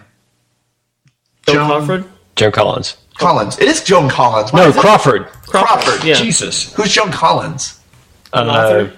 [1.47, 2.05] Joan Crawford.
[2.35, 2.97] Joan Collins.
[3.17, 3.57] Collins.
[3.59, 4.51] It is Joan Collins.
[4.51, 5.25] Why No, is it- Crawford.
[5.47, 6.03] Crawford.
[6.03, 6.15] yeah.
[6.15, 6.73] Jesus.
[6.73, 7.79] Who's Joan Collins?
[8.33, 8.93] An Uh, author,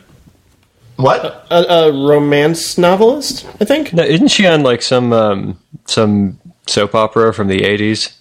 [0.98, 1.46] What?
[1.52, 3.94] a, a romance novelist, I think.
[3.94, 8.20] No, isn't she on like some um, some soap opera from the eighties?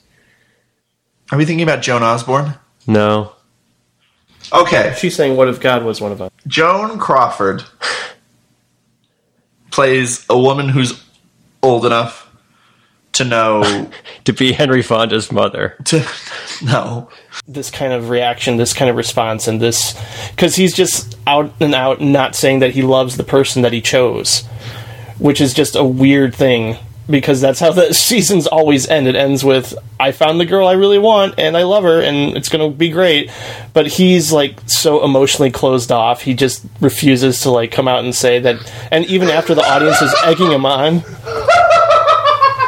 [1.33, 2.55] Are we thinking about Joan Osborne?
[2.87, 3.33] No.
[4.53, 4.95] Okay.
[4.99, 7.65] She's saying, "What if God was one of us?" Joan Crawford
[9.71, 11.03] plays a woman who's
[11.63, 12.26] old enough
[13.17, 13.91] to know
[14.25, 15.77] to be Henry Fonda's mother.
[15.87, 16.07] To
[16.63, 17.11] no.
[17.47, 19.95] This kind of reaction, this kind of response, and this
[20.31, 23.81] because he's just out and out not saying that he loves the person that he
[23.81, 24.45] chose,
[25.19, 26.77] which is just a weird thing
[27.09, 29.07] because that's how the seasons always end.
[29.07, 32.37] It ends with I found the girl I really want and I love her and
[32.37, 33.31] it's going to be great.
[33.73, 36.23] But he's like so emotionally closed off.
[36.23, 40.01] He just refuses to like come out and say that and even after the audience
[40.03, 41.03] is egging him on.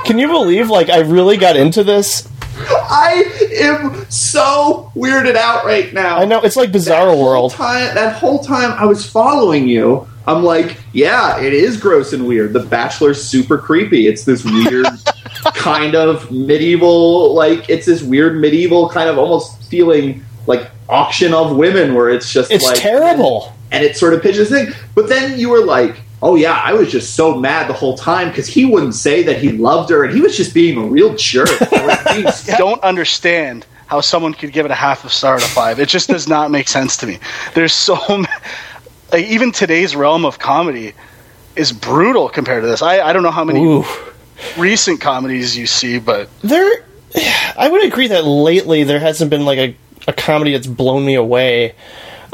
[0.08, 2.26] Can you believe like I really got into this?
[2.56, 3.24] I
[3.60, 6.16] am so weirded out right now.
[6.16, 7.52] I know it's like Bizarro World.
[7.52, 12.26] Time, that whole time I was following you, I'm like, yeah, it is gross and
[12.26, 12.54] weird.
[12.54, 14.06] The Bachelor's super creepy.
[14.06, 14.86] It's this weird
[15.54, 21.54] kind of medieval, like it's this weird medieval kind of almost feeling like auction of
[21.54, 23.52] women, where it's just It's like terrible.
[23.72, 24.72] and it sort of pitches thing.
[24.94, 28.28] But then you were like, oh yeah, I was just so mad the whole time
[28.28, 31.14] because he wouldn't say that he loved her, and he was just being a real
[31.14, 31.48] jerk.
[32.58, 35.80] don't understand how someone could give it a half a star to five.
[35.80, 37.18] It just does not make sense to me.
[37.54, 38.26] There's so ma-
[39.12, 40.92] like even today's realm of comedy
[41.56, 42.82] is brutal compared to this.
[42.82, 43.82] I, I don't know how many
[44.56, 46.84] recent comedies you see, but There,
[47.56, 49.76] I would agree that lately there hasn't been like a,
[50.06, 51.74] a comedy that's blown me away.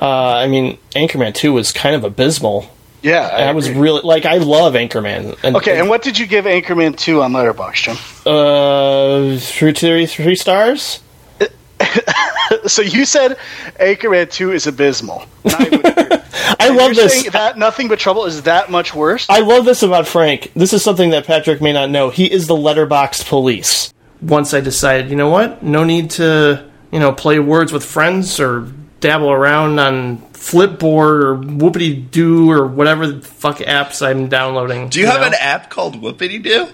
[0.00, 2.68] Uh, I mean, Anchorman Two was kind of abysmal.
[3.04, 5.38] Yeah, I, was really like I love Anchorman.
[5.42, 5.78] And, okay.
[5.78, 7.96] And what did you give Anchorman two on Letterboxd, Jim?
[8.26, 11.00] uh, three, three, three stars.
[12.66, 13.36] so you said
[13.78, 15.26] Anchorman two is abysmal.
[15.44, 17.30] I love You're this.
[17.32, 19.26] that Nothing but Trouble is that much worse.
[19.28, 20.50] I love this about Frank.
[20.56, 22.08] This is something that Patrick may not know.
[22.08, 23.92] He is the Letterboxd police.
[24.22, 25.62] Once I decided, you know what?
[25.62, 28.72] No need to, you know, play words with friends or
[29.04, 34.88] dabble around on Flipboard or Whoopity Doo or whatever the fuck apps I'm downloading.
[34.88, 35.26] Do you have know?
[35.26, 36.68] an app called Whoopity Doo?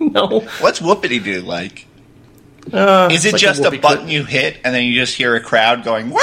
[0.00, 0.40] no.
[0.60, 1.86] What's Whoopity Doo like?
[2.72, 5.34] Uh, Is it like just a, whoopee button you hit and then you just hear
[5.36, 6.22] a crowd going Whoopity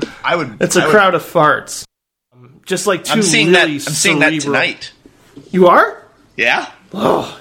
[0.00, 0.08] Doo?
[0.24, 0.56] I would.
[0.60, 1.84] It's a I would- crowd of farts.
[2.66, 3.62] Just like 2 I'm seeing that.
[3.62, 4.92] really I'm seeing that tonight.
[5.52, 6.04] You are?
[6.36, 6.70] Yeah.
[6.92, 7.40] Oh,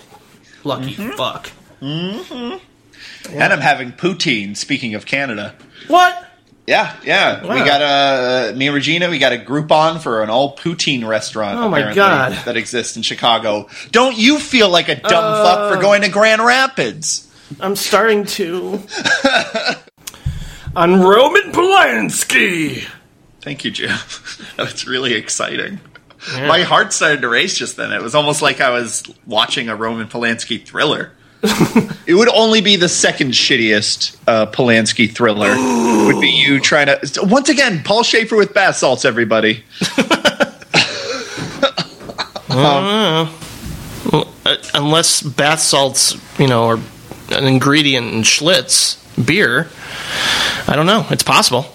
[0.64, 1.50] lucky fuck.
[1.82, 2.58] Mm-hmm.
[3.34, 4.56] And I'm having poutine.
[4.58, 5.56] Speaking of Canada,
[5.88, 6.26] What?
[6.68, 7.42] Yeah, yeah.
[7.42, 9.10] We got a me and Regina.
[9.10, 11.58] We got a Groupon for an all poutine restaurant.
[11.58, 12.34] Oh, my God.
[12.46, 13.68] that exists in Chicago.
[13.92, 17.28] Don't you feel like a dumb Uh, fuck for going to Grand Rapids?
[17.60, 18.80] I'm starting to.
[20.76, 22.86] On Roman Polanski.
[23.42, 23.98] Thank you, Jim.
[24.58, 25.80] That's really exciting.
[26.36, 26.48] Yeah.
[26.48, 27.92] My heart started to race just then.
[27.92, 31.14] It was almost like I was watching a Roman Polanski thriller.
[31.42, 35.50] It would only be the second shittiest uh, Polanski thriller.
[36.06, 39.06] would be you trying to once again Paul Schaefer with bath salts.
[39.06, 39.64] Everybody.
[42.52, 43.32] Uh,
[44.12, 46.80] well, uh, unless bath salts, you know, are
[47.32, 49.68] an ingredient in Schlitz beer.
[50.68, 51.06] I don't know.
[51.10, 51.66] It's possible.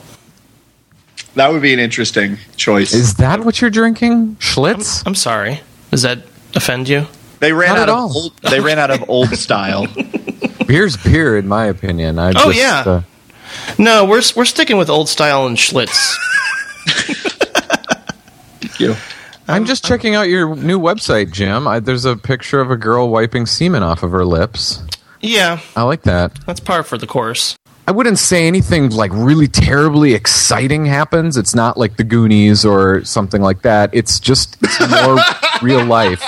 [1.36, 2.92] That would be an interesting choice.
[2.92, 4.36] Is that what you're drinking?
[4.36, 5.00] Schlitz?
[5.02, 5.62] I'm, I'm sorry.
[5.90, 6.18] Does that
[6.54, 7.06] offend you?
[7.40, 8.16] They ran Not out of all.
[8.16, 9.86] old, they ran out of old style.
[10.66, 12.18] Beer's beer, in my opinion.
[12.18, 12.82] I Oh, just, yeah.
[12.86, 13.02] uh,
[13.78, 16.14] No, we're we're sticking with old style and Schlitz.
[18.78, 18.96] you.
[19.46, 21.68] I'm just checking out your new website, Jim.
[21.68, 24.82] I, there's a picture of a girl wiping semen off of her lips.
[25.20, 26.38] Yeah, I like that.
[26.46, 27.56] that's par for the course.
[27.86, 31.36] I wouldn't say anything like really terribly exciting happens.
[31.36, 33.90] It's not like the Goonies or something like that.
[33.92, 35.18] It's just it's more
[35.62, 36.22] real life.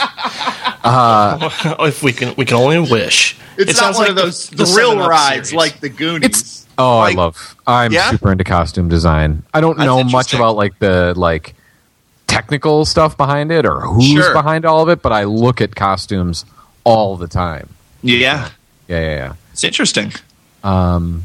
[0.84, 1.50] Uh,
[1.80, 3.36] if we can, we can only wish.
[3.56, 5.54] It's It not one like of those the thrill 7-Up rides series.
[5.54, 6.66] like the Goonies.
[6.78, 7.56] oh, Like- I love.
[7.66, 8.10] I'm Yeah?
[8.10, 9.42] super into costume design.
[9.54, 11.54] I don't That's know much about like the like
[12.26, 14.32] technical stuff behind it or who's Sure.
[14.34, 16.44] behind all of it, but I look at costumes
[16.84, 17.70] all the time.
[18.02, 18.50] Yeah,
[18.88, 20.12] Yeah, yeah, it's interesting.
[20.62, 21.24] Um,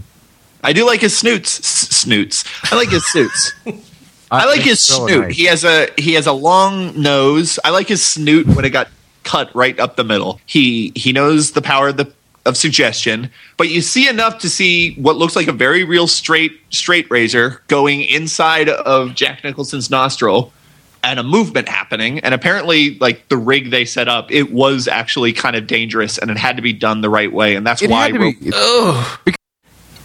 [0.63, 1.59] I do like his snoots.
[1.59, 2.43] S- snoots.
[2.71, 3.53] I like his snoots.
[4.31, 5.21] I like his so snoot.
[5.27, 5.35] nice.
[5.38, 7.59] He has a he has a long nose.
[7.65, 8.88] I like his snoot when it got
[9.23, 10.39] cut right up the middle.
[10.45, 12.11] He he knows the power of the
[12.45, 16.53] of suggestion, but you see enough to see what looks like a very real straight
[16.69, 20.51] straight razor going inside of Jack Nicholson's nostril
[21.03, 25.33] and a movement happening and apparently like the rig they set up it was actually
[25.33, 27.89] kind of dangerous and it had to be done the right way and that's It
[27.89, 29.19] why be- Ugh.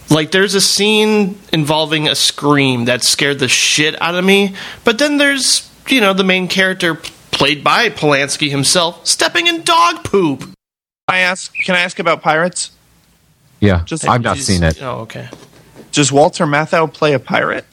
[0.09, 4.97] Like there's a scene involving a scream that scared the shit out of me, but
[4.99, 6.95] then there's you know the main character
[7.31, 10.49] played by Polanski himself stepping in dog poop.
[11.07, 12.71] I ask can I ask about pirates?
[13.59, 13.83] yeah.
[13.85, 14.81] Just- I've not seen it.
[14.81, 15.29] Oh, okay.
[15.91, 17.65] Does Walter Matthau play a pirate?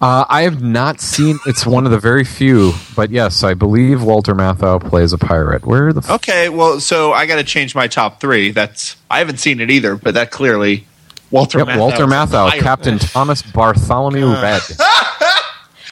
[0.00, 1.38] Uh, I have not seen.
[1.46, 5.64] It's one of the very few, but yes, I believe Walter Matthau plays a pirate.
[5.64, 8.50] Where the f- Okay, well, so I got to change my top three.
[8.50, 10.86] That's I haven't seen it either, but that clearly
[11.32, 11.78] Walter Yep, Matthau.
[11.78, 12.60] Walter is Matthau.
[12.60, 14.62] Captain Thomas Bartholomew Red.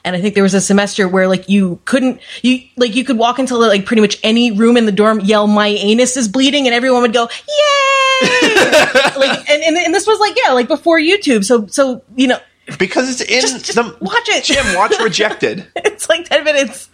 [0.03, 3.19] And I think there was a semester where like you couldn't you like you could
[3.19, 6.67] walk into like pretty much any room in the dorm, yell "My anus is bleeding,"
[6.67, 8.29] and everyone would go "Yay!"
[9.19, 11.45] like and, and and this was like yeah, like before YouTube.
[11.45, 12.39] So so you know
[12.79, 14.45] because it's in just, just the watch it.
[14.45, 15.67] Jim, watch Rejected.
[15.77, 16.89] it's like ten minutes.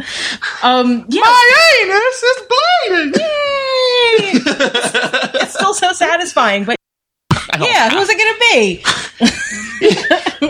[0.64, 1.20] Um, yeah.
[1.20, 3.12] My anus is bleeding.
[3.14, 4.40] Yay!
[4.42, 6.76] it's, it's still so satisfying, but
[7.64, 8.82] yeah, who's it gonna be?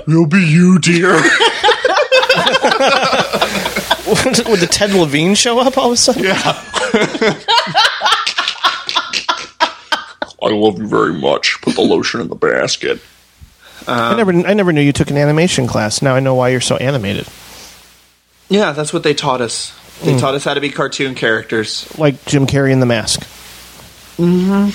[0.13, 1.13] It'll be you, dear.
[4.07, 6.25] Would the Ted Levine show up all of a sudden?
[6.25, 6.63] Yeah.
[10.43, 11.61] I love you very much.
[11.63, 13.01] Put the lotion in the basket.
[13.89, 16.03] I never, I never knew you took an animation class.
[16.03, 17.27] Now I know why you're so animated.
[18.49, 19.73] Yeah, that's what they taught us.
[20.03, 20.19] They Hmm.
[20.19, 21.87] taught us how to be cartoon characters.
[21.99, 23.21] Like Jim Carrey in The Mask.
[24.19, 24.71] Mm-hmm.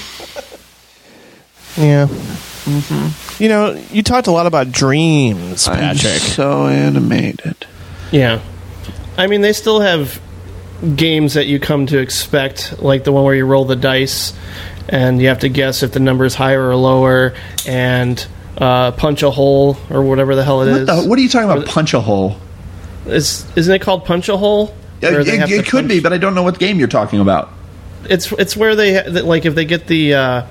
[1.78, 2.08] Yeah.
[2.08, 3.44] Mm-hmm.
[3.44, 6.22] You know, you talked a lot about dreams, Patrick.
[6.22, 7.66] so animated.
[8.12, 8.42] Yeah.
[9.18, 10.22] I mean, they still have
[10.96, 14.34] games that you come to expect, like the one where you roll the dice
[14.90, 17.34] and you have to guess if the number is higher or lower,
[17.68, 18.26] and
[18.58, 20.88] uh, punch a hole or whatever the hell it is.
[20.88, 21.66] What, the, what are you talking about?
[21.68, 22.38] Punch a hole?
[23.06, 24.76] Is, isn't it called punch a hole?
[25.02, 27.50] Yeah, it, it to could be, but I don't know what game you're talking about.
[28.06, 30.46] it's it's where they like if they get the uh,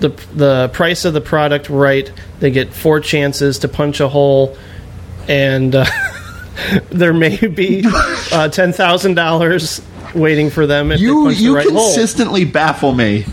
[0.00, 2.10] the the price of the product right,
[2.40, 4.56] they get four chances to punch a hole,
[5.28, 5.84] and uh,
[6.90, 7.84] there may be
[8.32, 9.80] uh, ten thousand dollars
[10.14, 11.86] waiting for them if You they punch you the right hole.
[11.92, 13.24] consistently baffle me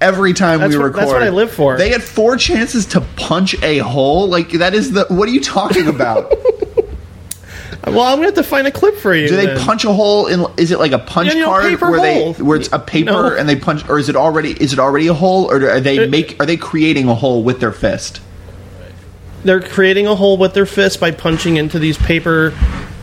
[0.00, 1.00] every time That's we what- record.
[1.02, 1.76] that's what I live for.
[1.78, 4.28] They get four chances to punch a hole.
[4.28, 5.06] Like that is the.
[5.08, 6.32] What are you talking about?
[7.86, 9.28] Well, I'm gonna have to find a clip for you.
[9.28, 9.58] Do they then.
[9.60, 10.44] punch a hole in?
[10.56, 12.32] Is it like a punch Yeah, you know, card paper where hole.
[12.32, 13.36] they where it's a paper No.
[13.36, 16.08] and they punch, or is it already is it already a hole, or are they
[16.08, 18.20] make are they creating a hole with their fist?
[19.44, 22.52] They're creating a hole with their fist by punching into these paper.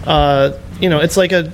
[0.06, 0.52] Uh,
[0.82, 1.54] you know, it's like a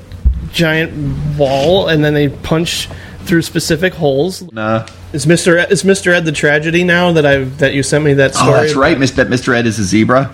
[0.52, 2.90] giant wall, and then they punch
[3.26, 4.42] through specific holes.
[4.52, 4.88] Nah.
[5.14, 8.14] Is Mister is Mister Ed the tragedy now that I have that you sent me
[8.16, 8.50] that story?
[8.52, 8.98] Oh, that's right.
[9.16, 9.56] That Mr.
[9.56, 10.34] Ed is a zebra.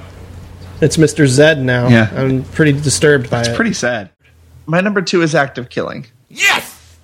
[0.81, 1.25] It's Mr.
[1.27, 1.87] Zed now.
[1.87, 2.09] Yeah.
[2.15, 3.55] I'm pretty disturbed by It's it.
[3.55, 4.09] pretty sad.
[4.65, 6.05] My number two is act of killing.
[6.29, 6.97] Yes!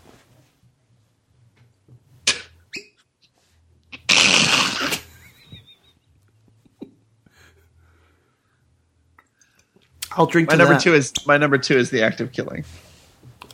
[10.13, 10.81] I'll drink My to number that.
[10.83, 12.65] two is my number two is the act of killing.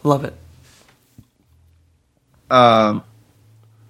[0.03, 0.33] Love it.
[2.49, 3.03] Um,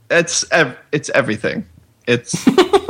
[0.10, 1.66] it's ev- it's everything.
[2.08, 2.46] It's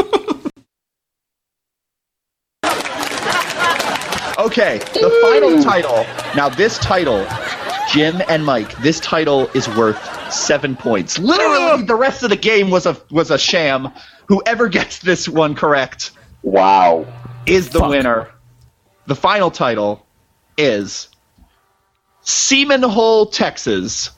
[4.47, 6.05] Okay, the final title.
[6.33, 7.27] Now, this title,
[7.91, 11.19] Jim and Mike, this title is worth seven points.
[11.19, 13.91] Literally, the rest of the game was a was a sham.
[14.29, 16.11] Whoever gets this one correct,
[16.43, 17.05] wow,
[17.45, 18.31] is the winner.
[19.05, 20.05] The final title
[20.57, 21.09] is
[22.21, 24.11] Seaman Hole, Texas.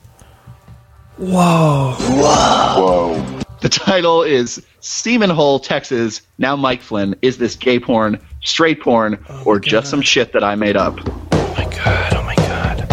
[1.18, 1.96] Whoa.
[1.98, 3.20] Whoa.
[3.20, 3.39] Whoa.
[3.62, 6.22] The title is Seaman Hole, Texas.
[6.38, 10.56] Now, Mike Flynn, is this gay porn, straight porn, or just some shit that I
[10.56, 10.98] made up?
[11.34, 12.14] Oh my God.
[12.14, 12.88] Oh my God.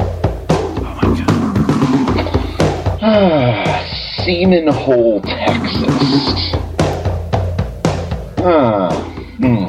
[0.81, 2.99] Oh my God.
[3.01, 6.53] Ah, Seaman Hole, Texas.
[8.39, 8.91] Ah,
[9.39, 9.67] hmm.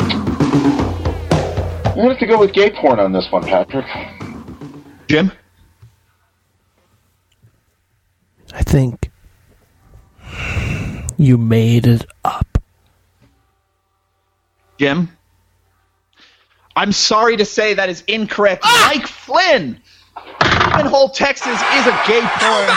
[1.85, 3.85] I'm gonna have to go with gay porn on this one, Patrick.
[5.07, 5.31] Jim?
[8.51, 9.11] I think
[11.17, 12.57] you made it up.
[14.79, 15.09] Jim?
[16.75, 18.61] I'm sorry to say that is incorrect.
[18.63, 18.91] Ah!
[18.93, 19.81] Mike Flynn!
[20.77, 22.67] Seaman Texas is a gay porn.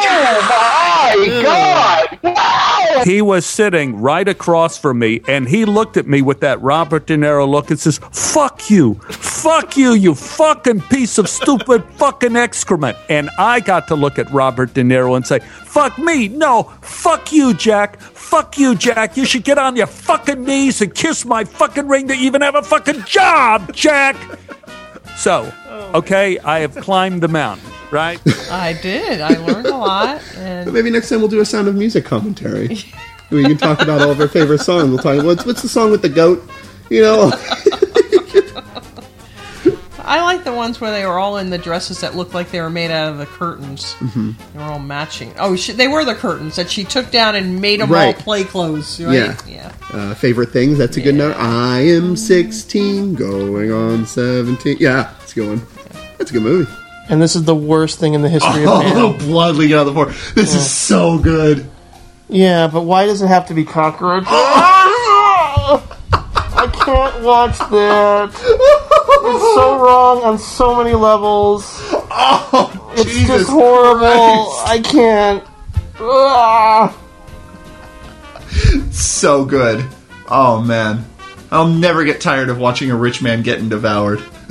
[0.00, 3.06] Oh my God!
[3.06, 7.06] He was sitting right across from me, and he looked at me with that Robert
[7.06, 8.94] De Niro look and says, Fuck you!
[9.10, 12.96] Fuck you, you fucking piece of stupid fucking excrement.
[13.08, 16.28] And I got to look at Robert De Niro and say, Fuck me!
[16.28, 16.64] No!
[16.82, 18.00] Fuck you, Jack!
[18.00, 19.16] Fuck you, Jack!
[19.16, 22.54] You should get on your fucking knees and kiss my fucking ring to even have
[22.54, 24.16] a fucking job, Jack!
[25.18, 25.98] So, oh.
[25.98, 28.20] okay, I have climbed the mountain, right?
[28.52, 29.20] I did.
[29.20, 30.22] I learned a lot.
[30.34, 32.68] But And maybe next time we'll do a Sound of Music commentary.
[33.30, 34.88] we can talk about all of our favorite songs.
[34.88, 35.24] We'll talk.
[35.24, 36.48] What's what's the song with the goat?
[36.88, 37.32] You know.
[40.08, 42.60] I like the ones where they were all in the dresses that looked like they
[42.62, 43.94] were made out of the curtains.
[43.98, 44.34] Mhm.
[44.54, 45.34] They were all matching.
[45.38, 48.06] Oh, she, they were the curtains that she took down and made them Right.
[48.16, 48.98] all play clothes.
[49.00, 49.14] Right?
[49.14, 49.36] Yeah.
[49.46, 49.72] Yeah.
[49.92, 50.78] Uh, favorite things.
[50.78, 51.36] That's a good note.
[51.36, 54.78] I am 16, going on 17.
[54.80, 55.62] Yeah, it's a good one.
[56.16, 56.70] That's a good movie.
[57.10, 59.18] And this is the worst thing in the history of Oh, man.
[59.26, 60.06] blood leaking out of the floor.
[60.34, 61.66] This is so good.
[62.30, 64.24] Yeah, but why does it have to be cockroach?
[66.50, 68.84] I can't watch that.
[69.10, 71.64] It's so wrong on so many levels.
[72.10, 74.52] Oh, it's Jesus just horrible.
[74.52, 74.68] Christ.
[74.68, 75.44] I can't.
[76.00, 76.96] Ah.
[78.90, 79.84] so good.
[80.28, 81.04] Oh man,
[81.50, 84.20] I'll never get tired of watching a rich man getting devoured.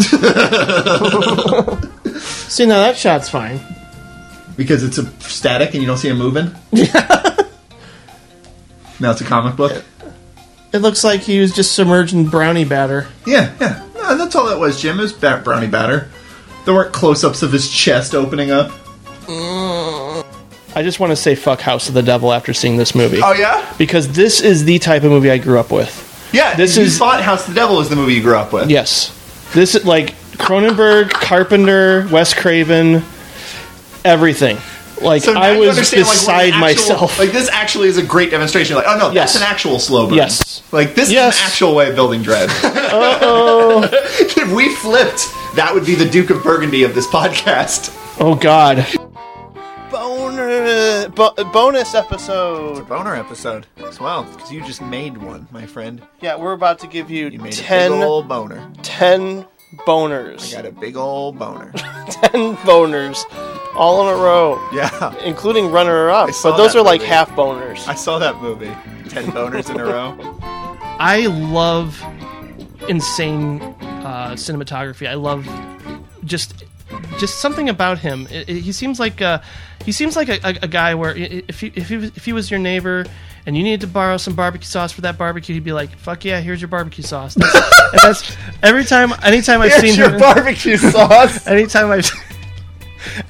[2.19, 3.59] See, now that shot's fine.
[4.55, 6.51] because it's a static and you don't see him moving.
[6.71, 6.91] Yeah.
[8.99, 9.83] now it's a comic book.
[10.73, 13.07] It looks like he was just submerged in brownie batter.
[13.25, 13.86] Yeah, yeah.
[14.07, 14.99] No, that's all that was, Jim.
[14.99, 16.09] It was ba- brownie batter.
[16.65, 18.71] There weren't close-ups of his chest opening up.
[19.29, 23.19] I just want to say fuck House of the Devil after seeing this movie.
[23.23, 26.29] Oh yeah, Because this is the type of movie I grew up with.
[26.33, 26.55] yeah.
[26.55, 28.69] This you is- thought House of the Devil was the movie you grew up with.
[28.69, 29.13] Yes.
[29.53, 33.03] This is like Cronenberg, Carpenter, Wes Craven,
[34.05, 34.57] everything.
[35.01, 37.19] Like So I was understand, like, beside actual- myself.
[37.19, 38.75] Like this actually is a great demonstration.
[38.75, 39.33] Like, oh no, Yes.
[39.33, 40.15] that's an actual slow burn.
[40.15, 40.63] Yes.
[40.71, 41.35] Like this Yes.
[41.35, 42.49] is an actual way of building dread.
[42.63, 43.89] Uh-oh.
[43.91, 47.93] if we flipped, that would be the Duke of Burgundy of this podcast.
[48.19, 48.85] Oh God.
[49.91, 52.87] Boner bo- bonus episode.
[52.89, 56.01] Boner episode as well, because you just made one, my friend.
[56.19, 58.69] Yeah, we're about to give you, you made a ten big ol' boner.
[58.83, 59.45] Ten
[59.85, 60.53] boners.
[60.53, 61.71] I got a big old boner.
[62.09, 63.23] ten boners,
[63.77, 64.59] all in a row.
[64.73, 66.31] Yeah, including runner up.
[66.31, 67.87] saw But those that are like half boners.
[67.87, 68.71] I saw that movie.
[69.09, 70.15] Ten boners in a row.
[70.99, 72.01] I love
[72.89, 75.07] insane uh, cinematography.
[75.07, 75.47] I love
[76.23, 76.63] just
[77.17, 78.27] just something about him.
[78.31, 79.39] It- it- he seems like uh,
[79.85, 82.11] he seems like a, a, a guy where i- i- if he, if he was,
[82.15, 83.05] if he was your neighbor
[83.45, 86.25] and you needed to borrow some barbecue sauce for that barbecue, he'd be like, "Fuck
[86.25, 87.55] yeah, here's your barbecue sauce." That's,
[87.93, 89.13] and that's every time.
[89.23, 91.45] Anytime I've Here's seen your him- barbecue sauce.
[91.47, 92.09] anytime I've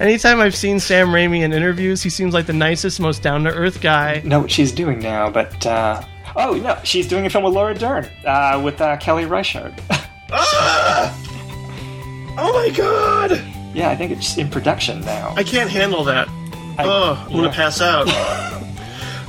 [0.00, 3.50] anytime I've seen Sam Raimi in interviews, he seems like the nicest, most down to
[3.50, 4.20] earth guy.
[4.24, 6.02] know what she's doing now, but uh,
[6.36, 9.74] oh no, she's doing a film with Laura Dern uh, with uh, Kelly Reichardt.
[10.32, 11.14] ah!
[12.38, 13.40] Oh my god!
[13.74, 15.34] yeah, I think it's in production now.
[15.36, 16.28] I can't handle that.
[16.78, 18.06] I- oh, I'm gonna pass out.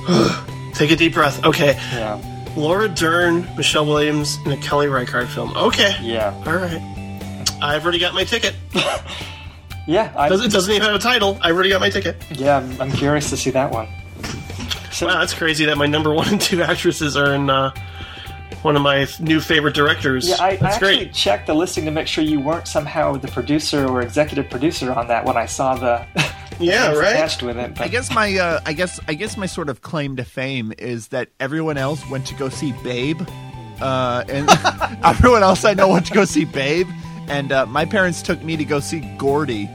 [0.73, 1.43] Take a deep breath.
[1.43, 1.73] Okay.
[1.93, 2.21] Yeah.
[2.55, 5.55] Laura Dern, Michelle Williams and a Kelly Reichardt film.
[5.55, 5.95] Okay.
[6.01, 6.33] Yeah.
[6.45, 6.81] All right.
[7.61, 8.55] I've already got my ticket.
[9.89, 11.37] Yeah, I, Does- It doesn't even have a title.
[11.41, 12.15] I've already got my ticket.
[12.31, 12.57] yeah.
[12.57, 13.87] I'm, I'm curious to see that one.
[15.01, 17.71] wow, that's crazy that my number one and two actresses are in uh,
[18.61, 20.27] one of my new favorite directors.
[20.29, 21.13] Yeah, I, I actually great.
[21.13, 25.07] checked the listing to make sure you weren't somehow the producer or executive producer on
[25.07, 26.05] that when I saw the
[26.59, 27.13] Yeah, right?
[27.15, 27.79] attached with it.
[27.81, 31.07] I guess my uh, I guess I guess my sort of claim to fame is
[31.07, 33.21] that everyone else went to go see Babe,
[33.81, 34.47] uh, and
[35.05, 36.87] everyone else I know went to go see Babe,
[37.29, 39.69] and uh, my parents took me to go see Gordy.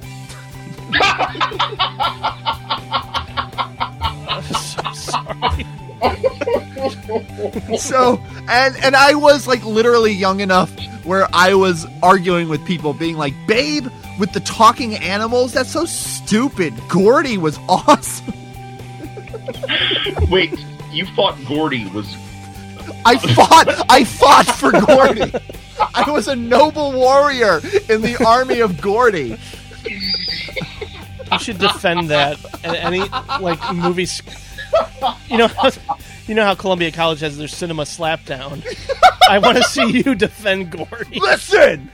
[7.79, 10.71] so and and I was like literally young enough
[11.05, 15.85] where I was arguing with people, being like, "Babe, with the talking animals, that's so
[15.85, 18.35] stupid." Gordy was awesome.
[20.31, 20.59] Wait,
[20.91, 22.17] you thought Gordy was
[23.05, 23.87] I fought.
[23.91, 25.33] I fought for Gordy.
[25.95, 29.37] I was a noble warrior in the army of Gordy.
[29.85, 33.01] You should defend that at any
[33.41, 34.23] like movies.
[35.29, 35.49] You know,
[36.27, 38.65] you know how Columbia College has their cinema slapdown.
[39.29, 41.21] I want to see you defend Gordy.
[41.21, 41.91] Listen,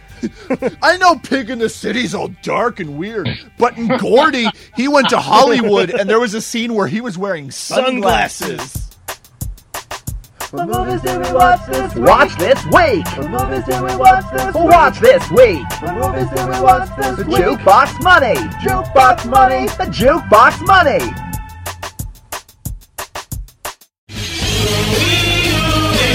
[0.82, 5.08] I know Pig in the City's all dark and weird, but in Gordy, he went
[5.10, 8.89] to Hollywood, and there was a scene where he was wearing sunglasses.
[10.52, 12.04] What movies did we watch this week?
[12.04, 13.06] Watch this week.
[13.06, 14.64] What movies did we watch this week?
[14.64, 15.62] Watch this week.
[15.80, 17.36] What movies did we watch this The week?
[17.38, 18.34] Jukebox Money.
[18.58, 19.66] Jukebox Money.
[19.68, 20.98] The Jukebox Money.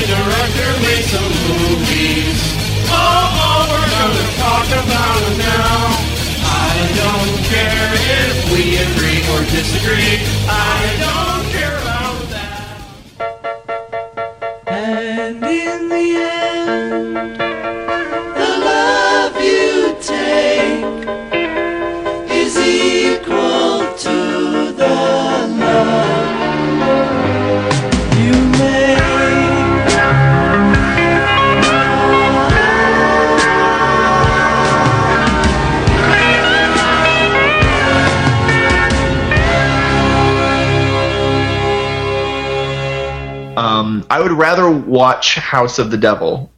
[0.05, 0.75] director
[44.09, 46.51] I would rather watch House of the Devil